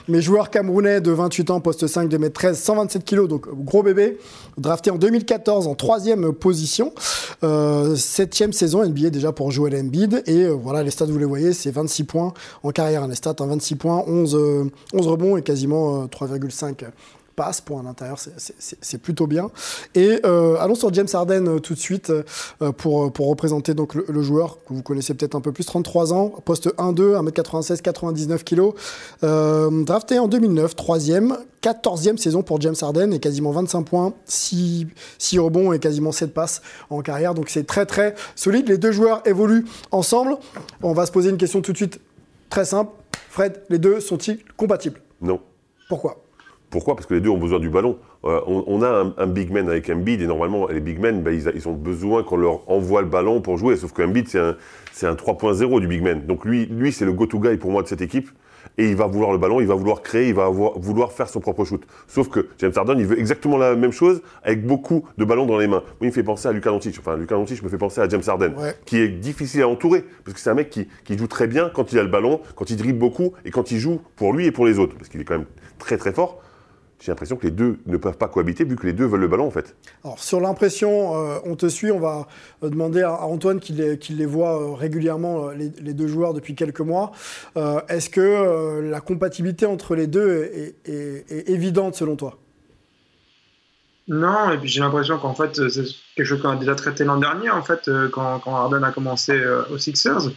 mais 0.08 0.20
joueur 0.20 0.50
camerounais 0.50 1.00
de 1.00 1.12
28 1.12 1.50
ans, 1.50 1.60
poste 1.60 1.86
5, 1.86 2.10
2m13, 2.10 2.54
127 2.54 3.04
kg, 3.04 3.28
donc 3.28 3.48
gros 3.48 3.82
bébé, 3.82 4.18
drafté 4.58 4.90
en 4.90 4.96
2014 4.96 5.66
en 5.66 5.74
troisième 5.74 6.32
position. 6.32 6.92
Septième 8.24 8.54
saison 8.54 8.82
NBA 8.82 9.10
déjà 9.10 9.32
pour 9.32 9.50
Joel 9.50 9.76
Embiid. 9.76 10.22
Et 10.24 10.44
euh, 10.44 10.52
voilà, 10.52 10.82
les 10.82 10.90
stats, 10.90 11.04
vous 11.04 11.18
les 11.18 11.26
voyez, 11.26 11.52
c'est 11.52 11.70
26 11.70 12.04
points 12.04 12.32
en 12.62 12.70
carrière. 12.70 13.02
Hein, 13.02 13.08
les 13.08 13.16
stats, 13.16 13.34
26 13.38 13.74
points, 13.76 14.02
11, 14.06 14.34
11 14.34 14.34
euh, 14.34 14.70
rebonds 14.94 15.36
et 15.36 15.42
quasiment 15.42 16.06
3,5 16.06 16.86
passes 17.34 17.60
pour 17.60 17.78
un 17.78 17.86
intérieur, 17.86 18.18
c'est 18.18 18.98
plutôt 18.98 19.26
bien. 19.26 19.50
Et 19.94 20.22
allons 20.24 20.74
sur 20.74 20.92
James 20.94 21.08
Harden 21.12 21.60
tout 21.60 21.74
de 21.74 21.78
suite 21.78 22.12
pour, 22.78 23.12
pour 23.12 23.28
représenter 23.28 23.74
donc 23.74 23.94
le, 23.94 24.22
joueur 24.22 24.58
que 24.64 24.72
vous 24.72 24.82
connaissez 24.82 25.14
peut-être 25.14 25.34
un 25.34 25.40
peu 25.40 25.52
plus, 25.52 25.64
33 25.64 26.12
ans, 26.12 26.32
poste 26.44 26.68
1-2, 26.76 27.30
1m96, 27.30 27.82
99 27.82 28.44
kg, 28.44 28.72
drafté 29.84 30.18
en 30.18 30.28
2009, 30.28 30.76
troisième, 30.76 31.36
14e 31.64 32.18
saison 32.18 32.42
pour 32.42 32.60
James 32.60 32.74
Harden 32.80 33.12
et 33.12 33.20
quasiment 33.20 33.50
25 33.50 33.82
points, 33.82 34.12
6, 34.26 34.86
6 35.18 35.38
rebonds 35.38 35.72
et 35.72 35.78
quasiment 35.78 36.12
7 36.12 36.34
passes 36.34 36.60
en 36.90 37.00
carrière. 37.00 37.34
Donc 37.34 37.48
c'est 37.48 37.64
très 37.64 37.86
très 37.86 38.14
solide. 38.36 38.68
Les 38.68 38.78
deux 38.78 38.92
joueurs 38.92 39.22
évoluent 39.24 39.64
ensemble. 39.90 40.36
On 40.82 40.92
va 40.92 41.06
se 41.06 41.12
poser 41.12 41.30
une 41.30 41.38
question 41.38 41.62
tout 41.62 41.72
de 41.72 41.76
suite 41.78 42.00
très 42.50 42.66
simple. 42.66 42.92
Fred, 43.30 43.62
les 43.70 43.78
deux 43.78 44.00
sont-ils 44.00 44.44
compatibles? 44.56 45.00
Non. 45.22 45.40
Pourquoi? 45.88 46.23
Pourquoi? 46.74 46.96
Parce 46.96 47.06
que 47.06 47.14
les 47.14 47.20
deux 47.20 47.30
ont 47.30 47.38
besoin 47.38 47.60
du 47.60 47.70
ballon. 47.70 47.98
Euh, 48.24 48.40
on, 48.48 48.82
a 48.82 49.12
un, 49.16 49.26
big 49.28 49.52
man 49.52 49.68
avec 49.68 49.88
un 49.90 49.94
bid 49.94 50.20
et 50.20 50.26
normalement 50.26 50.66
les 50.66 50.80
big 50.80 50.98
men, 50.98 51.22
ben, 51.22 51.32
ils, 51.32 51.68
ont 51.68 51.72
besoin 51.72 52.24
qu'on 52.24 52.36
leur 52.36 52.68
envoie 52.68 53.00
le 53.00 53.06
ballon 53.06 53.40
pour 53.40 53.56
jouer. 53.56 53.76
Sauf 53.76 53.92
qu'un 53.92 54.08
bid 54.08 54.26
c'est 54.26 54.40
un, 54.40 54.56
un 55.02 55.14
3.0 55.14 55.80
du 55.80 55.86
big 55.86 56.02
man. 56.02 56.26
Donc 56.26 56.44
lui, 56.44 56.66
lui 56.66 56.90
c'est 56.90 57.04
le 57.04 57.12
go-to 57.12 57.38
guy 57.38 57.58
pour 57.58 57.70
moi 57.70 57.84
de 57.84 57.86
cette 57.86 58.00
équipe 58.00 58.28
et 58.76 58.88
il 58.88 58.96
va 58.96 59.06
vouloir 59.06 59.30
le 59.30 59.38
ballon, 59.38 59.60
il 59.60 59.68
va 59.68 59.76
vouloir 59.76 60.02
créer, 60.02 60.30
il 60.30 60.34
va 60.34 60.48
vouloir 60.48 61.12
faire 61.12 61.28
son 61.28 61.38
propre 61.38 61.64
shoot. 61.64 61.80
Sauf 62.08 62.28
que 62.28 62.48
James 62.58 62.72
Harden, 62.74 62.98
il 62.98 63.06
veut 63.06 63.20
exactement 63.20 63.56
la 63.56 63.76
même 63.76 63.92
chose 63.92 64.20
avec 64.42 64.66
beaucoup 64.66 65.04
de 65.16 65.24
ballons 65.24 65.46
dans 65.46 65.58
les 65.58 65.68
mains. 65.68 65.84
Moi, 65.84 65.94
il 66.00 66.06
me 66.08 66.12
fait 66.12 66.24
penser 66.24 66.48
à 66.48 66.52
Lucas 66.52 66.70
Doncic. 66.70 66.96
Enfin, 66.98 67.16
Lucas 67.16 67.36
Doncic 67.36 67.62
me 67.62 67.68
fait 67.68 67.78
penser 67.78 68.00
à 68.00 68.08
James 68.08 68.22
Harden, 68.26 68.52
qui 68.84 68.98
est 68.98 69.08
difficile 69.08 69.62
à 69.62 69.68
entourer 69.68 70.04
parce 70.24 70.34
que 70.34 70.40
c'est 70.40 70.50
un 70.50 70.54
mec 70.54 70.70
qui, 70.70 70.88
qui 71.04 71.16
joue 71.16 71.28
très 71.28 71.46
bien 71.46 71.70
quand 71.72 71.92
il 71.92 72.00
a 72.00 72.02
le 72.02 72.08
ballon, 72.08 72.40
quand 72.56 72.68
il 72.68 72.76
dribble 72.76 72.98
beaucoup 72.98 73.32
et 73.44 73.52
quand 73.52 73.70
il 73.70 73.78
joue 73.78 74.00
pour 74.16 74.32
lui 74.32 74.46
et 74.46 74.50
pour 74.50 74.66
les 74.66 74.80
autres, 74.80 74.96
parce 74.96 75.08
qu'il 75.08 75.20
est 75.20 75.24
quand 75.24 75.38
même 75.38 75.46
très 75.78 75.96
très 75.96 76.12
fort 76.12 76.40
j'ai 77.04 77.12
l'impression 77.12 77.36
que 77.36 77.44
les 77.44 77.50
deux 77.50 77.76
ne 77.84 77.98
peuvent 77.98 78.16
pas 78.16 78.28
cohabiter 78.28 78.64
vu 78.64 78.76
que 78.76 78.86
les 78.86 78.94
deux 78.94 79.04
veulent 79.04 79.20
le 79.20 79.28
ballon 79.28 79.46
en 79.46 79.50
fait. 79.50 79.76
Alors 80.04 80.18
sur 80.18 80.40
l'impression, 80.40 81.14
euh, 81.14 81.38
on 81.44 81.54
te 81.54 81.68
suit, 81.68 81.90
on 81.90 82.00
va 82.00 82.26
euh, 82.62 82.70
demander 82.70 83.02
à, 83.02 83.24
Antoine 83.24 83.60
qui 83.60 83.74
les, 83.74 84.26
voit 84.26 84.58
euh, 84.58 84.72
régulièrement, 84.72 85.50
les, 85.50 85.68
deux 85.68 86.06
joueurs 86.06 86.32
depuis 86.32 86.54
quelques 86.54 86.80
mois. 86.80 87.12
Est-ce 87.88 88.08
que 88.08 88.80
la 88.80 89.00
compatibilité 89.00 89.66
entre 89.66 89.94
les 89.94 90.06
deux 90.06 90.72
est, 90.86 91.50
évidente 91.50 91.94
selon 91.94 92.16
toi? 92.16 92.38
Non, 94.08 94.50
et 94.50 94.58
puis 94.58 94.68
j'ai 94.68 94.80
l'impression 94.80 95.18
qu'en 95.18 95.34
fait, 95.34 95.68
c'est 95.68 95.84
quelque 96.16 96.26
chose 96.26 96.40
qu'on 96.40 96.50
a 96.50 96.56
déjà 96.56 96.74
traité 96.74 97.04
l'an 97.04 97.18
dernier, 97.18 97.50
en 97.50 97.62
fait, 97.62 97.90
quand, 98.12 98.38
quand 98.40 98.56
Harden 98.56 98.82
a 98.82 98.92
commencé 98.92 99.38
aux 99.70 99.78
Sixers. 99.78 100.30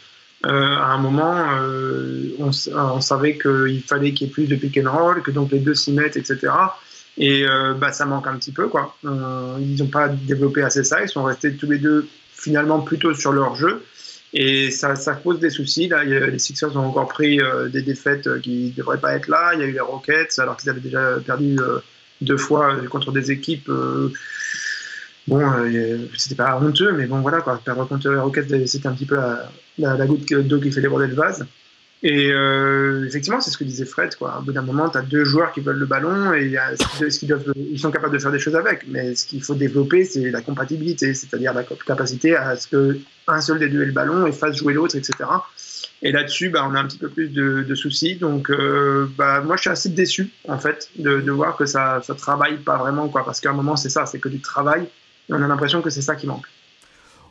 Euh, 0.46 0.50
à 0.50 0.94
un 0.94 0.98
moment, 1.00 1.34
euh, 1.62 2.30
on, 2.40 3.02
savait 3.02 3.38
qu'il 3.38 3.82
fallait 3.82 4.14
qu'il 4.14 4.28
y 4.28 4.30
ait 4.30 4.34
plus 4.34 4.46
de 4.46 4.56
pick 4.56 4.78
and 4.78 4.92
roll, 4.92 5.24
que 5.24 5.32
donc 5.32 5.52
les 5.52 5.60
deux 5.60 5.74
s'y 5.74 5.92
mettent, 5.92 6.16
etc. 6.16 6.54
Et 7.18 7.48
euh, 7.48 7.74
bah, 7.74 7.92
ça 7.92 8.06
manque 8.06 8.28
un 8.28 8.38
petit 8.38 8.52
peu. 8.52 8.68
Quoi. 8.68 8.96
ils 9.04 9.76
n'ont 9.80 9.88
pas 9.88 10.10
développé 10.10 10.62
assez 10.62 10.84
ça. 10.84 11.02
Ils 11.02 11.10
sont 11.10 11.24
restés 11.24 11.56
tous 11.56 11.70
les 11.70 11.80
deux 11.80 12.08
finalement 12.34 12.82
plutôt 12.82 13.14
sur 13.14 13.32
leur 13.32 13.56
jeu. 13.56 13.84
Et 14.34 14.70
ça, 14.70 14.96
ça 14.96 15.14
pose 15.14 15.40
des 15.40 15.50
soucis. 15.50 15.88
Là, 15.88 16.04
les 16.04 16.38
Sixers 16.38 16.76
ont 16.78 16.86
encore 16.86 17.08
pris 17.08 17.40
des 17.72 17.82
défaites 17.82 18.42
qui 18.42 18.72
ne 18.72 18.78
devraient 18.78 19.00
pas 19.00 19.16
être 19.16 19.28
là. 19.28 19.52
Il 19.54 19.62
y 19.62 19.64
a 19.64 19.66
eu 19.66 19.72
les 19.72 19.80
Rockets, 19.80 20.38
alors 20.38 20.58
qu'ils 20.58 20.70
avaient 20.70 20.82
déjà 20.82 21.18
perdu 21.26 21.58
deux 22.22 22.38
fois 22.38 22.76
contre 22.90 23.12
des 23.12 23.32
équipes 23.32 23.72
bon, 25.28 25.42
c'était 26.16 26.36
pas 26.36 26.60
honteux, 26.60 26.92
mais 26.92 27.08
bon, 27.08 27.22
voilà, 27.22 27.42
quoi. 27.42 27.60
Perdre 27.64 27.88
contre 27.88 28.10
les 28.10 28.20
Rockets, 28.20 28.68
c'était 28.68 28.88
un 28.88 28.94
petit 28.94 29.06
peu 29.06 29.18
la, 29.78 30.06
goutte 30.06 30.34
d'eau 30.34 30.60
qui 30.60 30.72
fait 30.72 30.82
déborder 30.82 31.08
le 31.08 31.16
vase. 31.16 31.46
Et 32.04 32.32
euh, 32.32 33.08
effectivement, 33.08 33.42
c'est 33.42 33.50
ce 33.50 33.58
que 33.58 33.64
disait 33.64 33.86
Fred, 33.86 34.16
quoi. 34.16 34.38
Au 34.40 34.44
bout 34.44 34.52
d'un 34.52 34.62
moment, 34.62 34.88
tu 34.88 35.00
as 35.00 35.02
deux 35.02 35.24
joueurs 35.24 35.52
qui 35.52 35.62
veulent 35.62 35.80
le 35.80 35.88
ballon 35.88 36.32
et 36.34 36.56
ce 37.10 37.26
doivent, 37.26 37.54
ils 37.56 37.80
sont 37.80 37.90
capables 37.90 38.14
de 38.14 38.20
faire 38.20 38.32
des 38.32 38.40
choses 38.40 38.56
avec. 38.56 38.86
Mais 38.88 39.16
ce 39.16 39.26
qu'il 39.26 39.42
faut 39.42 39.56
développer, 39.56 40.06
c'est 40.06 40.30
la 40.30 40.42
compatibilité, 40.42 41.16
c'est-à-dire 41.16 41.54
la 41.54 41.64
capacité 41.64 42.36
à 42.36 42.56
ce 42.56 42.68
qu'un 42.68 43.42
seul 43.42 43.58
des 43.58 43.70
deux 43.70 43.82
ait 43.82 43.88
le 43.88 43.94
ballon 43.94 44.28
et 44.28 44.32
fasse 44.32 44.58
jouer 44.58 44.74
l'autre, 44.74 44.96
etc. 44.96 45.12
Et 46.04 46.12
là-dessus, 46.12 46.50
bah, 46.50 46.68
on 46.70 46.76
a 46.76 46.80
un 46.80 46.86
petit 46.86 47.00
peu 47.00 47.10
plus 47.10 47.30
de, 47.30 47.76
soucis. 47.76 48.16
Donc, 48.18 48.52
euh, 48.52 49.08
bah, 49.18 49.42
moi, 49.42 49.56
je 49.56 49.62
suis 49.62 49.70
assez 49.72 49.90
déçu, 49.90 50.30
en 50.48 50.60
fait, 50.60 50.90
de, 51.00 51.32
voir 51.32 51.58
que 51.58 51.66
ça 51.66 52.00
ne 52.08 52.14
travaille 52.14 52.58
pas 52.58 52.78
vraiment, 52.78 53.08
quoi. 53.08 53.26
Parce 53.26 53.40
qu'à 53.40 53.50
un 53.50 53.54
moment, 53.54 53.76
c'est 53.76 53.90
ça, 53.90 54.06
c'est 54.06 54.20
que 54.20 54.30
du 54.30 54.40
travail 54.40 54.88
on 55.30 55.42
a 55.42 55.48
l'impression 55.48 55.82
que 55.82 55.90
c'est 55.90 56.02
ça 56.02 56.16
qui 56.16 56.28
manque. 56.28 56.48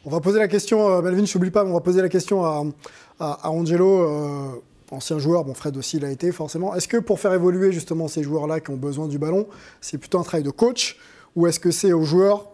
On 0.06 0.10
va 0.10 0.20
poser 0.20 0.38
la 0.38 0.46
question, 0.46 0.88
euh, 0.88 1.00
on 1.00 1.72
va 1.72 1.80
poser 1.80 2.00
la 2.00 2.08
question 2.08 2.44
à, 2.44 3.50
Angelo, 3.50 4.02
euh, 4.02 4.62
ancien 4.92 5.18
joueur, 5.18 5.44
bon 5.44 5.52
Fred 5.52 5.76
aussi 5.76 5.98
l'a 5.98 6.12
été 6.12 6.30
forcément. 6.30 6.76
Est-ce 6.76 6.86
que 6.86 6.96
pour 6.96 7.18
faire 7.18 7.32
évoluer 7.32 7.72
justement 7.72 8.06
ces 8.06 8.22
joueurs-là 8.22 8.60
qui 8.60 8.70
ont 8.70 8.76
besoin 8.76 9.08
du 9.08 9.18
ballon, 9.18 9.48
c'est 9.80 9.98
plutôt 9.98 10.20
un 10.20 10.22
travail 10.22 10.44
de 10.44 10.50
coach 10.50 10.96
ou 11.34 11.48
est-ce 11.48 11.58
que 11.58 11.72
c'est 11.72 11.92
aux 11.92 12.04
joueurs 12.04 12.52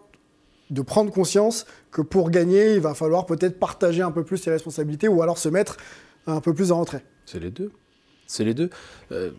de 0.71 0.81
prendre 0.81 1.13
conscience 1.13 1.67
que 1.91 2.01
pour 2.01 2.31
gagner, 2.31 2.73
il 2.73 2.79
va 2.79 2.95
falloir 2.95 3.27
peut-être 3.27 3.59
partager 3.59 4.01
un 4.01 4.11
peu 4.11 4.23
plus 4.23 4.39
ses 4.39 4.49
responsabilités 4.49 5.07
ou 5.07 5.21
alors 5.21 5.37
se 5.37 5.47
mettre 5.47 5.77
un 6.25 6.41
peu 6.41 6.55
plus 6.55 6.71
en 6.71 6.79
retrait? 6.79 7.05
C'est 8.25 8.45
les 8.45 8.55
deux. 8.55 8.71
Euh, 9.11 9.29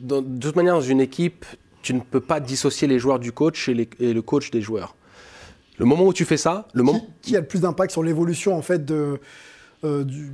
de 0.00 0.38
toute 0.40 0.56
manière, 0.56 0.76
dans 0.76 0.80
une 0.80 1.02
équipe, 1.02 1.44
tu 1.82 1.92
ne 1.92 2.00
peux 2.00 2.20
pas 2.20 2.40
dissocier 2.40 2.88
les 2.88 2.98
joueurs 2.98 3.18
du 3.18 3.32
coach 3.32 3.68
et, 3.68 3.74
le 3.74 4.22
coach 4.22 4.50
des 4.50 4.62
joueurs. 4.62 4.96
Le 5.82 5.88
moment 5.88 6.04
où 6.04 6.12
tu 6.12 6.24
fais 6.24 6.36
ça, 6.36 6.68
le 6.74 6.84
moment 6.84 7.04
qui, 7.22 7.36
a 7.36 7.40
le 7.40 7.46
plus 7.46 7.60
d'impact 7.60 7.90
sur 7.90 8.04
l'évolution 8.04 8.56
en 8.56 8.62
fait 8.62 8.84
de 8.84 9.18
euh, 9.84 10.04
du, 10.04 10.30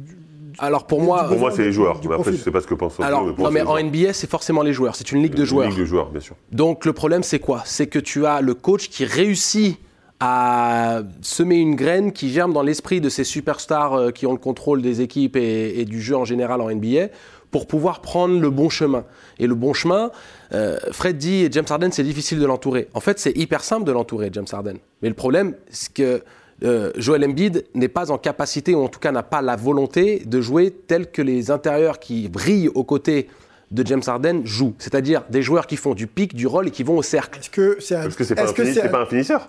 alors 0.59 0.87
pour 0.87 1.01
moi, 1.01 1.25
pour 1.25 1.39
moi 1.39 1.51
c'est 1.51 1.65
les 1.65 1.73
joueurs. 1.73 2.01
après, 2.13 2.33
je 2.33 2.37
sais 2.37 2.51
pas 2.51 2.61
ce 2.61 2.67
que 2.67 2.75
pense. 2.75 3.01
Alors 3.01 3.25
non, 3.39 3.51
mais 3.51 3.63
en 3.63 3.83
NBA, 3.83 4.13
c'est 4.13 4.29
forcément 4.29 4.63
les 4.63 4.73
joueurs. 4.73 4.95
C'est 4.95 5.11
une 5.11 5.23
ligue 5.23 5.35
de 5.35 5.45
joueurs. 5.45 5.67
Une 5.67 5.71
ligue 5.71 5.81
de 5.81 5.87
joueurs, 5.87 6.11
bien 6.11 6.21
sûr. 6.21 6.37
Donc 6.53 6.85
le 6.85 6.93
problème, 6.93 7.23
c'est 7.23 7.39
quoi? 7.39 7.63
C'est 7.65 7.87
que 7.87 7.99
tu 7.99 8.27
as 8.27 8.41
le 8.41 8.53
coach 8.55 8.89
qui 8.89 9.05
réussit 9.05 9.79
à 10.21 11.03
semer 11.23 11.57
une 11.57 11.77
graine 11.77 12.13
qui 12.13 12.31
germe 12.31 12.53
dans 12.53 12.63
l'esprit 12.63 13.01
de 13.01 13.09
ces 13.09 13.23
superstars 13.23 13.95
euh, 13.95 14.11
qui 14.11 14.27
ont 14.27 14.33
le 14.33 14.39
contrôle 14.39 14.83
des 14.83 15.01
équipes 15.01 15.37
et, 15.37 15.85
du 15.85 16.03
jeu 16.03 16.17
en 16.17 16.25
général 16.25 16.61
en 16.61 16.71
NBA 16.71 17.09
pour 17.51 17.67
pouvoir 17.67 18.01
prendre 18.01 18.41
le 18.41 18.51
bon 18.51 18.69
chemin. 18.69 19.05
Et 19.39 19.47
le 19.47 19.55
bon 19.55 19.73
chemin, 19.73 20.11
euh, 20.53 20.79
Fred 20.93 21.17
dit, 21.17 21.49
James 21.51 21.65
Harden, 21.69 21.91
c'est 21.93 22.03
difficile 22.03 22.39
de 22.39 22.47
l'entourer. 22.47 22.89
En 22.95 23.01
fait, 23.01 23.19
c'est 23.19 23.37
hyper 23.37 23.65
simple 23.65 23.85
de 23.85 23.93
l'entourer, 23.93 24.31
James 24.33 24.47
Harden. 24.51 24.77
Mais 25.03 25.09
le 25.09 25.15
problème, 25.15 25.55
c'est 25.71 25.93
que 25.93 26.23
euh, 26.65 26.91
Joel 26.97 27.25
Embiid 27.25 27.65
n'est 27.75 27.89
pas 27.89 28.11
en 28.11 28.19
capacité, 28.19 28.75
ou 28.75 28.83
en 28.83 28.89
tout 28.89 29.01
cas 29.01 29.13
n'a 29.13 29.23
pas 29.23 29.43
la 29.43 29.57
volonté 29.57 30.23
de 30.27 30.41
jouer 30.41 30.71
tel 30.71 31.11
que 31.11 31.23
les 31.23 31.51
intérieurs 31.51 31.99
qui 31.99 32.29
brillent 32.29 32.71
aux 32.75 32.85
côtés 32.85 33.29
de 33.71 33.87
James 33.87 34.03
Harden 34.07 34.43
jouent. 34.45 34.75
C'est-à-dire 34.79 35.25
des 35.29 35.43
joueurs 35.43 35.67
qui 35.67 35.77
font 35.77 35.95
du 35.95 36.07
pic, 36.07 36.35
du 36.35 36.47
roll 36.47 36.69
et 36.69 36.71
qui 36.71 36.83
vont 36.83 36.97
au 36.97 37.03
cercle. 37.03 37.39
Est-ce 37.39 37.51
que 37.51 37.77
c'est 37.79 37.95
-ce 37.95 38.35
pas, 38.35 38.87
un, 38.87 38.89
pas 38.89 39.03
un 39.03 39.07
finisseur 39.07 39.49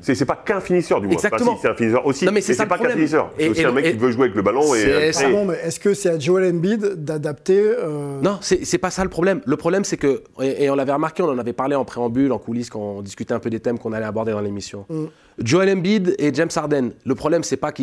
C'est 0.00 0.14
c'est 0.14 0.24
pas 0.24 0.36
qu'un 0.36 0.60
finisseur 0.60 1.00
du 1.00 1.06
moins. 1.06 1.14
Exactement. 1.14 1.52
Enfin, 1.52 1.56
si, 1.56 1.62
c'est 1.62 1.68
un 1.68 1.74
finisseur 1.74 2.06
aussi. 2.06 2.24
Non, 2.26 2.32
mais 2.32 2.40
c'est 2.40 2.52
ça 2.54 2.58
c'est 2.58 2.62
le 2.64 2.68
pas 2.68 2.78
qu'un 2.78 2.94
finisseur. 2.94 3.30
Et- 3.38 3.44
C'est 3.44 3.48
aussi 3.50 3.60
et- 3.60 3.64
un 3.64 3.72
mec 3.72 3.86
et- 3.86 3.92
qui 3.92 3.96
veut 3.98 4.10
jouer 4.10 4.24
avec 4.24 4.34
le 4.36 4.42
ballon 4.42 4.74
et. 4.74 4.78
C'est 4.80 5.08
et- 5.08 5.12
ça. 5.12 5.22
Pardon, 5.22 5.44
mais 5.46 5.54
est-ce 5.64 5.80
que 5.80 5.94
c'est 5.94 6.10
à 6.10 6.18
Joel 6.18 6.54
Embiid 6.54 7.04
d'adapter 7.04 7.60
euh, 7.60 8.20
Non, 8.22 8.38
c'est 8.40 8.64
c'est 8.64 8.78
pas 8.78 8.90
ça 8.90 9.02
le 9.04 9.10
problème. 9.10 9.40
Le 9.44 9.56
problème, 9.56 9.84
c'est 9.84 9.96
que, 9.96 10.22
et, 10.40 10.64
et 10.64 10.70
on 10.70 10.74
l'avait 10.74 10.92
remarqué, 10.92 11.22
on 11.22 11.28
en 11.30 11.38
avait 11.38 11.52
parlé 11.52 11.74
en 11.76 11.84
préambule, 11.84 12.32
en 12.32 12.38
coulisses, 12.38 12.70
quand 12.70 12.80
on 12.80 13.02
discutait 13.02 13.34
un 13.34 13.40
peu 13.40 13.50
des 13.50 13.60
thèmes 13.60 13.78
qu'on 13.78 13.92
allait 13.92 14.06
aborder 14.06 14.32
dans 14.32 14.40
l'émission. 14.40 14.86
Mm. 14.88 15.04
Joel 15.42 15.70
Embiid 15.70 16.14
et 16.18 16.34
James 16.34 16.50
Harden, 16.54 16.90
le 17.04 17.14
problème, 17.14 17.42
c'est 17.44 17.56
pas 17.56 17.72
que 17.72 17.82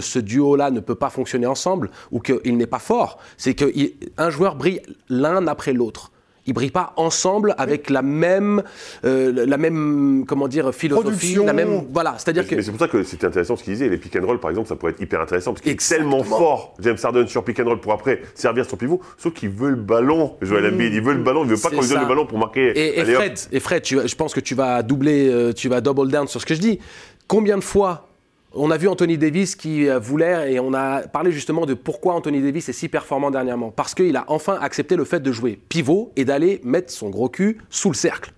ce 0.00 0.18
duo-là 0.18 0.70
ne 0.70 0.80
peut 0.80 0.94
pas 0.94 1.10
fonctionner 1.10 1.46
ensemble 1.46 1.90
ou 2.10 2.20
qu'il 2.20 2.56
n'est 2.56 2.66
pas 2.66 2.78
fort, 2.78 3.18
c'est 3.36 3.54
qu'un 3.54 4.30
joueur 4.30 4.56
brille 4.56 4.80
l'un 5.10 5.46
après 5.46 5.72
l'autre. 5.74 6.12
Ils 6.46 6.52
brillent 6.52 6.70
pas 6.70 6.92
ensemble 6.96 7.54
avec 7.56 7.88
la 7.88 8.02
même, 8.02 8.62
euh, 9.04 9.46
la 9.46 9.56
même, 9.56 10.24
comment 10.28 10.46
dire, 10.46 10.74
philosophie, 10.74 11.08
Production. 11.10 11.46
la 11.46 11.52
même, 11.54 11.84
voilà. 11.90 12.14
C'est-à-dire 12.18 12.42
Mais 12.42 12.48
que 12.50 12.54
mais 12.56 12.62
c'est 12.62 12.70
pour 12.70 12.80
ça 12.80 12.88
que 12.88 13.02
c'était 13.02 13.26
intéressant 13.26 13.56
ce 13.56 13.64
qu'il 13.64 13.72
disait. 13.72 13.88
Les 13.88 13.96
pick 13.96 14.14
and 14.16 14.26
roll, 14.26 14.38
par 14.38 14.50
exemple, 14.50 14.68
ça 14.68 14.76
pourrait 14.76 14.92
être 14.92 15.00
hyper 15.00 15.20
intéressant 15.22 15.52
parce 15.52 15.62
qu'il 15.62 15.70
est 15.70 15.74
Exactement. 15.74 16.18
tellement 16.20 16.24
fort, 16.36 16.74
James 16.80 16.98
Harden 17.02 17.26
sur 17.28 17.44
pick 17.44 17.58
and 17.60 17.64
roll 17.64 17.80
pour 17.80 17.92
après 17.92 18.20
servir 18.34 18.68
son 18.68 18.76
pivot. 18.76 19.00
Sauf 19.16 19.32
qu'il 19.32 19.48
veut 19.50 19.70
le 19.70 19.76
ballon, 19.76 20.36
Joel 20.42 20.66
Embiid. 20.72 20.92
Il 20.92 21.00
veut 21.02 21.14
le 21.14 21.22
ballon, 21.22 21.44
il 21.44 21.50
veut 21.50 21.56
pas 21.56 21.70
qu'on 21.70 21.80
lui 21.80 21.88
donne 21.88 22.00
le 22.02 22.06
ballon 22.08 22.26
pour 22.26 22.38
marquer. 22.38 22.70
Et, 22.78 22.98
et 22.98 23.00
Allez, 23.00 23.14
hop. 23.14 23.22
Fred, 23.22 23.38
et 23.52 23.60
Fred 23.60 23.82
tu 23.82 23.98
je 24.06 24.14
pense 24.14 24.34
que 24.34 24.40
tu 24.40 24.54
vas 24.54 24.82
doubler, 24.82 25.28
euh, 25.30 25.52
tu 25.52 25.68
vas 25.68 25.80
double 25.80 26.10
down 26.10 26.26
sur 26.28 26.40
ce 26.40 26.46
que 26.46 26.54
je 26.54 26.60
dis. 26.60 26.78
Combien 27.26 27.56
de 27.56 27.64
fois 27.64 28.06
on 28.54 28.70
a 28.70 28.76
vu 28.76 28.88
Anthony 28.88 29.18
Davis 29.18 29.56
qui 29.56 29.88
euh, 29.88 29.98
voulait, 29.98 30.52
et 30.52 30.60
on 30.60 30.72
a 30.74 31.02
parlé 31.02 31.32
justement 31.32 31.66
de 31.66 31.74
pourquoi 31.74 32.14
Anthony 32.14 32.40
Davis 32.40 32.68
est 32.68 32.72
si 32.72 32.88
performant 32.88 33.30
dernièrement. 33.30 33.70
Parce 33.70 33.94
qu'il 33.94 34.16
a 34.16 34.24
enfin 34.28 34.58
accepté 34.60 34.96
le 34.96 35.04
fait 35.04 35.20
de 35.20 35.32
jouer 35.32 35.58
pivot 35.68 36.12
et 36.16 36.24
d'aller 36.24 36.60
mettre 36.64 36.92
son 36.92 37.10
gros 37.10 37.28
cul 37.28 37.58
sous 37.70 37.88
le 37.88 37.94
cercle. 37.94 38.32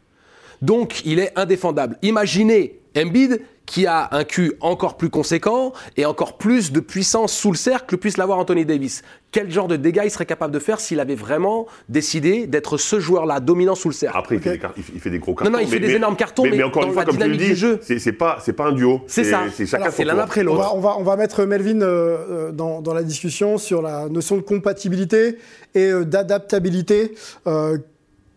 Donc, 0.63 1.03
il 1.05 1.19
est 1.19 1.33
indéfendable. 1.37 1.99
Imaginez 2.03 2.81
Embiid 2.97 3.43
qui 3.67 3.87
a 3.87 4.09
un 4.13 4.25
cul 4.25 4.53
encore 4.61 4.97
plus 4.97 5.11
conséquent 5.11 5.73
et 5.97 6.07
encore 6.07 6.39
plus 6.39 6.71
de 6.73 6.81
puissance 6.81 7.33
sous 7.33 7.51
le 7.51 7.57
cercle 7.57 7.87
que 7.87 7.97
puisse 7.97 8.17
l'avoir 8.17 8.39
Anthony 8.39 8.65
Davis. 8.65 9.03
Quel 9.33 9.51
genre 9.51 9.67
de 9.69 9.77
dégâts 9.77 10.03
il 10.05 10.11
serait 10.11 10.25
capable 10.25 10.55
de 10.55 10.59
faire 10.61 10.79
s'il 10.81 11.01
avait 11.01 11.17
vraiment 11.17 11.67
décidé 11.89 12.47
d'être 12.47 12.79
ce 12.79 13.01
joueur-là 13.01 13.41
dominant 13.41 13.75
sous 13.75 13.89
le 13.89 13.95
cercle? 13.95 14.17
Après, 14.17 14.37
il, 14.37 14.41
fait 14.41 14.57
des, 14.57 14.61
il 14.95 15.01
fait- 15.01 15.19
gros 15.19 15.35
cartons. 15.35 15.53
non, 15.53 15.59
il 15.59 15.67
fait 15.67 15.81
des 15.81 15.91
énormes 15.95 16.17
cartons, 16.17 16.45
mais 16.45 16.63
encore 16.63 16.83
dans 16.83 16.89
une 16.89 16.95
fois, 16.95 17.03
la 17.05 17.11
comme 17.11 17.19
tu 17.19 17.29
le 17.29 17.37
dis, 17.37 17.61
c'est 17.83 17.99
c'est 17.99 18.13
pas, 18.13 18.39
c'est 18.43 18.53
pas 18.55 18.67
un 18.67 18.73
duo. 18.73 19.01
C'est 19.09 19.25
ça. 19.25 19.43
C'est 19.53 19.67
chacun 19.67 19.91
c'est 19.91 20.05
l'un 20.05 20.17
après 20.19 20.43
On 20.43 20.45
l'autre. 20.45 20.59
va, 20.61 20.75
on, 20.75 20.81
va, 20.81 20.97
on 20.99 21.03
va 21.03 21.17
mettre 21.17 21.45
Melvin 21.45 21.81
euh, 21.83 22.17
euh, 22.31 22.53
dans, 22.53 22.81
dans 22.81 22.95
la 22.95 23.03
discussion 23.03 23.59
sur 23.59 23.83
la 23.83 24.09
notion 24.09 24.37
de 24.37 24.43
compatibilité 24.43 25.39
et 25.75 25.91
euh, 25.91 26.05
d'adaptabilité. 26.05 27.15
Euh, 27.47 27.79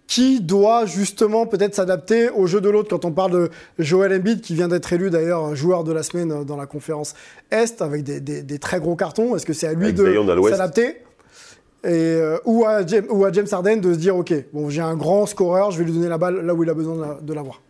qui 0.09 0.41
doit 0.41 0.87
justement 0.87 1.45
peut-être 1.45 1.75
s'adapter 1.75 2.29
au 2.31 2.47
jeu 2.47 2.61
de 2.61 2.69
l'autre 2.69 2.89
quand 2.89 3.05
on 3.05 3.11
parle 3.11 3.31
de 3.31 3.49
Joel 3.77 4.11
Embiid 4.11 4.41
qui 4.41 4.55
vient 4.55 4.67
d'être 4.67 4.91
élu 4.91 5.11
d'ailleurs 5.11 5.55
joueur 5.55 5.83
de 5.83 5.93
la 5.93 6.01
semaine 6.01 6.31
euh, 6.31 6.43
dans 6.43 6.57
la 6.57 6.65
conférence 6.65 7.13
Est 7.51 7.81
avec 7.83 8.03
des, 8.03 8.19
des- 8.19 8.41
des 8.41 8.57
très 8.57 8.79
gros 8.79 8.95
cartons. 8.95 9.35
Est-ce 9.35 9.45
que 9.45 9.53
c'est 9.53 9.67
à 9.67 9.73
lui 9.73 9.85
Avec 9.85 9.97
de 9.97 10.03
s'adapter? 10.57 10.87
Et, 11.83 11.89
euh, 11.91 12.37
ou, 12.45 12.65
à 12.65 12.83
James, 12.87 13.05
ou 13.09 13.23
à 13.23 13.31
James 13.31 13.45
Harden 13.51 13.77
de 13.77 13.93
se 13.93 13.99
dire 13.99 14.15
ok 14.17 14.33
bon 14.51 14.69
j'ai 14.69 14.81
un 14.81 14.95
grand 14.97 15.25
scoreur 15.27 15.69
je 15.71 15.77
vais 15.77 15.85
lui 15.85 15.93
donner 15.93 16.09
la 16.09 16.17
balle 16.17 16.43
là 16.45 16.53
où 16.55 16.63
il 16.63 16.69
a 16.69 16.73
besoin 16.73 16.95
de 16.97 17.01
la- 17.01 17.19
de 17.21 17.33
l'avoir. 17.33 17.61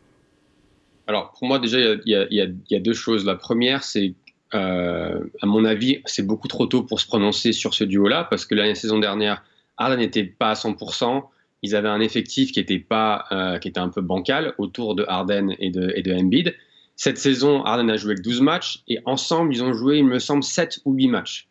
Alors, 1.08 1.34
pour 1.38 1.48
moi, 1.48 1.58
déjà, 1.60 1.78
il 1.80 2.02
y 2.06 2.16
a- 2.16 2.28
y, 2.30 2.56
y 2.70 2.80
deux 2.80 2.94
choses. 2.94 3.26
La 3.26 3.36
première, 3.36 3.84
c'est, 3.84 4.14
euh, 4.54 5.20
à 5.42 5.46
mon 5.48 5.66
avis, 5.66 6.02
c'est 6.06 6.22
beaucoup 6.26 6.48
trop 6.48 6.68
tôt 6.68 6.84
pour 6.84 7.00
se 7.00 7.08
prononcer 7.08 7.52
sur 7.52 7.74
ce 7.74 7.84
duo-là, 7.84 8.28
parce 8.30 8.46
que 8.46 8.54
la 8.56 8.74
saison 8.76 9.00
dernière, 9.00 9.44
Harden 9.78 9.98
n'était 9.98 10.24
pas 10.24 10.52
à 10.52 10.56
100%. 10.56 11.24
Ils 11.62 11.76
avaient 11.76 11.89
un 11.89 11.99
effectif 11.99 12.51
qui 12.51 12.60
était, 12.60 12.80
pas, 12.80 13.26
euh, 13.32 13.57
qui 13.60 13.68
était 13.68 13.80
un 13.80 13.89
peu 13.89 14.01
bancal 14.01 14.53
autour 14.57 14.95
de 14.95 15.05
Harden 15.07 15.55
et 15.60 15.70
de, 15.70 15.91
et 15.95 16.01
de 16.01 16.14
Embiid. 16.14 16.55
Cette 16.95 17.18
saison, 17.18 17.64
Harden 17.64 17.89
a 17.89 17.97
joué 17.97 18.16
que 18.16 18.22
12 18.22 18.41
matchs, 18.41 18.84
et 18.88 18.99
ensemble, 19.05 19.53
ils 19.53 19.64
ont 19.64 19.74
joué, 19.74 19.97
il 19.99 20.05
me 20.05 20.20
semble, 20.20 20.43
7 20.43 20.80
ou 20.86 20.93
8 20.93 21.07
matchs. 21.07 21.47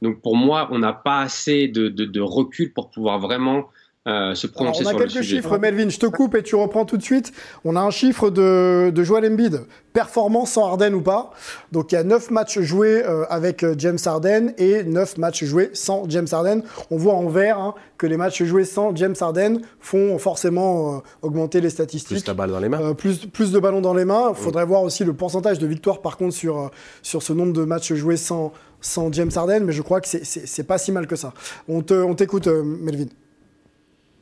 Donc, 0.00 0.20
pour 0.20 0.36
moi, 0.36 0.68
on 0.72 0.78
n'a 0.80 0.92
pas 0.92 1.20
assez 1.20 1.68
de, 1.68 1.88
de- 1.88 2.04
de 2.04 2.20
recul 2.20 2.72
pour 2.72 2.90
pouvoir 2.90 3.18
vraiment 3.20 3.66
euh, 4.08 4.34
se 4.34 4.46
Alors, 4.48 4.54
prononcer 4.54 4.82
on 4.84 4.86
a 4.86 4.90
sur 4.90 4.98
le 4.98 5.04
quelques 5.04 5.22
sujet. 5.22 5.36
chiffres, 5.36 5.58
Melvin. 5.58 5.88
Je 5.88 5.98
te 5.98 6.06
coupe 6.06 6.34
et 6.34 6.42
tu 6.42 6.56
reprends 6.56 6.84
tout 6.84 6.96
de 6.96 7.02
suite. 7.02 7.32
On 7.64 7.76
a 7.76 7.80
un 7.80 7.90
chiffre 7.90 8.30
de, 8.30 8.90
de 8.92 9.02
Joel 9.04 9.24
Embiid, 9.32 9.60
performance 9.92 10.52
sans 10.52 10.66
Harden 10.66 10.92
ou 10.94 11.02
pas. 11.02 11.30
Donc 11.70 11.92
il 11.92 11.94
y 11.94 11.98
a 11.98 12.02
9 12.02 12.30
matchs 12.32 12.58
joués 12.60 13.04
euh, 13.04 13.24
avec 13.30 13.62
euh, 13.62 13.74
James 13.78 13.98
Harden 14.04 14.54
et 14.58 14.82
9 14.82 15.18
matchs 15.18 15.44
joués 15.44 15.70
sans 15.72 16.04
James 16.08 16.26
Harden. 16.32 16.62
On 16.90 16.96
voit 16.96 17.14
en 17.14 17.28
vert 17.28 17.58
hein, 17.60 17.74
que 17.96 18.06
les 18.08 18.16
matchs 18.16 18.42
joués 18.42 18.64
sans 18.64 18.94
James 18.96 19.14
Harden 19.20 19.60
font 19.78 20.18
forcément 20.18 20.96
euh, 20.96 20.98
augmenter 21.22 21.60
les 21.60 21.70
statistiques. 21.70 22.16
Plus 22.16 22.24
ta 22.24 22.34
balle 22.34 22.50
dans 22.50 22.58
les 22.58 22.68
mains. 22.68 22.80
Euh, 22.82 22.94
plus, 22.94 23.26
plus 23.26 23.52
de 23.52 23.58
ballons 23.60 23.80
dans 23.80 23.94
les 23.94 24.04
mains. 24.04 24.30
Il 24.30 24.34
faudrait 24.42 24.66
voir 24.66 24.82
aussi 24.82 25.04
le 25.04 25.12
pourcentage 25.12 25.60
de 25.60 25.66
victoires, 25.68 26.00
par 26.00 26.16
contre, 26.16 26.34
sur, 26.34 26.58
euh, 26.58 26.68
sur 27.02 27.22
ce 27.22 27.32
nombre 27.32 27.52
de 27.52 27.62
matchs 27.64 27.92
joués 27.92 28.16
sans, 28.16 28.52
sans 28.80 29.12
James 29.12 29.30
Harden. 29.36 29.60
Mais 29.64 29.72
je 29.72 29.82
crois 29.82 30.00
que 30.00 30.08
c'est- 30.08 30.62
pas 30.64 30.78
si 30.78 30.90
mal 30.90 31.06
que 31.06 31.14
ça. 31.14 31.32
On 31.68 31.82
te- 31.82 31.94
on 31.94 32.14
t'écoute, 32.16 32.48
euh, 32.48 32.64
Melvin. 32.64 33.04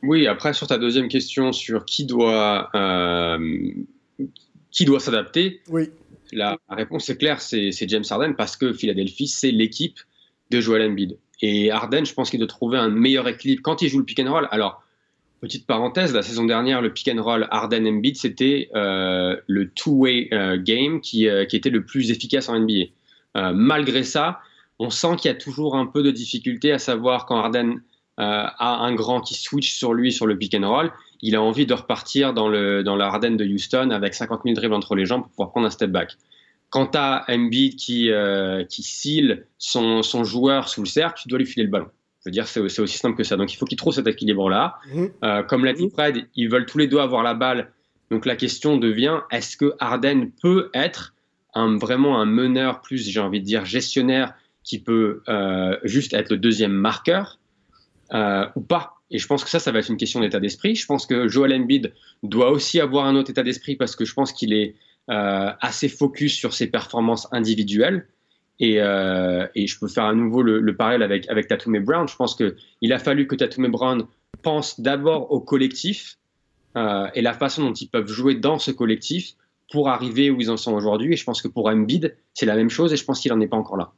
Oui, 0.03 0.27
après 0.27 0.53
sur 0.53 0.67
ta 0.67 0.77
deuxième 0.77 1.07
question 1.07 1.51
sur 1.51 1.85
qui 1.85 2.05
doit 2.05 2.69
euh, 2.75 3.71
qui 4.71 4.85
doit 4.85 4.99
s'adapter, 4.99 5.61
Oui. 5.69 5.89
la 6.31 6.57
réponse 6.69 7.09
est 7.09 7.17
claire, 7.17 7.41
c'est 7.41 7.71
James 7.87 8.03
Harden 8.09 8.33
parce 8.35 8.57
que 8.57 8.73
Philadelphie 8.73 9.27
c'est 9.27 9.51
l'équipe 9.51 9.99
de 10.49 10.59
Joel 10.59 10.89
Embiid 10.89 11.17
et 11.41 11.71
Harden, 11.71 12.05
je 12.05 12.13
pense 12.13 12.29
qu'il 12.29 12.39
doit 12.39 12.47
trouver 12.47 12.77
un 12.77 12.89
meilleur 12.89 13.27
équilibre 13.27 13.61
quand 13.63 13.81
il 13.81 13.89
joue 13.89 13.99
le 13.99 14.05
pick 14.05 14.19
and 14.19 14.31
roll. 14.31 14.47
Alors 14.51 14.83
petite 15.39 15.65
parenthèse, 15.65 16.13
la 16.13 16.21
saison 16.21 16.45
dernière 16.45 16.81
le 16.81 16.93
pick 16.93 17.07
and 17.07 17.21
roll 17.21 17.47
Harden 17.51 17.85
Embiid 17.87 18.15
c'était 18.15 18.69
euh, 18.75 19.37
le 19.47 19.69
two-way 19.69 20.29
euh, 20.33 20.57
game 20.61 21.01
qui, 21.01 21.27
qui 21.49 21.55
était 21.55 21.69
le 21.69 21.83
plus 21.83 22.11
efficace 22.11 22.49
en 22.49 22.59
NBA. 22.59 22.85
Malgré 23.53 24.03
ça, 24.03 24.39
on 24.77 24.89
sent 24.89 25.15
qu'il 25.17 25.29
y 25.29 25.33
a 25.33 25.37
toujours 25.37 25.75
un 25.77 25.85
peu 25.85 26.03
de 26.03 26.11
difficulté 26.11 26.71
à 26.71 26.79
savoir 26.79 27.25
quand 27.25 27.37
Harden 27.37 27.81
euh, 28.21 28.45
a 28.57 28.77
un 28.85 28.93
grand 28.93 29.19
qui 29.19 29.33
switch 29.33 29.73
sur 29.73 29.93
lui 29.93 30.11
sur 30.11 30.27
le 30.27 30.37
pick 30.37 30.53
and 30.53 30.69
roll, 30.69 30.91
il 31.21 31.35
a 31.35 31.41
envie 31.41 31.65
de 31.65 31.73
repartir 31.73 32.33
dans, 32.33 32.47
le, 32.47 32.83
dans 32.83 32.95
la 32.95 33.09
de 33.17 33.45
Houston 33.45 33.89
avec 33.89 34.13
50 34.13 34.41
000 34.45 34.55
dribbles 34.55 34.75
entre 34.75 34.95
les 34.95 35.05
jambes 35.05 35.23
pour 35.23 35.31
pouvoir 35.31 35.49
prendre 35.51 35.67
un 35.67 35.71
step 35.71 35.91
back. 35.91 36.17
Quant 36.69 36.89
à 36.93 37.25
Embiid 37.29 37.75
qui, 37.75 38.11
euh, 38.11 38.63
qui 38.63 38.83
cile 38.83 39.45
son, 39.57 40.03
son 40.03 40.23
joueur 40.23 40.69
sous 40.69 40.81
le 40.81 40.87
cercle, 40.87 41.19
tu 41.21 41.29
dois 41.29 41.39
lui 41.39 41.45
filer 41.45 41.65
le 41.65 41.71
ballon. 41.71 41.87
Je 42.23 42.29
veux 42.29 42.31
dire, 42.31 42.47
c'est 42.47 42.59
aussi 42.59 42.97
simple 42.97 43.17
que 43.17 43.23
ça. 43.23 43.35
Donc 43.35 43.51
il 43.51 43.57
faut 43.57 43.65
qu'il 43.65 43.77
trouve 43.77 43.93
cet 43.93 44.07
équilibre-là. 44.07 44.75
Mhm. 44.93 45.09
Euh, 45.23 45.43
comme 45.43 45.65
l'a 45.65 45.73
dit 45.73 45.89
Fred, 45.89 46.27
ils 46.35 46.49
veulent 46.49 46.67
tous 46.67 46.77
les 46.77 46.87
deux 46.87 46.99
avoir 46.99 47.23
la 47.23 47.33
balle. 47.33 47.71
Donc 48.11 48.25
la 48.25 48.35
question 48.35 48.77
devient 48.77 49.19
est-ce 49.31 49.57
que 49.57 49.73
Harden 49.79 50.29
peut 50.41 50.69
être 50.73 51.15
un, 51.55 51.77
vraiment 51.77 52.21
un 52.21 52.25
meneur 52.25 52.81
plus, 52.81 53.09
j'ai 53.09 53.19
envie 53.19 53.39
de 53.39 53.45
dire, 53.45 53.65
gestionnaire 53.65 54.33
qui 54.63 54.79
peut 54.79 55.23
euh, 55.27 55.75
juste 55.83 56.13
être 56.13 56.29
le 56.29 56.37
deuxième 56.37 56.73
marqueur? 56.73 57.39
Euh, 58.13 58.45
ou 58.55 58.61
pas 58.61 58.95
Et 59.09 59.19
je 59.19 59.27
pense 59.27 59.43
que 59.43 59.49
ça, 59.49 59.59
ça 59.59 59.71
va 59.71 59.79
être 59.79 59.89
une 59.89 59.97
question 59.97 60.19
d'état 60.19 60.39
d'esprit. 60.39 60.75
Je 60.75 60.85
pense 60.85 61.05
que 61.05 61.27
Joel 61.27 61.53
Embiid 61.53 61.93
doit 62.23 62.51
aussi 62.51 62.79
avoir 62.79 63.05
un 63.05 63.15
autre 63.15 63.31
état 63.31 63.43
d'esprit 63.43 63.75
parce 63.75 63.95
que 63.95 64.05
je 64.05 64.13
pense 64.13 64.33
qu'il 64.33 64.53
est 64.53 64.75
euh, 65.09 65.51
assez 65.59 65.89
focus 65.89 66.33
sur 66.35 66.53
ses 66.53 66.67
performances 66.67 67.27
individuelles. 67.31 68.07
Et, 68.59 68.79
euh, 68.79 69.47
et 69.55 69.65
je 69.65 69.79
peux 69.79 69.87
faire 69.87 70.05
à 70.05 70.13
nouveau 70.13 70.43
le, 70.43 70.59
le 70.59 70.75
parallèle 70.75 71.01
avec, 71.01 71.27
avec 71.29 71.47
Tatum 71.47 71.75
et 71.75 71.79
Brown. 71.79 72.07
Je 72.07 72.15
pense 72.15 72.35
qu'il 72.35 72.93
a 72.93 72.99
fallu 72.99 73.27
que 73.27 73.35
Tatum 73.35 73.65
et 73.65 73.69
Brown 73.69 74.05
pensent 74.43 74.79
d'abord 74.79 75.31
au 75.31 75.39
collectif 75.39 76.17
euh, 76.77 77.07
et 77.15 77.21
la 77.21 77.33
façon 77.33 77.63
dont 77.63 77.73
ils 77.73 77.87
peuvent 77.87 78.07
jouer 78.07 78.35
dans 78.35 78.59
ce 78.59 78.71
collectif 78.71 79.33
pour 79.71 79.89
arriver 79.89 80.29
où 80.29 80.39
ils 80.39 80.51
en 80.51 80.57
sont 80.57 80.73
aujourd'hui. 80.73 81.13
Et 81.13 81.15
je 81.15 81.23
pense 81.23 81.41
que 81.41 81.47
pour 81.47 81.67
Embiid, 81.67 82.15
c'est 82.33 82.45
la 82.45 82.55
même 82.55 82.69
chose 82.69 82.93
et 82.93 82.97
je 82.97 83.03
pense 83.03 83.19
qu'il 83.19 83.31
n'en 83.31 83.39
est 83.39 83.47
pas 83.47 83.57
encore 83.57 83.77
là. 83.77 83.93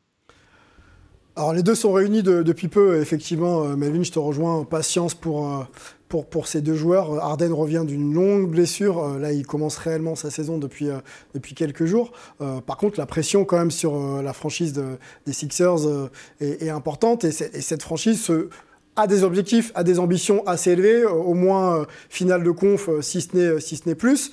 Alors 1.36 1.54
les 1.54 1.64
deux 1.64 1.74
sont 1.76 1.92
réunis 1.94 2.22
de- 2.22 2.44
depuis 2.44 2.68
peu, 2.68 3.00
effectivement. 3.02 3.64
Euh, 3.64 3.76
Melvin, 3.76 4.04
je 4.04 4.12
te 4.12 4.20
rejoins. 4.20 4.64
Patience 4.66 5.16
pour, 5.16 5.48
euh, 5.52 5.64
pour, 6.08 6.28
pour 6.28 6.48
ces 6.48 6.62
deux 6.62 6.76
joueurs. 6.76 7.12
Euh, 7.14 7.20
Harden 7.20 7.52
revient 7.54 7.84
d'une 7.88 8.14
longue 8.14 8.50
blessure. 8.52 9.18
Là, 9.18 9.32
il 9.32 9.46
commence 9.48 9.78
réellement 9.78 10.16
sa 10.16 10.30
saison 10.30 10.60
depuis, 10.60 10.90
depuis 11.34 11.56
quelques 11.56 11.86
jours. 11.86 12.12
Par 12.68 12.78
contre, 12.78 13.00
la 13.00 13.08
pression 13.08 13.46
quand 13.46 13.58
même 13.58 13.72
sur 13.72 14.22
la 14.22 14.34
franchise 14.34 14.74
de- 14.74 14.98
des 15.26 15.34
Sixers 15.34 15.88
est, 16.40 16.70
importante. 16.70 17.24
Et, 17.24 17.32
cette 17.32 17.82
franchise 17.82 18.22
se- 18.22 18.50
a 18.96 19.08
des 19.08 19.24
objectifs, 19.24 19.72
a 19.74 19.84
des 19.84 19.98
ambitions 19.98 20.46
assez 20.46 20.72
élevées, 20.72 21.04
au 21.06 21.34
moins 21.34 21.88
finale 22.10 22.44
de 22.44 22.52
conf, 22.52 22.90
si 23.02 23.22
ce 23.22 23.36
n'est 23.36 23.60
si 23.60 23.76
ce 23.78 23.90
n'est 23.90 23.96
plus. 23.96 24.32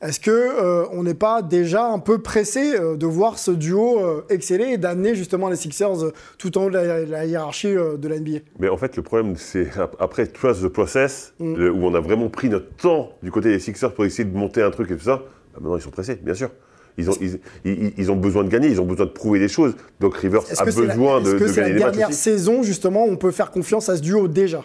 Est-ce 0.00 0.20
que 0.20 0.30
euh, 0.30 0.84
on 0.92 1.02
n'est 1.02 1.14
pas 1.14 1.42
déjà 1.42 1.86
un 1.88 1.98
peu 1.98 2.18
pressé 2.18 2.74
euh, 2.76 2.96
de 2.96 3.04
voir 3.06 3.36
ce 3.38 3.50
duo 3.50 3.98
euh, 3.98 4.24
exceller 4.30 4.66
et 4.74 4.78
d'amener 4.78 5.16
justement 5.16 5.48
les 5.48 5.56
Sixers 5.56 6.12
tout 6.38 6.56
en 6.56 6.66
haut 6.66 6.70
de 6.70 6.74
la, 6.74 7.04
la 7.04 7.24
hiérarchie 7.26 7.72
de 7.74 8.06
la 8.08 8.20
NBA 8.20 8.38
Mais 8.60 8.68
en 8.68 8.76
fait, 8.76 8.96
le 8.96 9.02
problème, 9.02 9.34
c'est 9.36 9.68
ap- 9.76 9.96
après 9.98 10.26
Trust 10.28 10.62
the 10.62 10.68
Process, 10.68 11.32
Mm. 11.40 11.54
le- 11.56 11.72
où 11.72 11.84
on 11.84 11.94
a 11.94 12.00
vraiment 12.00 12.28
pris 12.28 12.48
notre 12.48 12.72
temps 12.76 13.10
du 13.24 13.32
côté 13.32 13.48
des 13.50 13.58
Sixers 13.58 13.92
pour 13.92 14.04
essayer 14.04 14.24
de 14.24 14.36
monter 14.36 14.62
un 14.62 14.70
truc 14.70 14.88
et 14.92 14.96
tout 14.96 15.04
ça, 15.04 15.16
bah 15.16 15.58
maintenant 15.60 15.76
ils 15.76 15.82
sont 15.82 15.90
pressés, 15.90 16.14
bien 16.22 16.34
sûr. 16.34 16.50
Ils 16.96 17.10
ont, 17.10 17.14
ils, 17.20 17.38
ils- 17.64 17.92
ils 17.96 18.10
ont 18.12 18.16
besoin 18.16 18.42
de 18.44 18.48
gagner, 18.48 18.68
ils 18.68 18.80
ont 18.80 18.84
besoin 18.84 19.06
de 19.06 19.10
prouver 19.12 19.38
des 19.40 19.48
choses. 19.48 19.74
Donc 20.00 20.16
Rivers 20.16 20.42
a 20.58 20.64
que 20.64 20.70
c'est 20.70 20.80
la, 20.86 20.94
besoin 20.94 21.20
est-ce 21.20 21.30
de, 21.32 21.38
que 21.38 21.44
de 21.44 21.48
c'est 21.48 21.60
la 21.60 21.66
gagner 21.68 21.78
dernière 21.80 22.12
saison 22.12 22.62
justement 22.62 23.04
où 23.06 23.10
on 23.10 23.16
peut 23.16 23.30
faire 23.32 23.50
confiance 23.50 23.88
à 23.88 23.96
ce 23.96 24.02
duo 24.02 24.26
déjà? 24.28 24.64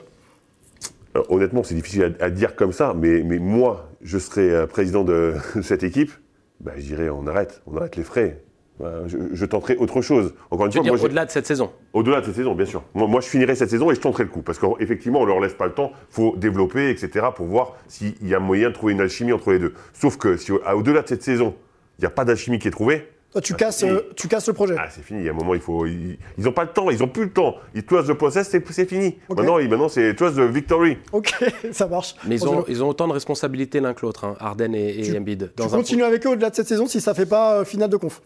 Honnêtement, 1.30 1.64
c'est 1.64 1.76
difficile 1.76 2.16
à, 2.20 2.26
à 2.26 2.30
dire 2.30 2.56
comme 2.56 2.72
ça, 2.72 2.94
mais, 2.96 3.24
mais 3.24 3.40
moi, 3.40 3.90
je 4.02 4.18
serais 4.18 4.50
euh, 4.50 4.66
président 4.68 5.04
de 5.04 5.34
cette 5.62 5.84
équipe. 5.84 6.12
bah, 6.60 6.72
je 6.78 6.82
dirais 6.84 7.10
on 7.10 7.28
arrête, 7.28 7.62
on 7.68 7.78
arrête 7.78 7.96
les 7.96 8.04
frais. 8.04 8.40
Bah, 8.80 9.04
je, 9.06 9.18
je 9.32 9.46
tenterai 9.46 9.76
autre 9.78 10.02
chose. 10.02 10.34
Encore 10.50 10.66
une 10.66 10.72
Tu 10.72 10.80
fois, 10.80 10.98
au-delà 11.04 11.26
de 11.26 11.30
cette 11.32 11.46
saison? 11.46 11.72
Au-delà 11.94 12.22
de 12.22 12.26
cette 12.26 12.36
saison, 12.36 12.56
bien 12.56 12.66
sûr. 12.66 12.84
Moi, 12.96 13.08
moi, 13.08 13.22
je 13.22 13.28
finirai 13.28 13.54
cette 13.56 13.70
saison 13.70 13.92
et 13.92 13.96
je 13.96 14.00
tenterai 14.02 14.24
le 14.24 14.30
coup. 14.30 14.42
Parce 14.42 14.58
qu'effectivement, 14.58 15.20
on 15.20 15.24
ne 15.24 15.28
leur 15.28 15.40
laisse 15.40 15.54
pas 15.54 15.68
le 15.68 15.74
temps. 15.74 15.92
Il 16.10 16.14
faut 16.16 16.36
développer, 16.38 16.90
etc., 16.90 17.28
pour 17.36 17.46
voir 17.46 17.76
s'il 17.88 18.16
y 18.28 18.34
a 18.34 18.40
moyen 18.40 18.70
de 18.70 18.74
trouver 18.74 18.94
une 18.94 19.02
alchimie 19.02 19.32
entre 19.32 19.52
les 19.52 19.60
deux. 19.60 19.74
Sauf 19.94 20.18
que 20.18 20.38
si 20.38 20.52
au- 20.52 20.60
au-delà 20.76 21.04
de 21.04 21.08
cette 21.08 21.22
saison, 21.22 21.54
il 22.00 22.02
n'y 22.02 22.08
a 22.08 22.10
pas 22.10 22.26
d'alchimie 22.26 22.58
qui 22.58 22.68
est 22.68 22.72
trouvée, 22.72 23.08
Toi, 23.34 23.42
tu, 23.42 23.54
Ah, 23.54 23.58
casses, 23.58 23.84
euh, 23.84 24.02
tu 24.16 24.28
casses 24.28 24.48
le 24.48 24.54
projet. 24.54 24.76
ah, 24.78 24.86
c'est 24.90 25.02
fini. 25.04 25.20
Il 25.22 25.26
y 25.26 25.28
a 25.28 25.32
un 25.32 25.36
moment, 25.36 25.54
il 25.56 25.60
faut. 25.60 25.86
Ils 25.88 26.18
n'ont 26.38 26.52
pas 26.54 26.64
le 26.64 26.70
temps, 26.70 26.90
ils 26.92 27.00
n'ont 27.00 27.08
plus 27.08 27.24
le 27.26 27.32
temps. 27.34 27.56
Ils 27.76 27.84
trust 27.84 28.08
the 28.08 28.14
process, 28.14 28.48
c'est 28.50 28.64
c'est 28.72 28.86
fini. 28.88 29.18
Maintenant, 29.28 29.58
ils- 29.60 29.68
maintenant 29.68 29.90
c'est 29.90 30.14
trust 30.16 30.38
the 30.38 30.42
victory. 30.42 30.98
Ok, 31.12 31.34
ça 31.72 31.88
marche. 31.88 32.16
Mais 32.28 32.36
ils 32.36 32.48
ont, 32.48 32.64
ils 32.68 32.84
ont 32.84 32.90
autant 32.90 33.08
de 33.08 33.14
responsabilités 33.14 33.80
l'un 33.80 33.94
que 33.96 34.06
l'autre, 34.06 34.26
hein, 34.26 34.36
Harden 34.40 34.74
et, 34.76 35.00
et 35.00 35.02
Tu- 35.02 35.18
Embiid. 35.18 35.52
Tu 35.56 35.64
Dans 35.64 35.74
un- 35.74 35.78
continues 35.78 36.04
avec 36.04 36.26
eux 36.26 36.30
au-delà 36.30 36.52
de 36.52 36.56
cette 36.56 36.68
saison 36.68 36.86
si 36.86 37.02
ça 37.02 37.14
fait 37.16 37.26
pas 37.26 37.56
euh, 37.60 37.66
finale 37.66 37.90
de 37.90 37.98
conf. 37.98 38.22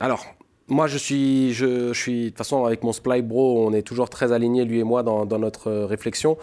Alors, 0.00 0.26
moi, 0.66 0.86
je 0.86 0.98
suis, 0.98 1.52
je, 1.54 1.92
je 1.92 1.98
suis, 2.00 2.24
de 2.24 2.28
toute 2.30 2.38
façon, 2.38 2.64
avec 2.64 2.82
mon 2.82 2.92
Sply 2.92 3.22
Bro, 3.22 3.66
on 3.66 3.72
est 3.72 3.82
toujours 3.82 4.10
très 4.10 4.32
alignés, 4.32 4.64
lui 4.64 4.80
et 4.80 4.84
moi, 4.84 5.02
dans, 5.02 5.24
dans 5.24 5.38
notre 5.38 5.68
euh, 5.70 5.86
réflexion. 5.86 6.36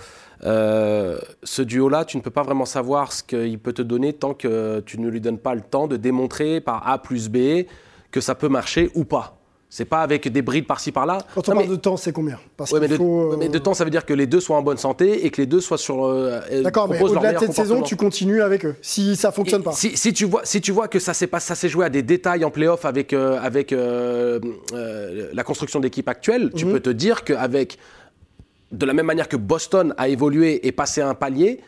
Euh, 0.44 1.18
ce 1.44 1.62
duo-là, 1.62 2.06
tu 2.06 2.18
ne 2.18 2.22
peux 2.22 2.30
pas 2.32 2.44
vraiment 2.44 2.66
savoir 2.66 3.12
ce 3.12 3.24
qu'il 3.24 3.58
peut 3.60 3.74
te 3.74 3.82
donner 3.82 4.14
tant 4.14 4.34
que 4.34 4.82
tu 4.86 5.00
ne 5.00 5.08
lui 5.10 5.22
donnes 5.22 5.38
pas 5.40 5.56
le 5.56 5.62
temps 5.62 5.88
de 5.88 5.98
démontrer 5.98 6.60
par 6.62 6.88
A 6.88 6.98
plus 7.02 7.30
B 7.30 7.66
que 8.12 8.22
ça 8.22 8.36
peut 8.36 8.50
marcher 8.50 8.92
ou 8.96 9.06
pas. 9.06 9.38
C'est 9.68 9.84
pas 9.86 10.02
avec 10.04 10.32
des 10.32 10.42
brides 10.42 10.68
par-ci 10.68 10.92
par-là. 10.94 11.18
Quand 11.34 11.50
on 11.50 11.52
Non, 11.52 11.58
parle 11.58 11.70
mais- 11.70 11.76
de 11.76 11.82
temps, 11.82 11.98
c'est 11.98 12.14
combien? 12.14 12.40
Parce 12.56 12.72
Ouais, 12.72 12.80
mais, 12.80 12.88
de, 12.88 12.96
faut, 12.96 13.34
euh, 13.34 13.36
mais 13.38 13.50
de 13.50 13.58
temps, 13.58 13.74
ça 13.74 13.84
veut 13.84 13.90
dire 13.90 14.06
que 14.06 14.14
les 14.14 14.26
deux 14.28 14.40
soient 14.40 14.56
en 14.56 14.62
bonne 14.62 14.78
santé 14.78 15.26
et 15.26 15.32
que 15.32 15.42
les 15.42 15.48
deux 15.48 15.60
soient 15.60 15.78
sur. 15.78 16.06
euh, 16.06 16.40
D'accord, 16.62 16.88
mais 16.88 17.02
au-delà 17.02 17.34
de 17.34 17.40
cette 17.40 17.54
saison, 17.54 17.82
tu 17.82 17.98
continues 17.98 18.42
avec 18.42 18.64
eux. 18.66 18.76
Si 18.82 19.18
ça 19.18 19.32
fonctionne 19.34 19.62
Et 19.62 19.66
pas. 19.66 19.72
Si, 19.74 19.98
si 19.98 20.14
tu 20.14 20.26
vois, 20.26 20.42
si 20.46 20.62
tu 20.62 20.72
vois 20.72 20.88
que 20.88 21.00
ça 21.00 21.14
s'est 21.14 21.28
pas, 21.28 21.42
ça 21.42 21.56
s'est 21.56 21.68
joué 21.68 21.84
à 21.86 21.90
des 21.90 22.04
détails 22.04 22.46
en 22.46 22.52
playoff 22.52 22.86
avec 22.86 23.12
euh, 23.12 23.38
avec 23.42 23.72
la 25.34 25.44
construction 25.44 25.80
d'équipe 25.80 26.08
actuelle, 26.08 26.52
tu 26.56 26.66
Mhm. 26.66 26.72
peux 26.74 26.80
te 26.80 26.90
dire 26.92 27.24
qu'avec 27.26 27.78
de 28.76 28.86
la 28.86 28.94
même 28.94 29.06
manière 29.06 29.28
que 29.28 29.38
Boston 29.38 29.94
a 29.98 30.08
évolué 30.08 30.66
et 30.68 30.72
passé 30.72 31.02
un 31.02 31.14
palier, 31.16 31.62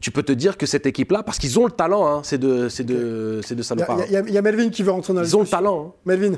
tu 0.00 0.10
peux 0.10 0.22
te 0.22 0.32
dire 0.32 0.56
que 0.58 0.66
cette 0.66 0.86
équipe-là, 0.86 1.22
parce 1.22 1.38
qu'ils 1.38 1.58
ont 1.58 1.64
le 1.64 1.70
talent, 1.70 2.06
hein, 2.06 2.20
c'est 2.24 2.38
de 2.38 2.68
c'est 2.68 2.84
de 2.84 3.40
c'est 3.42 3.54
de 3.54 3.62
Il 4.06 4.12
y, 4.12 4.16
a- 4.16 4.20
y 4.28 4.34
y 4.34 4.42
Melvin 4.42 4.68
qui 4.70 4.82
veut 4.82 4.90
rentrer 4.90 5.12
dans 5.14 5.20
la 5.20 5.26
Ils 5.26 5.36
ont 5.36 5.40
le 5.42 5.46
talent. 5.46 5.86
hein. 5.88 5.92
Melvin, 6.04 6.36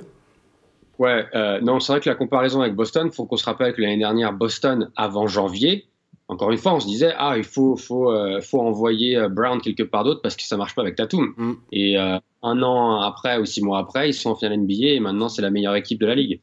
Ouais, 0.98 1.24
euh, 1.34 1.60
non, 1.60 1.78
c'est 1.78 1.92
vrai 1.92 2.00
que 2.00 2.08
la 2.08 2.14
comparaison 2.14 2.60
avec 2.62 2.74
Boston, 2.74 3.10
faut 3.12 3.26
qu'on 3.26 3.36
se 3.36 3.44
rappelle 3.44 3.74
que 3.74 3.82
l'année 3.82 3.98
dernière, 3.98 4.32
Boston, 4.32 4.90
avant 4.96 5.26
janvier, 5.26 5.84
encore 6.28 6.50
une 6.50 6.58
fois, 6.58 6.72
on 6.74 6.80
se 6.80 6.86
disait, 6.86 7.12
ah, 7.18 7.34
il 7.36 7.44
faut, 7.44 7.76
faut, 7.76 8.10
euh, 8.10 8.40
faut 8.40 8.60
envoyer 8.60 9.16
euh, 9.16 9.28
Brown 9.28 9.60
quelque 9.60 9.82
part 9.82 10.04
d'autre 10.04 10.22
parce 10.22 10.34
que 10.36 10.42
ça 10.42 10.56
marche 10.56 10.74
pas 10.74 10.82
avec 10.82 10.96
Tatum. 10.96 11.34
Mm. 11.36 11.52
Et 11.72 11.98
euh, 11.98 12.18
un 12.42 12.62
an 12.62 13.00
après 13.02 13.38
ou 13.38 13.44
six 13.44 13.62
mois 13.62 13.78
après, 13.78 14.08
ils 14.08 14.14
sont 14.14 14.30
en 14.30 14.34
finale 14.36 14.58
NBA 14.58 14.86
et 14.94 15.00
maintenant, 15.00 15.28
c'est 15.28 15.42
la 15.42 15.50
meilleure 15.50 15.76
équipe 15.76 16.00
de 16.00 16.06
la 16.06 16.14
ligue. 16.14 16.40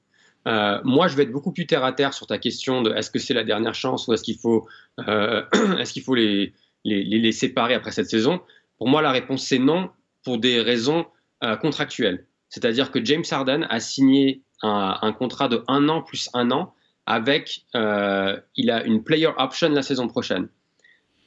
Euh, 0.48 0.80
moi, 0.84 1.08
je 1.08 1.16
vais 1.16 1.24
être 1.24 1.32
beaucoup 1.32 1.52
plus 1.52 1.66
terre 1.66 1.84
à 1.84 1.94
terre 1.94 2.14
sur 2.14 2.28
ta 2.28 2.38
question 2.38 2.82
de 2.82 2.92
est-ce 2.94 3.10
que 3.10 3.20
c'est 3.20 3.34
la 3.34 3.44
dernière 3.44 3.76
chance 3.76 4.08
ou 4.08 4.14
est-ce 4.14 4.24
qu'il 4.24 4.38
faut, 4.38 4.68
euh, 5.08 5.44
est-ce 5.80 5.94
qu'il 5.94 6.04
faut 6.04 6.16
les, 6.16 6.54
les, 6.84 7.04
les, 7.04 7.32
séparer 7.32 7.74
après 7.74 7.92
cette 7.92 8.10
saison? 8.10 8.42
Pour 8.78 8.88
moi, 8.88 9.02
la 9.02 9.12
réponse 9.12 9.46
c'est 9.46 9.60
non 9.60 9.90
pour 10.24 10.38
des 10.38 10.60
raisons 10.60 11.06
euh, 11.44 11.56
contractuelles. 11.56 12.26
C'est-à-dire 12.50 12.92
que 12.92 13.04
James 13.04 13.24
Harden 13.30 13.66
a 13.70 13.80
signé 13.80 14.42
un, 14.62 14.98
un 15.02 15.14
contrat 15.14 15.48
de 15.48 15.64
un 15.68 15.90
an 15.90 16.02
plus 16.02 16.30
un 16.34 16.52
an 16.52 16.74
avec, 17.06 17.66
euh, 17.76 18.40
il 18.56 18.72
a 18.72 18.84
une 18.84 19.04
player 19.04 19.30
option 19.38 19.70
la 19.70 19.82
saison 19.82 20.08
prochaine. 20.08 20.48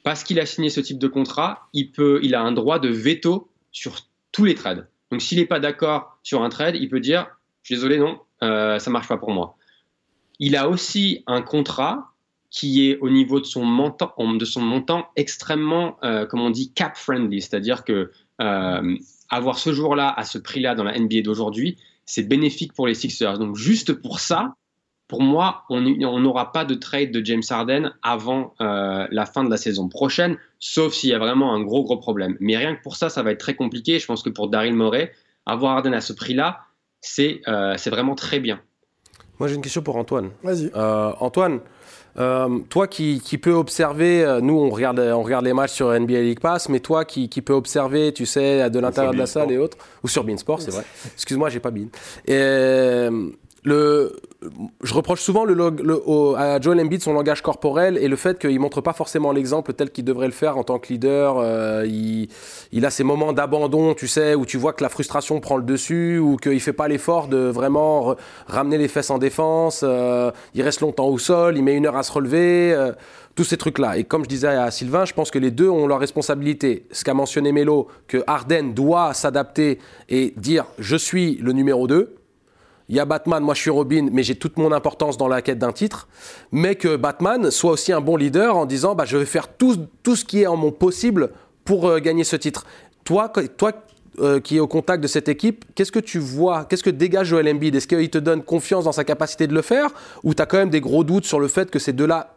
Parce 0.03 0.23
qu'il 0.23 0.39
a 0.39 0.45
signé 0.45 0.69
ce 0.69 0.79
type 0.79 0.99
de 0.99 1.07
contrat, 1.07 1.67
il, 1.73 1.91
peut, 1.91 2.19
il 2.23 2.33
a 2.33 2.41
un 2.41 2.51
droit 2.51 2.79
de 2.79 2.89
veto 2.89 3.51
sur 3.71 3.99
tous 4.31 4.45
les 4.45 4.55
trades. 4.55 4.87
Donc 5.11 5.21
s'il 5.21 5.37
n'est 5.37 5.45
pas 5.45 5.59
d'accord 5.59 6.17
sur 6.23 6.43
un 6.43 6.49
trade, 6.49 6.75
il 6.75 6.89
peut 6.89 6.99
dire, 6.99 7.27
je 7.61 7.67
suis 7.67 7.75
désolé, 7.75 7.97
non, 7.97 8.19
euh, 8.43 8.79
ça 8.79 8.89
marche 8.89 9.07
pas 9.07 9.17
pour 9.17 9.31
moi. 9.31 9.55
Il 10.39 10.55
a 10.55 10.69
aussi 10.69 11.23
un 11.27 11.41
contrat 11.41 12.11
qui 12.49 12.89
est 12.89 12.97
au 12.99 13.09
niveau 13.09 13.39
de 13.39 13.45
son 13.45 13.63
montant, 13.63 15.07
extrêmement, 15.15 15.97
euh, 16.03 16.25
comme 16.25 16.41
on 16.41 16.49
dit, 16.49 16.71
cap 16.71 16.95
friendly, 16.95 17.41
c'est-à-dire 17.41 17.83
que 17.83 18.11
euh, 18.41 18.97
avoir 19.29 19.59
ce 19.59 19.73
jour-là 19.73 20.13
à 20.15 20.23
ce 20.23 20.37
prix-là 20.37 20.75
dans 20.75 20.83
la 20.83 20.97
NBA 20.97 21.21
d'aujourd'hui, 21.21 21.77
c'est 22.05 22.23
bénéfique 22.23 22.73
pour 22.73 22.87
les 22.87 22.93
Sixers. 22.93 23.37
Donc 23.37 23.55
juste 23.55 23.93
pour 23.93 24.19
ça, 24.19 24.55
pour 25.07 25.21
moi, 25.21 25.63
on 25.69 26.19
n'aura 26.19 26.51
pas 26.51 26.65
de 26.65 26.75
trade 26.75 27.11
de 27.11 27.23
James 27.23 27.43
Harden 27.49 27.93
avant 28.01 28.53
euh, 28.59 29.07
la 29.09 29.25
fin 29.25 29.43
de 29.43 29.49
la 29.49 29.57
saison 29.57 29.87
prochaine, 29.87 30.37
sauf 30.59 30.93
s'il 30.93 31.09
y 31.09 31.13
a 31.13 31.19
vraiment 31.19 31.53
un 31.53 31.61
gros 31.61 31.83
gros 31.83 31.97
problème. 31.97 32.37
Mais 32.39 32.57
rien 32.57 32.75
que 32.75 32.81
pour 32.81 32.97
ça, 32.97 33.09
ça 33.09 33.23
va 33.23 33.31
être 33.31 33.39
très 33.39 33.55
compliqué. 33.55 33.99
Je 33.99 34.05
pense 34.05 34.21
que 34.21 34.29
pour 34.29 34.49
Daryl 34.49 34.73
Morey, 34.73 35.13
avoir 35.45 35.77
Harden 35.77 35.93
à 35.93 36.01
ce 36.01 36.11
prix-là, 36.11 36.59
c'est 37.01 37.41
euh, 37.47 37.75
c'est 37.77 37.89
vraiment 37.89 38.15
très 38.15 38.39
bien. 38.39 38.59
Moi, 39.39 39.47
j'ai 39.47 39.55
une 39.55 39.61
question 39.61 39.81
pour 39.81 39.95
Antoine. 39.97 40.31
vas-y. 40.43 40.71
Euh, 40.75 41.11
Antoine, 41.19 41.59
euh, 42.17 42.59
toi 42.69 42.87
qui, 42.87 43.21
qui 43.23 43.37
peux 43.37 43.51
observer, 43.51 44.23
euh, 44.23 44.41
nous 44.41 44.55
on 44.55 44.69
regarde, 44.71 44.99
on 44.99 45.21
regarde 45.21 45.45
les 45.45 45.53
matchs 45.53 45.73
sur 45.73 45.91
NBA 45.91 46.21
League 46.21 46.39
Pass, 46.39 46.69
mais 46.69 46.79
toi 46.79 47.05
qui, 47.05 47.29
qui 47.29 47.41
peux 47.43 47.53
observer, 47.53 48.11
tu 48.13 48.25
sais, 48.25 48.69
de 48.71 48.79
l'intérieur 48.79 49.13
de 49.13 49.19
la 49.19 49.27
salle 49.27 49.51
et 49.51 49.57
autres, 49.57 49.77
ou 50.03 50.07
sur 50.07 50.23
Beansport, 50.23 50.61
c'est 50.61 50.71
vrai. 50.71 50.83
Excuse-moi, 51.13 51.49
j'ai 51.49 51.59
pas 51.59 51.69
Bean. 51.69 51.85
Et, 52.25 52.33
euh, 52.33 53.29
le, 53.63 54.15
je 54.83 54.93
reproche 54.93 55.19
souvent 55.21 55.43
le, 55.43 55.53
le- 55.53 56.01
au- 56.09 56.35
à 56.35 56.59
Joel 56.61 56.79
Embiid 56.79 57.01
son 57.01 57.13
langage 57.13 57.41
corporel 57.41 57.97
et 57.97 58.07
le 58.07 58.15
fait 58.15 58.39
qu'il 58.39 58.59
montre 58.59 58.81
pas 58.81 58.93
forcément 58.93 59.31
l'exemple 59.31 59.73
tel 59.73 59.89
qu'il 59.91 60.05
devrait 60.05 60.27
le 60.27 60.31
faire 60.33 60.57
en 60.57 60.63
tant 60.63 60.79
que 60.79 60.93
leader. 60.93 61.37
Euh, 61.39 61.83
il, 61.87 62.29
il 62.71 62.85
a 62.85 62.89
ces 62.89 63.03
moments 63.03 63.33
d'abandon, 63.33 63.93
tu 63.93 64.07
sais, 64.07 64.35
où 64.35 64.45
tu 64.45 64.57
vois 64.57 64.73
que 64.73 64.83
la 64.83 64.89
frustration 64.89 65.39
prend 65.39 65.57
le 65.57 65.63
dessus 65.63 66.17
ou 66.19 66.37
qu'il 66.37 66.59
fait 66.61 66.71
pas 66.73 66.87
l'effort 66.87 67.27
de 67.27 67.37
vraiment 67.37 68.15
ramener 68.47 68.77
les 68.77 68.87
fesses 68.87 69.09
en 69.09 69.17
défense. 69.17 69.81
euh, 69.83 70.31
il 70.53 70.61
reste 70.61 70.81
longtemps 70.81 71.07
au 71.07 71.17
sol, 71.17 71.57
il 71.57 71.63
met 71.63 71.75
une 71.75 71.85
heure 71.87 71.97
à 71.97 72.03
se 72.03 72.11
relever. 72.11 72.73
euh, 72.73 72.91
tous 73.35 73.43
ces 73.43 73.57
trucs-là. 73.57 73.99
Et 73.99 74.03
comme 74.03 74.23
je 74.23 74.29
disais 74.29 74.47
à 74.47 74.71
Sylvain, 74.71 75.05
je 75.05 75.13
pense 75.13 75.29
que 75.29 75.37
les 75.37 75.51
deux 75.51 75.69
ont 75.69 75.85
leur 75.85 75.99
responsabilité. 75.99 76.87
Ce 76.91 77.03
qu'a 77.03 77.13
mentionné 77.13 77.51
Melo, 77.51 77.87
que 78.07 78.23
Harden 78.25 78.73
doit 78.73 79.13
s'adapter 79.13 79.77
et 80.09 80.33
dire 80.37 80.65
je 80.79 80.95
suis 80.95 81.35
le 81.35 81.51
numéro 81.51 81.85
2. 81.85 82.15
Il 82.89 82.95
y 82.95 82.99
a 82.99 83.05
Batman, 83.05 83.43
moi 83.43 83.53
je 83.53 83.61
suis 83.61 83.69
Robin, 83.69 84.07
mais 84.11 84.23
j'ai 84.23 84.35
toute 84.35 84.57
mon 84.57 84.71
importance 84.71 85.17
dans 85.17 85.27
la 85.27 85.41
quête 85.41 85.59
d'un 85.59 85.73
titre. 85.73 86.07
Mais 86.51 86.75
que 86.75 86.95
Batman 86.95 87.51
soit 87.51 87.71
aussi 87.71 87.91
un 87.91 88.01
bon 88.01 88.15
leader 88.15 88.55
en 88.55 88.65
disant 88.65 88.95
bah, 88.95 89.05
je 89.05 89.17
vais 89.17 89.25
faire 89.25 89.49
tout, 89.49 89.87
tout 90.03 90.15
ce 90.15 90.23
qui 90.23 90.43
est 90.43 90.47
en 90.47 90.55
mon 90.55 90.71
possible 90.71 91.31
pour 91.65 91.87
euh, 91.87 91.99
gagner 91.99 92.23
ce 92.23 92.37
titre. 92.37 92.65
Toi, 93.03 93.31
toi 93.57 93.73
euh, 94.19 94.39
qui 94.39 94.57
es 94.57 94.59
au 94.59 94.67
contact 94.67 95.03
de 95.03 95.07
cette 95.07 95.27
équipe, 95.27 95.65
qu'est-ce 95.75 95.91
que 95.91 95.99
tu 95.99 96.17
vois 96.17 96.65
Qu'est-ce 96.65 96.83
que 96.83 96.89
dégage 96.89 97.27
Joel 97.27 97.47
Embiid? 97.49 97.75
Est-ce 97.75 97.87
qu'il 97.87 98.09
te 98.09 98.17
donne 98.17 98.41
confiance 98.41 98.85
dans 98.85 98.91
sa 98.91 99.03
capacité 99.03 99.47
de 99.47 99.53
le 99.53 99.61
faire? 99.61 99.89
Ou 100.23 100.33
tu 100.33 100.41
as 100.41 100.45
quand 100.45 100.57
même 100.57 100.69
des 100.69 100.81
gros 100.81 101.03
doutes 101.03 101.25
sur 101.25 101.39
le 101.39 101.47
fait 101.47 101.69
que 101.69 101.77
ces 101.77 101.93
deux-là 101.93 102.36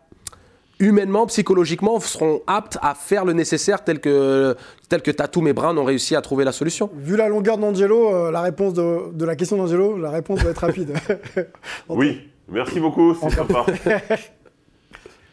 humainement, 0.81 1.27
psychologiquement, 1.27 2.01
seront 2.01 2.43
aptes 2.47 2.79
à 2.83 2.95
faire 2.95 3.25
le 3.25 3.33
nécessaire 3.33 3.85
tel 3.85 4.01
que, 4.01 4.57
tel 4.89 5.03
que 5.03 5.11
Tatum 5.11 5.47
et 5.47 5.53
Brown 5.53 5.79
ont 5.79 5.85
réussi 5.85 6.17
à 6.17 6.23
trouver 6.23 6.45
la 6.45 6.53
solution. 6.53 6.91
Vu 6.97 7.17
la 7.17 7.29
longueur 7.29 7.59
d'Angelo, 7.59 8.13
euh, 8.13 8.31
la 8.31 8.41
réponse 8.41 8.75
de, 8.75 9.13
de 9.13 9.25
la 9.25 9.37
question 9.37 9.57
d'Angelo, 9.57 9.97
la 9.97 10.11
réponse 10.11 10.43
va 10.43 10.51
être 10.51 10.59
rapide. 10.59 10.95
Oui, 11.89 12.21
merci 12.49 12.81
beaucoup, 12.81 13.15
c'est 13.21 13.31
sympa. 13.31 13.67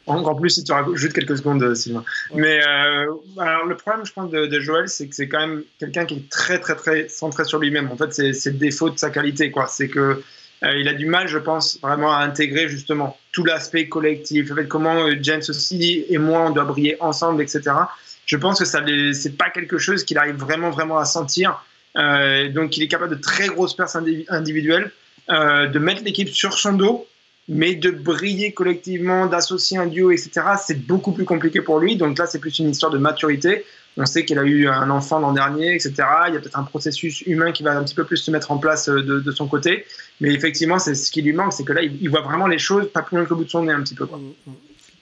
Encore 0.07 0.39
plus 0.39 0.51
si 0.51 0.63
tu 0.63 0.71
rajoutes 0.71 1.11
quelques 1.11 1.37
secondes, 1.37 1.61
euh, 1.61 1.75
Sylvain. 1.75 2.03
Mais 2.33 2.61
euh, 2.65 3.13
alors 3.37 3.65
le 3.65 3.75
problème, 3.75 4.05
je 4.05 4.13
pense, 4.13 4.31
de, 4.31 4.45
de 4.45 4.59
Joël, 4.59 4.87
c'est 4.87 5.07
que 5.07 5.13
c'est 5.13 5.27
quand 5.27 5.39
même 5.39 5.63
quelqu'un 5.79 6.05
qui 6.05 6.15
est 6.15 6.29
très, 6.29 6.59
très, 6.59 6.75
très 6.75 7.09
centré 7.09 7.43
sur 7.43 7.59
lui-même. 7.59 7.89
En 7.91 7.97
fait, 7.97 8.13
c'est 8.13 8.31
c'est 8.31 8.51
le 8.51 8.57
défaut 8.57 8.89
de 8.89 8.97
sa 8.97 9.09
qualité, 9.09 9.51
quoi. 9.51 9.67
C'est 9.67 9.89
que 9.89 9.99
euh, 9.99 10.23
il 10.63 10.87
a 10.87 10.93
du 10.93 11.05
mal, 11.05 11.27
je 11.27 11.37
pense, 11.37 11.79
vraiment 11.81 12.11
à 12.11 12.19
intégrer 12.23 12.67
justement 12.67 13.17
tout 13.31 13.43
l'aspect 13.43 13.87
collectif, 13.87 14.49
le 14.49 14.55
fait 14.55 14.67
comment 14.67 15.05
euh, 15.05 15.15
James 15.21 15.43
aussi 15.47 16.05
et 16.09 16.17
moi 16.17 16.47
on 16.47 16.49
doit 16.49 16.65
briller 16.65 16.97
ensemble, 16.99 17.43
etc. 17.43 17.61
Je 18.25 18.35
pense 18.35 18.59
que 18.59 18.65
ça, 18.65 18.81
c'est 19.13 19.37
pas 19.37 19.49
quelque 19.49 19.77
chose 19.77 20.03
qu'il 20.03 20.17
arrive 20.17 20.35
vraiment, 20.35 20.69
vraiment 20.69 20.97
à 20.97 21.05
sentir. 21.05 21.63
Euh, 21.97 22.49
donc, 22.49 22.77
il 22.77 22.83
est 22.83 22.87
capable 22.87 23.15
de 23.15 23.21
très 23.21 23.47
grosses 23.47 23.75
pertes 23.75 23.95
indivi- 23.95 24.25
individuelles, 24.29 24.91
euh, 25.29 25.67
de 25.67 25.79
mettre 25.79 26.03
l'équipe 26.03 26.29
sur 26.29 26.57
son 26.57 26.73
dos, 26.73 27.07
mais 27.49 27.75
de 27.75 27.91
briller 27.91 28.51
collectivement, 28.51 29.25
d'associer 29.25 29.77
un 29.77 29.87
duo, 29.87 30.11
etc. 30.11 30.31
C'est 30.65 30.85
beaucoup 30.85 31.11
plus 31.11 31.25
compliqué 31.25 31.61
pour 31.61 31.79
lui. 31.79 31.95
Donc 31.95 32.17
là, 32.17 32.25
c'est 32.25 32.39
plus 32.39 32.59
une 32.59 32.69
histoire 32.69 32.91
de 32.91 32.97
maturité. 32.97 33.63
On 33.95 34.05
sait 34.05 34.25
qu'il 34.25 34.37
a 34.37 34.43
eu 34.43 34.67
un 34.67 34.89
enfant 34.91 35.19
l'an 35.19 35.33
dernier, 35.33 35.73
etc. 35.73 35.93
Il 36.27 36.33
y 36.33 36.37
a 36.37 36.39
peut-être 36.39 36.59
un 36.59 36.63
processus 36.63 37.21
humain 37.21 37.51
qui 37.51 37.63
va 37.63 37.75
un 37.75 37.83
petit 37.83 37.95
peu 37.95 38.03
plus 38.03 38.17
se 38.17 38.29
mettre 38.29 38.51
en 38.51 38.57
place 38.57 38.89
euh, 38.89 39.01
de, 39.01 39.19
de 39.19 39.31
son 39.31 39.47
côté. 39.47 39.85
Mais 40.21 40.33
effectivement, 40.33 40.77
c'est 40.77 40.93
ce 40.93 41.09
qui 41.09 41.21
lui 41.21 41.33
manque, 41.33 41.53
c'est 41.53 41.63
que 41.63 41.73
là, 41.73 41.81
il, 41.81 41.97
il 41.99 42.09
voit 42.09 42.21
vraiment 42.21 42.47
les 42.47 42.59
choses 42.59 42.91
pas 42.91 43.01
plus 43.01 43.17
loin 43.17 43.25
que 43.25 43.31
le 43.31 43.37
bout 43.37 43.45
de 43.45 43.49
son 43.49 43.63
nez 43.63 43.73
un 43.73 43.81
petit 43.81 43.95
peu. 43.95 44.05
Quoi. 44.05 44.19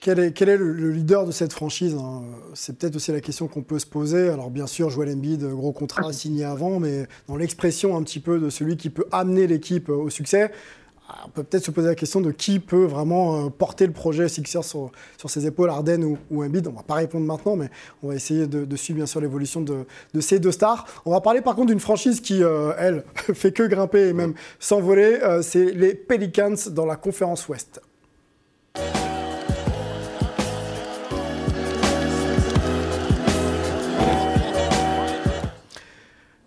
Quel 0.00 0.18
est, 0.20 0.32
quel 0.32 0.48
est 0.48 0.56
le, 0.56 0.72
le 0.72 0.92
leader 0.92 1.26
de 1.26 1.32
cette 1.32 1.52
franchise 1.52 1.94
hein? 1.94 2.22
C'est 2.54 2.78
peut-être 2.78 2.96
aussi 2.96 3.12
la 3.12 3.20
question 3.20 3.48
qu'on 3.48 3.62
peut 3.62 3.78
se 3.78 3.86
poser. 3.86 4.28
Alors 4.28 4.50
bien 4.50 4.66
sûr, 4.66 4.88
Joel 4.88 5.10
Embiid, 5.10 5.44
gros 5.44 5.72
contrat 5.72 6.12
signé 6.12 6.44
avant, 6.44 6.80
mais 6.80 7.06
dans 7.28 7.36
l'expression 7.36 7.96
un 7.96 8.02
petit 8.02 8.20
peu 8.20 8.38
de 8.38 8.48
celui 8.48 8.76
qui 8.76 8.88
peut 8.88 9.06
amener 9.12 9.46
l'équipe 9.46 9.88
au 9.88 10.08
succès, 10.08 10.52
on 11.24 11.28
peut 11.28 11.44
peut-être 11.44 11.64
se 11.64 11.70
poser 11.70 11.88
la 11.88 11.94
question 11.94 12.20
de 12.20 12.30
qui 12.30 12.58
peut 12.58 12.84
vraiment 12.84 13.46
euh, 13.46 13.48
porter 13.48 13.86
le 13.86 13.92
projet 13.92 14.28
Sixers 14.28 14.64
sur, 14.64 14.90
sur 15.16 15.30
ses 15.30 15.46
épaules, 15.46 15.70
Arden 15.70 16.02
ou, 16.04 16.18
ou 16.30 16.44
Embiid. 16.44 16.66
On 16.66 16.72
va 16.72 16.82
pas 16.82 16.94
répondre 16.94 17.26
maintenant, 17.26 17.56
mais 17.56 17.70
on 18.02 18.08
va 18.08 18.14
essayer 18.14 18.46
de, 18.46 18.76
suivre 18.76 18.98
bien 18.98 19.06
sûr 19.06 19.20
l'évolution 19.20 19.60
de, 19.60 19.84
ces 20.20 20.38
deux 20.38 20.52
stars. 20.52 20.86
On 21.04 21.12
va 21.12 21.20
parler 21.20 21.40
par 21.40 21.54
contre 21.54 21.68
d'une 21.68 21.80
franchise 21.80 22.20
qui, 22.20 22.42
euh, 22.42 22.72
elle, 22.78 23.04
fait 23.34 23.52
que 23.52 23.62
grimper 23.62 24.08
et 24.08 24.12
même 24.12 24.34
s'envoler. 24.58 25.18
Euh, 25.22 25.42
c'est 25.42 25.72
les 25.72 25.94
Pelicans 25.94 26.56
dans 26.70 26.86
la 26.86 26.96
conférence 26.96 27.48
Ouest. 27.48 27.80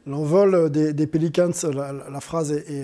L'envol 0.05 0.72
des, 0.72 1.07
Pelicans, 1.07 1.51
la, 1.72 2.20
phrase 2.20 2.51
est, 2.51 2.84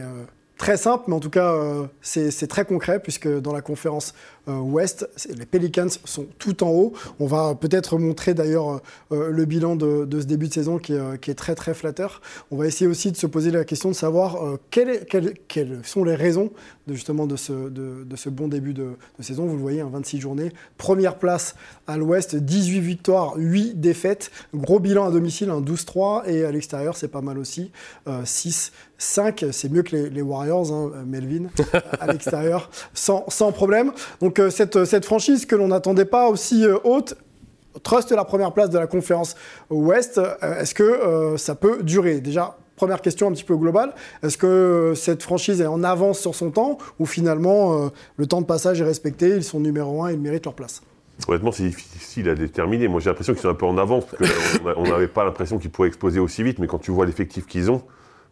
très 0.57 0.77
simple, 0.77 1.05
mais 1.07 1.15
en 1.15 1.19
tout 1.19 1.29
cas, 1.29 1.53
euh, 1.53 1.85
c'est 2.01 2.47
très 2.47 2.65
concret, 2.65 2.99
puisque 2.99 3.27
dans 3.27 3.53
la 3.53 3.61
conférence 3.61 4.13
euh, 4.47 4.57
Ouest, 4.57 5.09
les 5.27 5.45
Pelicans 5.45 5.89
sont 6.05 6.27
tout 6.39 6.63
en 6.63 6.69
haut. 6.69 6.93
On 7.19 7.25
va 7.25 7.55
peut-être 7.55 7.97
montrer 7.97 8.33
d'ailleurs 8.33 8.81
euh, 9.11 9.29
le 9.29 9.45
bilan 9.45 9.75
de, 9.75 10.07
ce 10.11 10.25
début 10.25 10.47
de 10.47 10.53
saison 10.53 10.77
qui 10.77 10.93
est, 10.93 11.35
très 11.35 11.55
très 11.55 11.73
flatteur. 11.73 12.21
On 12.51 12.57
va 12.57 12.67
essayer 12.67 12.87
aussi 12.87 13.11
de 13.11 13.17
se 13.17 13.27
poser 13.27 13.51
la 13.51 13.65
question 13.65 13.89
de 13.89 13.95
savoir 13.95 14.57
quelles, 14.69 15.05
sont 15.83 16.03
les 16.03 16.15
raisons 16.15 16.51
de, 16.87 16.93
justement 16.93 17.27
de 17.27 17.35
ce, 17.35 18.29
bon 18.29 18.47
début 18.47 18.73
de, 18.73 18.91
saison. 19.19 19.45
Vous 19.45 19.55
le 19.55 19.61
voyez, 19.61 19.81
hein, 19.81 19.89
26 19.91 20.19
journées. 20.19 20.51
Première 20.77 21.17
place 21.17 21.55
à 21.87 21.97
l'Ouest, 21.97 22.35
18 22.35 22.79
victoires, 22.79 23.33
8 23.35 23.79
défaites. 23.81 24.31
Gros 24.53 24.79
bilan 24.79 25.07
à 25.07 25.11
domicile, 25.11 25.49
un 25.49 25.61
12-3, 25.61 26.27
et 26.27 26.45
à 26.45 26.51
l'extérieur, 26.51 26.95
c'est 26.95 27.07
pas 27.07 27.21
mal 27.21 27.37
aussi. 27.39 27.71
6 28.23 28.71
5, 28.97 29.45
c'est 29.51 29.71
mieux 29.71 29.83
que 29.83 29.95
les, 29.95 30.21
Warriors, 30.21 30.71
hein, 30.71 30.91
Melvin, 31.05 31.47
à 31.99 32.07
l'extérieur, 32.11 32.69
sans, 32.93 33.51
problème. 33.51 33.91
Donc 34.21 34.39
euh, 34.39 34.49
cette, 34.49 35.05
franchise 35.05 35.45
que 35.45 35.55
l'on 35.55 35.67
n'attendait 35.67 36.05
pas 36.05 36.29
aussi 36.29 36.65
euh, 36.65 36.77
haute, 36.83 37.15
trust 37.83 38.11
la 38.11 38.23
première 38.23 38.53
place 38.53 38.69
de 38.69 38.79
la 38.79 38.87
conférence 38.87 39.35
Ouest, 39.69 40.17
euh, 40.17 40.61
est-ce 40.61 40.73
que 40.73 41.35
ça 41.37 41.55
peut 41.55 41.83
durer? 41.83 42.21
Déjà, 42.21 42.57
première 42.77 43.01
question 43.01 43.27
un 43.27 43.31
petit 43.31 43.43
peu 43.43 43.57
globale, 43.57 43.93
est-ce 44.23 44.37
que 44.37 44.93
cette 44.95 45.23
franchise 45.23 45.61
est 45.61 45.67
en 45.67 45.83
avance 45.83 46.19
sur 46.19 46.35
son 46.35 46.51
temps 46.51 46.77
ou 46.99 47.05
finalement 47.05 47.89
le 48.17 48.27
temps 48.27 48.41
de 48.41 48.45
passage 48.45 48.81
est 48.81 48.85
respecté, 48.85 49.29
ils 49.29 49.43
sont 49.43 49.59
numéro 49.59 50.03
1 50.03 50.09
et 50.09 50.13
ils 50.13 50.19
méritent 50.19 50.45
leur 50.45 50.55
place? 50.55 50.81
Honnêtement, 51.27 51.53
c'est 51.53 51.63
difficile 51.63 52.27
à 52.29 52.35
déterminer. 52.35 52.89
Moi, 52.89 52.99
j'ai 52.99 53.09
l'impression 53.09 53.33
qu'ils 53.33 53.41
sont 53.41 53.49
un 53.49 53.53
peu 53.53 53.65
en 53.65 53.77
avance, 53.77 54.03
parce 54.05 54.59
qu'on 54.59 54.83
n'avait 54.83 55.07
pas 55.07 55.23
l'impression 55.23 55.57
qu'ils 55.57 55.69
pourraient 55.69 55.87
exploser 55.87 56.19
aussi 56.19 56.43
vite, 56.43 56.59
mais 56.59 56.67
quand 56.67 56.79
tu 56.79 56.91
vois 56.91 57.05
l'effectif 57.05 57.45
qu'ils 57.45 57.71
ont, 57.71 57.83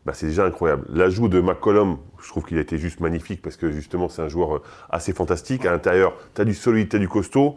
bah, 0.05 0.13
c'est 0.13 0.27
déjà 0.27 0.45
incroyable. 0.45 0.85
L'ajout 0.89 1.27
de 1.27 1.39
McCollum, 1.39 1.97
je 2.21 2.27
trouve 2.27 2.43
qu'il 2.43 2.57
a 2.57 2.61
été 2.61 2.77
juste 2.77 2.99
magnifique 2.99 3.41
parce 3.41 3.55
que 3.55 3.71
justement 3.71 4.09
c'est 4.09 4.21
un 4.21 4.27
joueur 4.27 4.61
assez 4.89 5.13
fantastique. 5.13 5.65
À 5.65 5.71
l'intérieur, 5.71 6.13
tu 6.35 6.41
as 6.41 6.45
du 6.45 6.53
solide, 6.53 6.89
tu 6.89 6.97
as 6.97 6.99
du 6.99 7.07
costaud, 7.07 7.55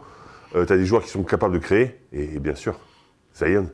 euh, 0.55 0.65
tu 0.65 0.73
as 0.73 0.77
des 0.77 0.87
joueurs 0.87 1.03
qui 1.03 1.11
sont 1.11 1.23
capables 1.25 1.55
de 1.55 1.59
créer. 1.59 1.99
Et, 2.13 2.37
et, 2.37 2.39
bien 2.39 2.55
sûr, 2.55 2.79
Zion. 3.35 3.69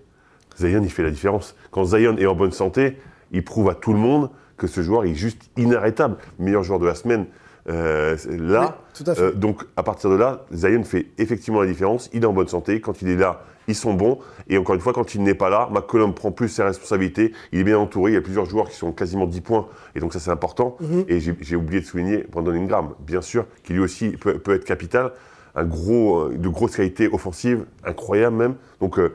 Zion, 0.59 0.83
il 0.83 0.91
fait 0.91 1.03
la 1.03 1.11
différence. 1.11 1.55
Quand 1.71 1.85
Zion 1.85 2.17
est 2.17 2.27
en 2.27 2.35
bonne 2.35 2.53
santé, 2.53 2.99
il 3.31 3.45
prouve 3.45 3.69
à 3.69 3.75
tout 3.75 3.93
le 3.93 3.99
monde 3.99 4.31
que 4.57 4.67
ce 4.67 4.83
joueur 4.83 5.05
est 5.05 5.15
juste 5.15 5.51
inarrêtable. 5.57 6.17
Meilleur 6.39 6.63
joueur 6.63 6.79
de 6.79 6.87
la 6.87 6.95
semaine. 6.95 7.27
Euh, 7.69 8.17
là, 8.27 8.79
oui, 9.01 9.07
à 9.09 9.21
euh, 9.21 9.33
donc 9.33 9.65
à 9.77 9.83
partir 9.83 10.11
de 10.11 10.17
là, 10.17 10.45
Zion 10.53 10.83
fait 10.85 11.07
effectivement 11.19 11.61
la 11.61 11.67
différence. 11.67 12.11
Il 12.13 12.23
est 12.23 12.27
en 12.27 12.33
bonne 12.33 12.49
santé. 12.49 12.81
Quand 12.81 13.03
il 13.03 13.09
est 13.09 13.17
là, 13.17 13.45
ils 13.69 13.75
sont 13.75 13.95
bons. 13.95 14.19
Et 14.49 14.59
encore 14.59 14.75
une 14.75 14.81
fois, 14.81 14.93
quand 14.93 15.15
il 15.15 15.23
n'est 15.23 15.35
pas 15.35 15.51
là, 15.51 15.69
McCollum 15.71 16.15
prend 16.15 16.33
plus 16.33 16.49
ses 16.49 16.63
responsabilités. 16.63 17.33
Il 17.53 17.61
est 17.61 17.65
bien 17.65 17.79
entouré. 17.79 18.13
Il 18.13 18.15
y 18.15 18.19
a 18.19 18.21
plusieurs 18.21 18.47
joueurs 18.47 18.69
qui 18.69 18.77
sont 18.77 18.93
quasiment 18.93 19.27
10 19.27 19.41
points. 19.41 19.67
Et 19.95 20.01
donc 20.01 20.13
ça, 20.13 20.21
c'est 20.21 20.31
important. 20.31 20.77
Mhm. 20.81 20.89
Mm 20.89 21.01
-hmm. 21.01 21.05
Et 21.09 21.21
j'ai 21.21 21.57
oublié 21.57 21.81
de 21.81 21.87
souligner 21.87 22.25
Brandon 22.31 22.53
Ingram, 22.53 22.95
bien 23.07 23.23
sûr, 23.23 23.47
qui 23.65 23.73
lui 23.73 23.81
aussi 23.81 24.11
peut, 24.11 24.39
peut 24.39 24.55
être 24.55 24.65
capital. 24.65 25.13
Un 25.55 25.65
gros, 25.65 26.29
de 26.29 26.49
grosses 26.49 26.77
qualités 26.77 27.09
offensives, 27.13 27.65
incroyable 27.85 28.37
même. 28.37 28.55
Donc 28.81 28.99
euh, 28.99 29.15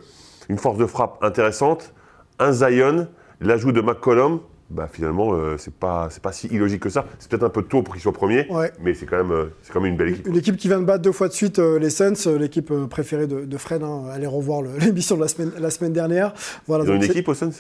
une 0.50 0.58
force 0.58 0.78
de 0.78 0.86
frappe 0.86 1.24
intéressante. 1.24 1.94
Un 2.40 2.52
Zion, 2.52 3.08
l'ajout 3.42 3.72
de 3.72 3.82
McCollum, 3.82 4.40
bah, 4.70 4.90
finalement, 4.92 5.34
euh, 5.34 5.56
c'est 5.58 5.74
pas, 5.74 6.10
c'est 6.10 6.22
pas 6.22 6.34
si 6.34 6.48
illogique 6.48 6.82
que 6.82 6.90
ça. 6.90 7.06
C'est 7.20 7.30
peut-être 7.30 7.44
un 7.44 7.50
peu 7.50 7.64
tôt 7.64 7.84
pour 7.84 7.94
qu'il 7.94 8.02
soit 8.02 8.12
premier, 8.12 8.48
ouais. 8.50 8.72
mais 8.82 8.94
c'est 8.94 9.06
quand, 9.06 9.18
même, 9.18 9.32
euh, 9.32 9.46
c'est 9.62 9.72
quand 9.72 9.80
même 9.80 9.92
une 9.92 9.98
belle 9.98 10.10
équipe. 10.10 10.28
Une 10.28 10.36
équipe 10.36 10.58
qui 10.58 10.68
vient 10.68 10.80
de 10.80 10.86
battre 10.86 11.04
deux 11.04 11.14
fois 11.14 11.30
de 11.30 11.34
suite 11.34 11.60
euh, 11.60 11.80
les 11.80 11.90
Suns, 11.90 12.38
l'équipe 12.38 12.74
préférée 12.90 13.28
de, 13.28 13.46
de 13.46 13.58
Fred. 13.58 13.82
Hein. 13.82 14.04
Allez 14.12 14.28
revoir 14.28 14.62
l'émission 14.80 15.16
de 15.16 15.22
la 15.22 15.30
semaine, 15.30 15.52
la 15.58 15.70
semaine 15.70 15.94
dernière. 15.94 16.34
Voilà, 16.68 16.84
Ils 16.84 16.92
ont 16.92 16.96
une 16.96 17.04
équipe 17.04 17.28
aux 17.30 17.34
Suns 17.34 17.52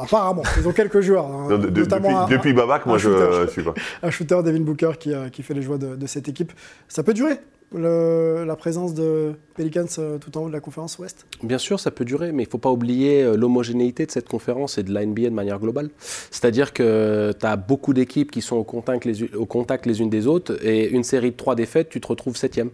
Apparemment, 0.00 0.42
ils 0.58 0.66
ont 0.66 0.72
quelques 0.72 1.00
joueurs. 1.00 1.26
Hein, 1.26 1.46
non, 1.50 1.58
de, 1.58 1.68
depuis, 1.68 2.08
un, 2.08 2.26
depuis 2.28 2.52
Babac, 2.54 2.86
moi, 2.86 2.96
je 2.96 3.10
ne 3.10 3.46
suis 3.48 3.62
pas. 3.62 3.74
Un 4.02 4.10
shooter, 4.10 4.42
Devin 4.42 4.60
Booker, 4.60 4.92
qui, 4.98 5.12
qui 5.32 5.42
fait 5.42 5.54
les 5.54 5.62
joies 5.62 5.78
de 5.78 6.06
cette 6.06 6.28
équipe. 6.28 6.52
Ça 6.88 7.02
peut 7.02 7.14
durer 7.14 7.38
la 7.72 8.56
présence 8.56 8.94
de 8.94 9.34
Pelicans 9.54 9.86
euh, 9.98 10.18
tout 10.18 10.36
en 10.38 10.42
haut 10.42 10.48
de 10.48 10.52
la 10.52 10.60
conférence 10.60 10.98
Ouest 10.98 11.26
Bien 11.42 11.58
sûr, 11.58 11.80
ça 11.80 11.90
peut 11.90 12.04
durer, 12.04 12.32
mais 12.32 12.44
il 12.44 12.46
ne 12.46 12.50
faut 12.50 12.58
pas 12.58 12.70
oublier 12.70 13.22
euh, 13.22 13.36
l'homogénéité 13.36 14.06
de 14.06 14.10
cette 14.10 14.28
conférence 14.28 14.78
et 14.78 14.82
de 14.82 14.92
la 14.92 15.04
NBA 15.04 15.22
de 15.22 15.28
manière 15.30 15.58
globale. 15.58 15.90
C'est-à-dire 15.98 16.72
que 16.72 17.32
tu 17.38 17.46
as 17.46 17.56
beaucoup 17.56 17.94
d'équipes 17.94 18.30
qui 18.30 18.42
sont 18.42 18.56
au 18.56 18.64
contact, 18.64 19.04
les, 19.04 20.00
unes 20.00 20.10
des 20.10 20.26
autres, 20.26 20.56
et 20.64 20.88
une 20.88 21.04
série 21.04 21.30
de 21.30 21.36
trois 21.36 21.54
défaites, 21.54 21.88
tu 21.88 22.00
te 22.00 22.06
retrouves 22.06 22.36
septième. 22.36 22.70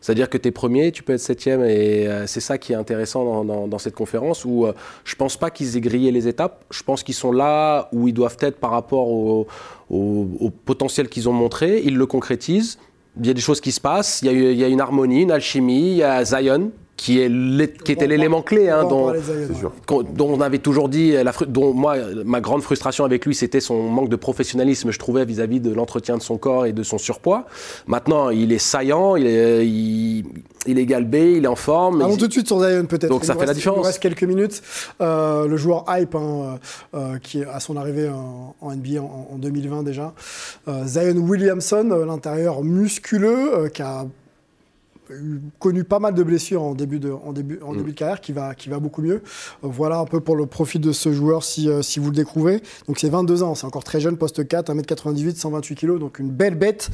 C'est-à-dire 0.00 0.28
que 0.28 0.36
tu 0.36 0.48
es 0.48 0.50
premier, 0.50 0.92
tu 0.92 1.02
peux 1.02 1.14
être 1.14 1.20
septième, 1.20 1.62
et 1.62 2.06
euh, 2.06 2.26
c'est 2.26 2.40
ça 2.40 2.58
qui 2.58 2.72
est 2.72 2.76
intéressant 2.76 3.44
dans, 3.44 3.78
cette 3.78 3.94
conférence, 3.94 4.44
où 4.44 4.66
euh, 4.66 4.74
je 5.04 5.14
pense 5.14 5.38
pas 5.38 5.50
qu'ils 5.50 5.78
aient 5.78 5.80
grillé 5.80 6.10
les 6.10 6.28
étapes, 6.28 6.64
je 6.70 6.82
pense 6.82 7.02
qu'ils 7.02 7.14
sont 7.14 7.32
là 7.32 7.88
où 7.92 8.08
ils 8.08 8.12
doivent 8.12 8.36
être 8.40 8.58
par 8.58 8.70
rapport 8.70 9.08
au 9.08 9.46
potentiel 10.66 11.08
qu'ils 11.08 11.28
ont 11.30 11.32
montré, 11.32 11.80
ils 11.84 11.96
le 11.96 12.04
concrétisent, 12.04 12.78
il 13.18 13.26
y 13.26 13.30
a 13.30 13.34
des 13.34 13.40
choses 13.40 13.60
qui 13.60 13.72
se 13.72 13.80
passent, 13.80 14.20
il 14.22 14.32
y 14.32 14.64
a, 14.64 14.68
une 14.68 14.80
harmonie, 14.80 15.22
une 15.22 15.30
alchimie, 15.30 15.92
il 15.92 15.96
y 15.98 16.02
a 16.02 16.24
Zion 16.24 16.72
qui, 17.04 17.20
est 17.20 17.82
qui 17.84 17.92
était 17.92 18.06
l'élément 18.06 18.40
clé, 18.40 18.70
hein, 18.70 18.84
dont, 18.88 19.12
dont, 19.88 20.30
on 20.30 20.40
avait 20.40 20.58
toujours 20.58 20.88
dit, 20.88 21.12
la, 21.12 21.32
dont 21.46 21.74
moi, 21.74 21.96
ma 22.24 22.40
grande 22.40 22.62
frustration 22.62 23.04
avec 23.04 23.26
lui, 23.26 23.34
c'était 23.34 23.60
son 23.60 23.82
manque 23.82 24.08
de 24.08 24.16
professionnalisme, 24.16 24.90
je 24.90 24.98
trouvais, 24.98 25.26
vis-à-vis 25.26 25.58
-vis 25.58 25.62
de 25.62 25.74
l'entretien 25.74 26.16
de 26.16 26.22
son 26.22 26.38
corps 26.38 26.64
et 26.64 26.72
de 26.72 26.82
son 26.82 26.96
surpoids. 26.96 27.44
Maintenant, 27.86 28.30
il 28.30 28.52
est 28.52 28.58
saillant, 28.58 29.16
il 29.16 29.26
est, 29.26 29.66
il, 29.66 30.24
il 30.66 30.78
est 30.78 30.86
galbé, 30.86 31.34
il 31.36 31.44
est 31.44 31.48
en 31.48 31.56
forme. 31.56 32.00
Allons 32.00 32.16
tout 32.16 32.26
de 32.26 32.32
suite 32.32 32.46
sur 32.46 32.60
Zion, 32.60 32.86
peut-être. 32.86 33.10
Donc 33.10 33.24
il 33.24 33.26
ça 33.26 33.34
fait 33.34 33.40
reste, 33.40 33.48
la 33.48 33.54
différence. 33.54 33.84
Il 33.84 33.86
reste 33.86 34.02
quelques 34.02 34.24
minutes. 34.24 34.62
Euh, 35.02 35.46
le 35.46 35.58
joueur 35.58 35.84
hype, 35.90 36.14
hein, 36.14 36.58
euh, 36.94 37.18
qui 37.18 37.44
à 37.44 37.60
son 37.60 37.76
arrivée 37.76 38.08
en, 38.08 38.56
en 38.62 38.74
NBA 38.74 39.02
en, 39.02 39.28
en, 39.34 39.36
2020 39.36 39.82
déjà. 39.82 40.14
Euh, 40.68 40.86
Zion 40.86 41.18
Williamson, 41.18 41.86
l'intérieur 42.06 42.64
musculeux, 42.64 43.68
qui 43.74 43.82
a 43.82 44.06
connu 45.58 45.84
pas 45.84 45.98
mal 45.98 46.14
de 46.14 46.22
blessures 46.22 46.62
en 46.62 46.74
début 46.74 46.98
de, 46.98 47.10
en 47.10 47.32
début, 47.32 47.58
en 47.62 47.74
début 47.74 47.92
de 47.92 47.96
carrière, 47.96 48.20
qui 48.20 48.32
va, 48.32 48.54
qui 48.54 48.68
va 48.68 48.78
beaucoup 48.78 49.02
mieux. 49.02 49.16
Euh, 49.16 49.20
voilà 49.62 49.98
un 49.98 50.04
peu 50.04 50.20
pour 50.20 50.36
le 50.36 50.46
profil 50.46 50.80
de 50.80 50.92
ce 50.92 51.12
joueur 51.12 51.44
si, 51.44 51.68
euh, 51.68 51.82
si 51.82 52.00
vous 52.00 52.10
le 52.10 52.16
découvrez. 52.16 52.62
Donc 52.88 52.98
c'est 52.98 53.08
22 53.08 53.42
ans, 53.42 53.54
c'est 53.54 53.66
encore 53.66 53.84
très 53.84 54.00
jeune, 54.00 54.16
poste 54.16 54.46
4, 54.46 54.74
1m98, 54.74 55.36
128 55.36 55.74
kg, 55.74 55.98
donc 55.98 56.18
une 56.18 56.30
belle 56.30 56.54
bête. 56.54 56.90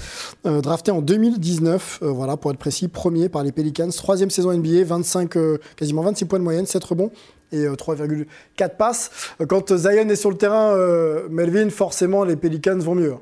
Euh, 0.46 0.60
drafté 0.60 0.90
en 0.90 1.02
2019, 1.02 2.00
euh, 2.02 2.10
voilà, 2.10 2.36
pour 2.36 2.50
être 2.50 2.58
précis, 2.58 2.88
premier 2.88 3.28
par 3.28 3.42
les 3.42 3.52
Pelicans, 3.52 3.90
troisième 3.90 4.30
saison 4.30 4.52
NBA, 4.52 4.84
25, 4.84 5.36
euh, 5.36 5.58
quasiment 5.76 6.02
26 6.02 6.24
points 6.26 6.38
de 6.38 6.44
moyenne, 6.44 6.66
7 6.66 6.82
rebonds 6.84 7.10
et 7.52 7.66
3,4 7.66 8.76
passes. 8.76 9.10
Quand 9.48 9.76
Zion 9.76 10.08
est 10.08 10.14
sur 10.14 10.30
le 10.30 10.36
terrain, 10.36 10.76
Melvin, 11.28 11.68
forcément 11.70 12.22
les 12.22 12.36
Pelicans 12.36 12.78
vont 12.78 12.94
mieux. 12.94 13.14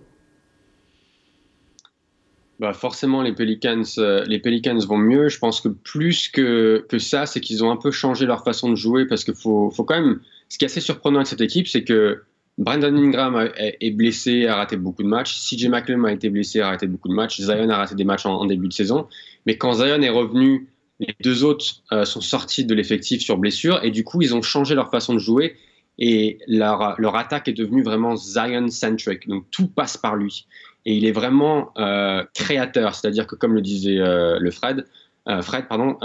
Bah 2.58 2.72
forcément, 2.72 3.22
les 3.22 3.32
Pelicans, 3.32 3.84
euh, 3.98 4.24
les 4.24 4.40
Pelicans 4.40 4.78
vont 4.78 4.98
mieux. 4.98 5.28
Je 5.28 5.38
pense 5.38 5.60
que 5.60 5.68
plus 5.68 6.28
que, 6.28 6.84
que 6.88 6.98
ça, 6.98 7.24
c'est 7.24 7.40
qu'ils 7.40 7.62
ont 7.62 7.70
un 7.70 7.76
peu 7.76 7.92
changé 7.92 8.26
leur 8.26 8.42
façon 8.42 8.68
de 8.70 8.74
jouer 8.74 9.06
parce 9.06 9.22
qu'il 9.24 9.34
faut, 9.34 9.70
faut 9.70 9.84
quand 9.84 9.94
même. 9.94 10.20
Ce 10.48 10.58
qui 10.58 10.64
est 10.64 10.66
assez 10.66 10.80
surprenant 10.80 11.18
avec 11.18 11.28
cette 11.28 11.40
équipe, 11.40 11.68
c'est 11.68 11.84
que 11.84 12.22
Brandon 12.56 12.96
Ingram 12.96 13.50
est 13.56 13.90
blessé, 13.92 14.46
a 14.46 14.56
raté 14.56 14.76
beaucoup 14.76 15.04
de 15.04 15.08
matchs. 15.08 15.38
CJ 15.38 15.68
McCollum 15.68 16.04
a 16.06 16.12
été 16.12 16.28
blessé, 16.30 16.60
a 16.60 16.70
raté 16.70 16.88
beaucoup 16.88 17.08
de 17.08 17.14
matchs. 17.14 17.40
Zion 17.40 17.68
a 17.68 17.76
raté 17.76 17.94
des 17.94 18.04
matchs 18.04 18.26
en, 18.26 18.32
en 18.32 18.46
début 18.46 18.66
de 18.66 18.72
saison. 18.72 19.06
Mais 19.46 19.56
quand 19.56 19.74
Zion 19.74 20.02
est 20.02 20.08
revenu, 20.08 20.66
les 20.98 21.14
deux 21.20 21.44
autres 21.44 21.82
euh, 21.92 22.04
sont 22.04 22.20
sortis 22.20 22.64
de 22.64 22.74
l'effectif 22.74 23.22
sur 23.22 23.38
blessure 23.38 23.78
et 23.84 23.92
du 23.92 24.02
coup, 24.02 24.22
ils 24.22 24.34
ont 24.34 24.42
changé 24.42 24.74
leur 24.74 24.90
façon 24.90 25.14
de 25.14 25.20
jouer 25.20 25.54
et 25.98 26.38
leur, 26.46 26.96
leur 26.98 27.16
attaque 27.16 27.48
est 27.48 27.52
devenue 27.52 27.82
vraiment 27.82 28.16
Zion-centric. 28.16 29.28
Donc 29.28 29.44
tout 29.50 29.68
passe 29.68 29.96
par 29.96 30.16
lui 30.16 30.46
et 30.88 30.92
il 30.92 31.04
est 31.04 31.12
vraiment 31.12 31.70
euh, 31.76 32.24
créateur, 32.34 32.94
c'est-à-dire 32.94 33.26
que 33.26 33.34
comme 33.34 33.52
le 33.52 33.60
disait 33.60 33.98
euh, 33.98 34.38
le 34.40 34.50
Fred, 34.50 34.86
euh, 35.28 35.42
Fred, 35.42 35.68
pardon. 35.68 35.98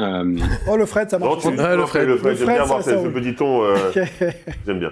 oh 0.67 0.75
le 0.75 0.85
Fred, 0.85 1.09
ça 1.09 1.17
marche. 1.17 1.45
Non, 1.45 1.51
tu, 1.51 1.57
ouais, 1.57 1.77
le 1.77 1.85
Fred, 1.85 2.05
le 2.05 2.17
Fred, 2.17 2.37
j'aime 2.37 2.47
bien 2.47 2.65
voir 2.65 2.83
ce 2.83 3.07
petit 3.07 3.33
ton. 3.33 3.63
j'aime 4.65 4.79
bien. 4.79 4.91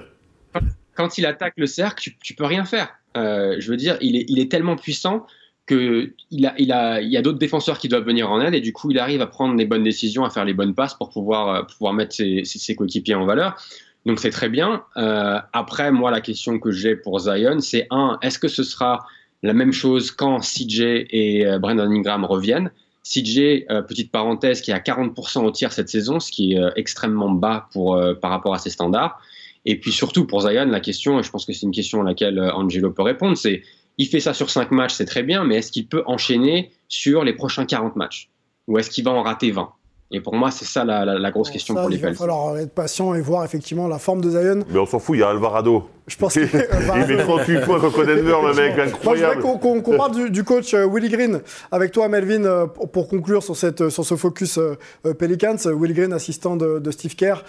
Quand 0.95 1.17
il 1.17 1.25
attaque 1.25 1.55
le 1.57 1.65
cercle, 1.65 2.01
tu, 2.01 2.17
tu 2.19 2.35
peux 2.35 2.45
rien 2.45 2.63
faire. 2.63 2.87
je 3.15 3.69
veux 3.69 3.75
dire, 3.75 3.97
il 3.99 4.15
est, 4.15 4.23
il 4.29 4.39
est 4.39 4.49
tellement 4.49 4.77
puissant 4.77 5.25
que 5.65 6.13
il 6.31 6.45
a, 6.45 6.53
il 6.57 6.71
a, 6.71 7.01
il 7.01 7.09
y 7.09 7.17
a 7.17 7.21
d'autres 7.21 7.37
défenseurs 7.37 7.77
qui 7.77 7.89
doivent 7.89 8.05
venir 8.05 8.31
en 8.31 8.39
aide 8.39 8.53
et 8.55 8.61
du 8.61 8.71
coup, 8.71 8.91
il 8.91 8.99
arrive 8.99 9.21
à 9.21 9.27
prendre 9.27 9.55
les 9.55 9.65
bonnes 9.65 9.83
décisions, 9.83 10.23
à 10.23 10.29
faire 10.29 10.45
les 10.45 10.53
bonnes 10.53 10.73
passes 10.73 10.93
pour 10.93 11.09
pouvoir, 11.09 11.67
pouvoir 11.67 11.93
mettre 11.93 12.15
ses, 12.15 12.45
ses, 12.45 12.59
ses 12.59 12.75
coéquipiers 12.77 13.15
en 13.15 13.25
valeur. 13.25 13.61
Donc 14.05 14.21
c'est 14.21 14.31
très 14.31 14.47
bien. 14.47 14.85
après, 14.95 15.91
moi, 15.91 16.11
la 16.11 16.21
question 16.21 16.59
que 16.59 16.71
j'ai 16.71 16.95
pour 16.95 17.19
Zion, 17.19 17.59
c'est 17.59 17.87
un, 17.91 18.17
est-ce 18.21 18.39
que 18.39 18.47
ce 18.47 18.63
sera 18.63 19.05
La 19.43 19.53
même 19.53 19.73
chose 19.73 20.11
quand 20.11 20.39
CJ 20.39 20.81
et 21.09 21.45
euh, 21.45 21.59
Brandon 21.59 21.89
Ingram 21.89 22.25
reviennent. 22.25 22.71
CJ, 23.03 23.65
euh, 23.69 23.81
petite 23.81 24.11
parenthèse, 24.11 24.61
qui 24.61 24.69
est 24.69 24.73
à 24.75 24.79
40% 24.79 25.43
au 25.43 25.51
tir 25.51 25.73
cette 25.73 25.89
saison, 25.89 26.19
ce 26.19 26.31
qui 26.31 26.53
est 26.53 26.59
euh, 26.59 26.69
extrêmement 26.75 27.31
bas 27.31 27.67
pour, 27.73 27.99
par 28.21 28.29
rapport 28.29 28.53
à 28.53 28.59
ses 28.59 28.69
standards. 28.69 29.19
Et 29.65 29.79
puis 29.79 29.91
surtout 29.91 30.25
pour 30.25 30.41
Zion, 30.41 30.65
la 30.65 30.79
question, 30.79 31.19
et 31.19 31.23
je 31.23 31.31
pense 31.31 31.45
que 31.45 31.53
c'est 31.53 31.65
une 31.65 31.71
question 31.71 32.01
à 32.01 32.03
laquelle 32.03 32.39
Angelo 32.39 32.91
peut 32.91 33.03
répondre, 33.03 33.37
c'est 33.37 33.63
il 33.97 34.07
fait 34.07 34.19
ça 34.19 34.33
sur 34.33 34.49
5 34.49 34.71
matchs, 34.71 34.93
c'est 34.93 35.05
très 35.05 35.21
bien, 35.21 35.43
mais 35.43 35.57
est-ce 35.57 35.71
qu'il 35.71 35.85
peut 35.85 36.01
enchaîner 36.07 36.71
sur 36.87 37.23
les 37.23 37.33
prochains 37.33 37.65
40 37.65 37.95
matchs? 37.95 38.29
Ou 38.67 38.79
est-ce 38.79 38.89
qu'il 38.89 39.03
va 39.03 39.11
en 39.11 39.21
rater 39.21 39.51
20 39.51 39.69
et 40.13 40.19
pour 40.19 40.35
moi, 40.35 40.51
c'est 40.51 40.65
ça 40.65 40.83
la, 40.83 41.31
grosse 41.31 41.49
question 41.49 41.73
pour 41.73 41.89
les 41.89 41.97
Pels. 41.97 42.09
Il 42.09 42.13
va 42.13 42.17
falloir 42.17 42.57
être 42.57 42.73
patient 42.73 43.13
et 43.13 43.21
voir 43.21 43.45
effectivement 43.45 43.87
la 43.87 43.97
forme 43.97 44.21
de 44.21 44.29
Zion. 44.29 44.65
Mais 44.69 44.79
on 44.79 44.85
s'en 44.85 44.99
fout, 44.99 45.15
il 45.15 45.21
y 45.21 45.23
a 45.23 45.29
Alvarado. 45.29 45.87
Je 46.07 46.17
pense 46.17 46.33
qu'il 46.33 46.43
il 46.43 47.15
met 47.15 47.23
38 47.23 47.61
points 47.61 47.79
contre 47.79 48.03
Denver, 48.03 48.37
le 48.47 48.53
mec, 48.55 48.77
incroyable. 48.77 49.41
je 49.41 49.47
voudrais 49.47 49.81
qu'on 49.81 49.97
parle 49.97 50.31
du, 50.31 50.43
coach 50.43 50.73
euh, 50.73 50.85
Willie 50.85 51.09
Green 51.09 51.41
avec 51.71 51.91
toi, 51.91 52.07
Melvin, 52.09 52.43
euh, 52.43 52.65
pour 52.65 53.07
conclure 53.07 53.43
sur, 53.43 53.55
cette, 53.55 53.89
sur 53.89 54.03
ce 54.03 54.15
focus 54.15 54.57
euh, 54.57 55.13
Pelicans. 55.13 55.57
Willie 55.65 55.93
Green, 55.93 56.11
assistant 56.11 56.55
de, 56.55 56.91
Steve 56.91 57.15
Kerr, 57.15 57.43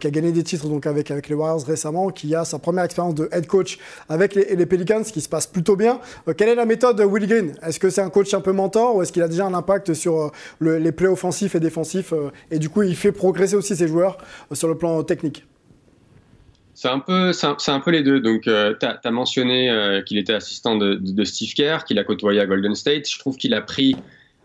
qui 0.00 0.06
a 0.06 0.10
gagné 0.10 0.32
des 0.32 0.42
titres 0.42 0.68
donc 0.68 0.86
avec, 0.86 1.10
avec 1.10 1.28
les 1.28 1.34
Warriors 1.34 1.64
récemment, 1.64 2.08
qui 2.08 2.34
a 2.34 2.44
sa 2.44 2.58
première 2.58 2.84
expérience 2.84 3.14
de 3.14 3.28
head 3.30 3.46
coach 3.46 3.78
avec 4.08 4.34
les, 4.34 4.56
les 4.56 4.66
Pelicans, 4.66 5.02
qui 5.02 5.20
se 5.20 5.28
passe 5.28 5.46
plutôt 5.46 5.76
bien. 5.76 6.00
quelle 6.36 6.48
est 6.48 6.54
la 6.54 6.64
méthode 6.64 6.96
de 6.96 7.04
Willie 7.04 7.26
Green? 7.26 7.54
Est-ce 7.62 7.78
que 7.78 7.90
c'est 7.90 8.00
un 8.00 8.10
coach 8.10 8.32
un 8.32 8.40
peu 8.40 8.52
mentor 8.52 8.96
ou 8.96 9.02
est-ce 9.02 9.12
qu'il 9.12 9.22
a 9.22 9.28
déjà 9.28 9.44
un 9.44 9.54
impact 9.54 9.92
sur 9.94 10.32
les 10.60 10.92
plays 10.92 11.08
offensifs 11.08 11.54
et 11.54 11.60
défensifs 11.60 12.14
Et 12.50 12.58
du 12.58 12.70
coup, 12.70 12.82
il 12.82 12.96
fait 12.96 13.12
progresser 13.12 13.54
aussi 13.54 13.76
ses 13.76 13.86
joueurs 13.86 14.18
sur 14.52 14.68
le 14.68 14.76
plan 14.76 15.02
technique? 15.02 15.44
C'est 16.78 16.86
un 16.86 17.00
peu, 17.00 17.32
un, 17.42 17.80
peu 17.80 17.90
les 17.90 18.04
deux. 18.04 18.20
Donc, 18.20 18.46
euh, 18.46 18.72
tu 18.78 18.86
as, 18.86 19.10
mentionné 19.10 19.68
euh, 19.68 20.00
qu'il 20.00 20.16
était 20.16 20.32
assistant 20.32 20.76
de, 20.76 21.24
Steve 21.24 21.52
Kerr, 21.54 21.78
qu'il 21.84 21.98
a 21.98 22.04
côtoyé 22.04 22.38
à 22.38 22.46
Golden 22.46 22.76
State. 22.76 23.10
Je 23.10 23.18
trouve 23.18 23.36
qu'il 23.36 23.52
a 23.52 23.60
pris 23.60 23.96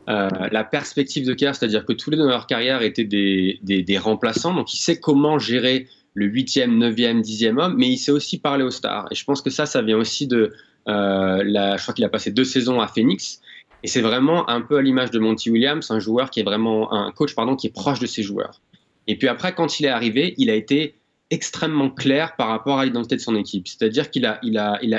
euh, 0.10 0.30
la 0.52 0.64
perspective 0.64 1.28
de 1.28 1.36
Kerr, 1.36 1.54
c'est-à-dire 1.54 1.86
que 1.86 1.94
tous 1.94 2.10
les 2.10 2.18
deux 2.18 2.24
dans 2.24 2.30
leur 2.30 2.48
carrière 2.48 2.82
étaient 2.82 3.04
des, 3.04 3.98
remplaçants. 4.00 4.56
Donc, 4.56 4.74
il 4.74 4.78
sait 4.78 5.00
comment 5.00 5.38
gérer 5.38 5.86
le 6.16 6.28
8e, 6.28 6.76
9e, 6.76 7.22
10e 7.22 7.62
homme, 7.62 7.76
mais 7.78 7.90
il 7.90 7.98
sait 7.98 8.12
aussi 8.12 8.40
parler 8.40 8.64
aux 8.64 8.72
stars. 8.72 9.06
Et 9.12 9.16
je 9.16 9.24
pense 9.26 9.44
que 9.44 9.52
ça, 9.52 9.68
ça 9.68 9.84
vient 9.84 9.98
aussi 9.98 10.26
de. 10.26 10.54
la, 10.88 11.78
je 11.78 11.84
crois 11.84 11.94
qu'il 11.94 12.04
a 12.04 12.10
passé 12.10 12.32
deux 12.32 12.46
saisons 12.46 12.82
à 12.82 12.88
Phoenix. 12.88 13.42
Et 13.84 13.88
c'est 13.88 14.02
vraiment 14.02 14.50
un 14.50 14.62
peu 14.62 14.78
à 14.78 14.82
l'image 14.82 15.12
de 15.12 15.20
Monty 15.20 15.52
Williams, 15.52 15.92
un 15.92 16.00
joueur 16.00 16.32
qui 16.32 16.40
est 16.40 16.44
vraiment. 16.44 16.92
un 16.94 17.12
coach, 17.12 17.36
pardon, 17.36 17.56
qui 17.56 17.68
est 17.68 17.74
proche 17.74 18.00
de 18.00 18.08
ses 18.08 18.24
joueurs. 18.24 18.60
Et 19.06 19.20
puis 19.20 19.28
après, 19.28 19.54
quand 19.54 19.80
il 19.80 19.86
est 19.86 19.90
arrivé, 19.90 20.34
il 20.40 20.50
a 20.50 20.56
été 20.56 20.96
extrêmement 21.30 21.90
clair 21.90 22.36
par 22.36 22.48
rapport 22.48 22.80
à 22.80 22.86
l'identité 22.86 23.16
de 23.16 23.22
son 23.22 23.36
équipe. 23.36 23.68
C'est-à-dire 23.68 24.12
qu'il 24.12 24.26
a, 24.26 24.40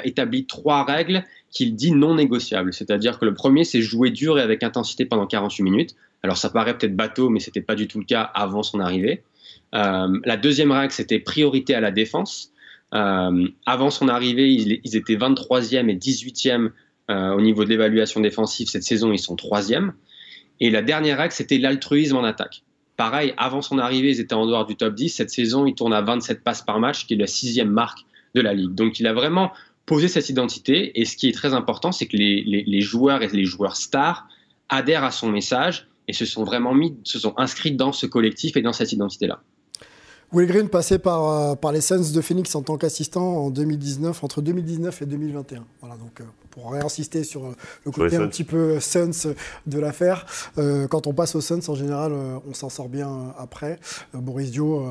établi 0.04 0.46
trois 0.46 0.84
règles 0.84 1.24
qu'il 1.50 1.76
dit 1.76 1.92
non 1.92 2.16
négociables. 2.16 2.72
C'est-à-dire 2.72 3.18
que 3.18 3.24
le 3.24 3.34
premier, 3.34 3.64
c'est 3.64 3.82
jouer 3.82 4.10
dur 4.10 4.38
et 4.38 4.42
avec 4.42 4.62
intensité 4.62 5.04
pendant 5.04 5.26
48 5.26 5.62
minutes. 5.62 5.96
Alors 6.22 6.36
ça 6.36 6.50
paraît 6.50 6.76
peut-être 6.76 6.96
bateau, 6.96 7.28
mais 7.28 7.38
c'était 7.38 7.60
pas 7.60 7.74
du 7.74 7.86
tout 7.86 7.98
le 7.98 8.04
cas 8.04 8.22
avant 8.22 8.62
son 8.62 8.80
arrivée. 8.80 9.22
Euh, 9.74 10.18
la 10.24 10.36
deuxième 10.36 10.72
règle, 10.72 10.92
c'était 10.92 11.18
priorité 11.18 11.74
à 11.74 11.80
la 11.80 11.90
défense. 11.90 12.52
Euh, 12.94 13.48
avant 13.66 13.90
son 13.90 14.08
arrivée, 14.08 14.52
ils, 14.52 14.96
étaient 14.96 15.16
23e 15.16 15.88
et 15.88 15.96
18e 15.96 16.70
euh, 17.10 17.32
au 17.32 17.40
niveau 17.40 17.64
de 17.64 17.68
l'évaluation 17.68 18.20
défensive. 18.20 18.68
Cette 18.68 18.84
saison, 18.84 19.12
ils 19.12 19.18
sont 19.18 19.34
3e. 19.36 19.92
Et 20.60 20.70
la 20.70 20.82
dernière 20.82 21.18
règle, 21.18 21.32
c'était 21.32 21.58
l'altruisme 21.58 22.16
en 22.16 22.24
attaque. 22.24 22.62
Pareil, 22.96 23.34
avant 23.36 23.60
son 23.60 23.78
arrivée, 23.78 24.10
ils 24.10 24.20
étaient 24.20 24.34
en 24.34 24.46
dehors 24.46 24.66
du 24.66 24.76
top 24.76 24.94
10. 24.94 25.08
Cette 25.08 25.30
saison, 25.30 25.66
il 25.66 25.74
tourne 25.74 25.92
à 25.92 26.00
27 26.00 26.44
passes 26.44 26.62
par 26.62 26.78
match, 26.78 27.06
qui 27.06 27.14
est 27.14 27.16
la 27.16 27.26
sixième 27.26 27.70
marque 27.70 28.00
de 28.34 28.40
la 28.40 28.54
ligue. 28.54 28.74
Donc, 28.74 29.00
il 29.00 29.06
a 29.06 29.12
vraiment 29.12 29.52
posé 29.86 30.08
cette 30.08 30.28
identité. 30.28 31.00
Et 31.00 31.04
ce 31.04 31.16
qui 31.16 31.28
est 31.28 31.32
très 31.32 31.54
important, 31.54 31.92
c'est 31.92 32.06
que 32.06 32.16
les, 32.16 32.80
joueurs 32.80 33.22
et 33.22 33.28
les 33.28 33.44
joueurs 33.44 33.76
stars 33.76 34.28
adhèrent 34.68 35.04
à 35.04 35.10
son 35.10 35.30
message 35.30 35.88
et 36.06 36.12
se 36.12 36.24
sont 36.24 36.44
vraiment 36.44 36.74
mis, 36.74 36.96
se 37.02 37.18
sont 37.18 37.34
inscrits 37.36 37.72
dans 37.72 37.92
ce 37.92 38.06
collectif 38.06 38.56
et 38.56 38.62
dans 38.62 38.72
cette 38.72 38.92
identité-là. 38.92 39.42
Will 40.32 40.46
Green 40.46 40.68
passait 40.68 40.98
par, 40.98 41.28
euh, 41.28 41.54
par 41.54 41.72
les 41.72 41.80
Suns 41.80 42.12
de 42.12 42.20
Phoenix 42.20 42.54
en 42.54 42.62
tant 42.62 42.76
qu'assistant 42.76 43.36
en 43.36 43.50
2019, 43.50 44.24
entre 44.24 44.42
2019 44.42 45.02
et 45.02 45.06
2021. 45.06 45.64
Voilà, 45.80 45.96
donc 45.96 46.20
euh, 46.20 46.24
pour 46.50 46.72
réinsister 46.72 47.24
sur 47.24 47.46
euh, 47.46 47.56
le 47.84 47.90
côté 47.90 48.16
un 48.16 48.26
petit 48.26 48.44
peu 48.44 48.80
Suns 48.80 49.34
de 49.66 49.78
l'affaire, 49.78 50.26
quand 50.90 51.06
on 51.06 51.12
passe 51.12 51.34
aux 51.34 51.40
Suns, 51.40 51.60
en 51.68 51.74
général, 51.74 52.12
on 52.48 52.54
s'en 52.54 52.68
sort 52.68 52.88
bien 52.88 53.34
après. 53.38 53.78
Boris 54.12 54.50
Dio 54.50 54.86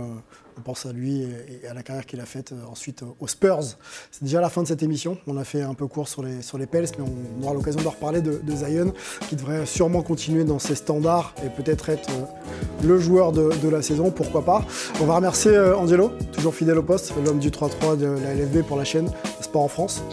on 0.57 0.61
pense 0.61 0.85
à 0.85 0.91
lui 0.91 1.21
et 1.21 1.67
à 1.67 1.73
la 1.73 1.83
carrière 1.83 2.05
qu'il 2.05 2.19
a 2.19 2.25
faite 2.25 2.51
euh, 2.51 2.71
ensuite 2.71 3.03
euh, 3.03 3.07
aux 3.19 3.27
Spurs. 3.27 3.63
C'est 4.11 4.23
déjà 4.23 4.41
la 4.41 4.49
fin 4.49 4.63
de 4.63 4.67
cette 4.67 4.83
émission. 4.83 5.17
On 5.27 5.37
a 5.37 5.43
fait 5.43 5.61
un 5.61 5.73
peu 5.73 5.87
court 5.87 6.07
sur 6.07 6.23
les, 6.23 6.41
sur 6.41 6.57
les 6.57 6.65
Pels, 6.65 6.87
mais 6.97 7.05
on 7.39 7.43
aura 7.43 7.53
l'occasion 7.53 7.81
de 7.81 7.87
reparler 7.87 8.21
de, 8.21 8.41
Zion, 8.55 8.93
qui 9.29 9.35
devrait 9.35 9.65
sûrement 9.65 10.01
continuer 10.01 10.43
dans 10.43 10.59
ses 10.59 10.75
standards 10.75 11.33
et 11.45 11.49
peut-être 11.49 11.89
être 11.89 12.09
euh, 12.09 12.87
le 12.87 12.99
joueur 12.99 13.31
de, 13.31 13.69
la 13.69 13.81
saison, 13.81 14.11
pourquoi 14.11 14.45
pas? 14.45 14.65
On 15.01 15.05
va 15.05 15.15
remercier 15.15 15.57
Angelo, 15.57 16.11
toujours 16.31 16.53
fidèle 16.53 16.77
au 16.77 16.83
poste, 16.83 17.13
l'homme 17.25 17.39
du 17.39 17.49
3-3 17.49 17.97
de 17.97 18.05
la 18.05 18.35
LFB 18.35 18.63
pour 18.67 18.77
la 18.77 18.83
chaîne 18.83 19.09
Sport 19.41 19.63
en 19.63 19.67
France. 19.67 20.03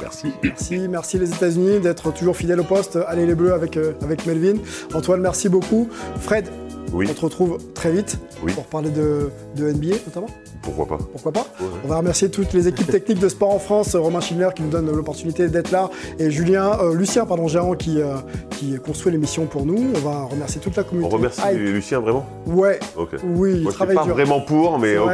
Merci. 0.00 0.32
Merci, 0.42 0.88
merci 0.88 1.18
les 1.18 1.32
États-Unis 1.32 1.80
d'être 1.80 2.12
toujours 2.12 2.36
fidèle 2.36 2.60
au 2.60 2.64
poste. 2.64 2.98
Allez 3.08 3.26
les 3.26 3.34
Bleus 3.34 3.52
avec, 3.52 3.76
avec 4.02 4.26
Melvin. 4.26 4.58
Antoine, 4.92 5.20
merci 5.20 5.48
beaucoup. 5.48 5.88
Fred, 6.20 6.46
on 6.92 7.04
te 7.04 7.20
retrouve 7.20 7.58
très 7.74 7.92
vite 7.92 8.18
pour 8.54 8.64
parler 8.64 8.90
de, 8.90 9.30
NBA 9.58 9.96
notamment. 10.06 10.28
Pourquoi 10.62 10.86
pas 10.86 10.98
Pourquoi 11.12 11.32
pas 11.32 11.46
On 11.84 11.88
va 11.88 11.98
remercier 11.98 12.30
toutes 12.30 12.52
les 12.52 12.68
équipes 12.68 12.86
techniques 12.90 13.18
de 13.18 13.28
sport 13.28 13.52
en 13.52 13.58
France, 13.58 13.94
Romain 13.94 14.20
Schindler 14.20 14.48
qui 14.54 14.62
nous 14.62 14.70
donne 14.70 14.90
l'opportunité 14.90 15.48
d'être 15.48 15.70
là, 15.70 15.90
et 16.18 16.30
Julien, 16.30 16.78
euh, 16.80 16.94
Lucien 16.94 17.26
pardon, 17.26 17.48
Gérant 17.48 17.74
qui, 17.74 18.00
euh, 18.00 18.16
qui 18.50 18.76
construit 18.76 19.12
l'émission 19.12 19.46
pour 19.46 19.66
nous. 19.66 19.92
On 19.94 19.98
va 19.98 20.24
remercier 20.24 20.60
toute 20.60 20.76
la 20.76 20.84
communauté. 20.84 21.12
On 21.12 21.16
remercie 21.16 21.54
Lucien 21.54 22.00
vraiment? 22.00 22.26
Ouais. 22.46 22.78
Oui, 23.24 23.62
il 23.64 23.68
travaille 23.68 23.96
pas 23.96 24.04
vraiment 24.04 24.40
pour, 24.40 24.78
mais 24.78 24.96
ok. 24.96 25.10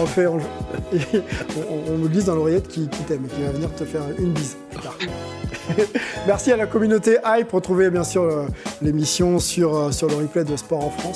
on, 0.00 0.06
fait, 0.06 0.26
on, 0.28 0.38
on, 1.92 1.98
nous 1.98 2.08
glisse 2.08 2.26
dans 2.26 2.34
l'oreillette 2.34 2.68
qui, 2.68 2.88
qui 2.88 3.02
t'aime 3.02 3.24
et 3.24 3.34
qui 3.34 3.42
va 3.42 3.50
venir 3.50 3.74
te 3.74 3.84
faire 3.84 4.02
une 4.18 4.32
bise. 4.32 4.56
Merci 6.26 6.52
à 6.52 6.56
la 6.56 6.66
communauté 6.66 7.18
Hype. 7.24 7.50
Retrouvez 7.50 7.90
bien 7.90 8.04
sûr 8.04 8.22
euh, 8.22 8.46
l'émission 8.80 9.38
sur, 9.38 9.92
sur 9.92 10.08
le 10.08 10.14
replay 10.16 10.44
de 10.44 10.56
Sport 10.56 10.84
en 10.84 10.90
France 10.90 11.11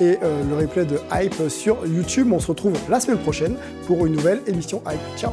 et 0.00 0.18
euh, 0.22 0.42
le 0.48 0.56
replay 0.56 0.84
de 0.84 0.98
Hype 1.12 1.48
sur 1.48 1.86
YouTube. 1.86 2.32
On 2.32 2.40
se 2.40 2.48
retrouve 2.48 2.74
la 2.88 3.00
semaine 3.00 3.18
prochaine 3.18 3.56
pour 3.86 4.06
une 4.06 4.14
nouvelle 4.14 4.42
émission 4.46 4.82
Hype. 4.86 5.18
Ciao 5.18 5.32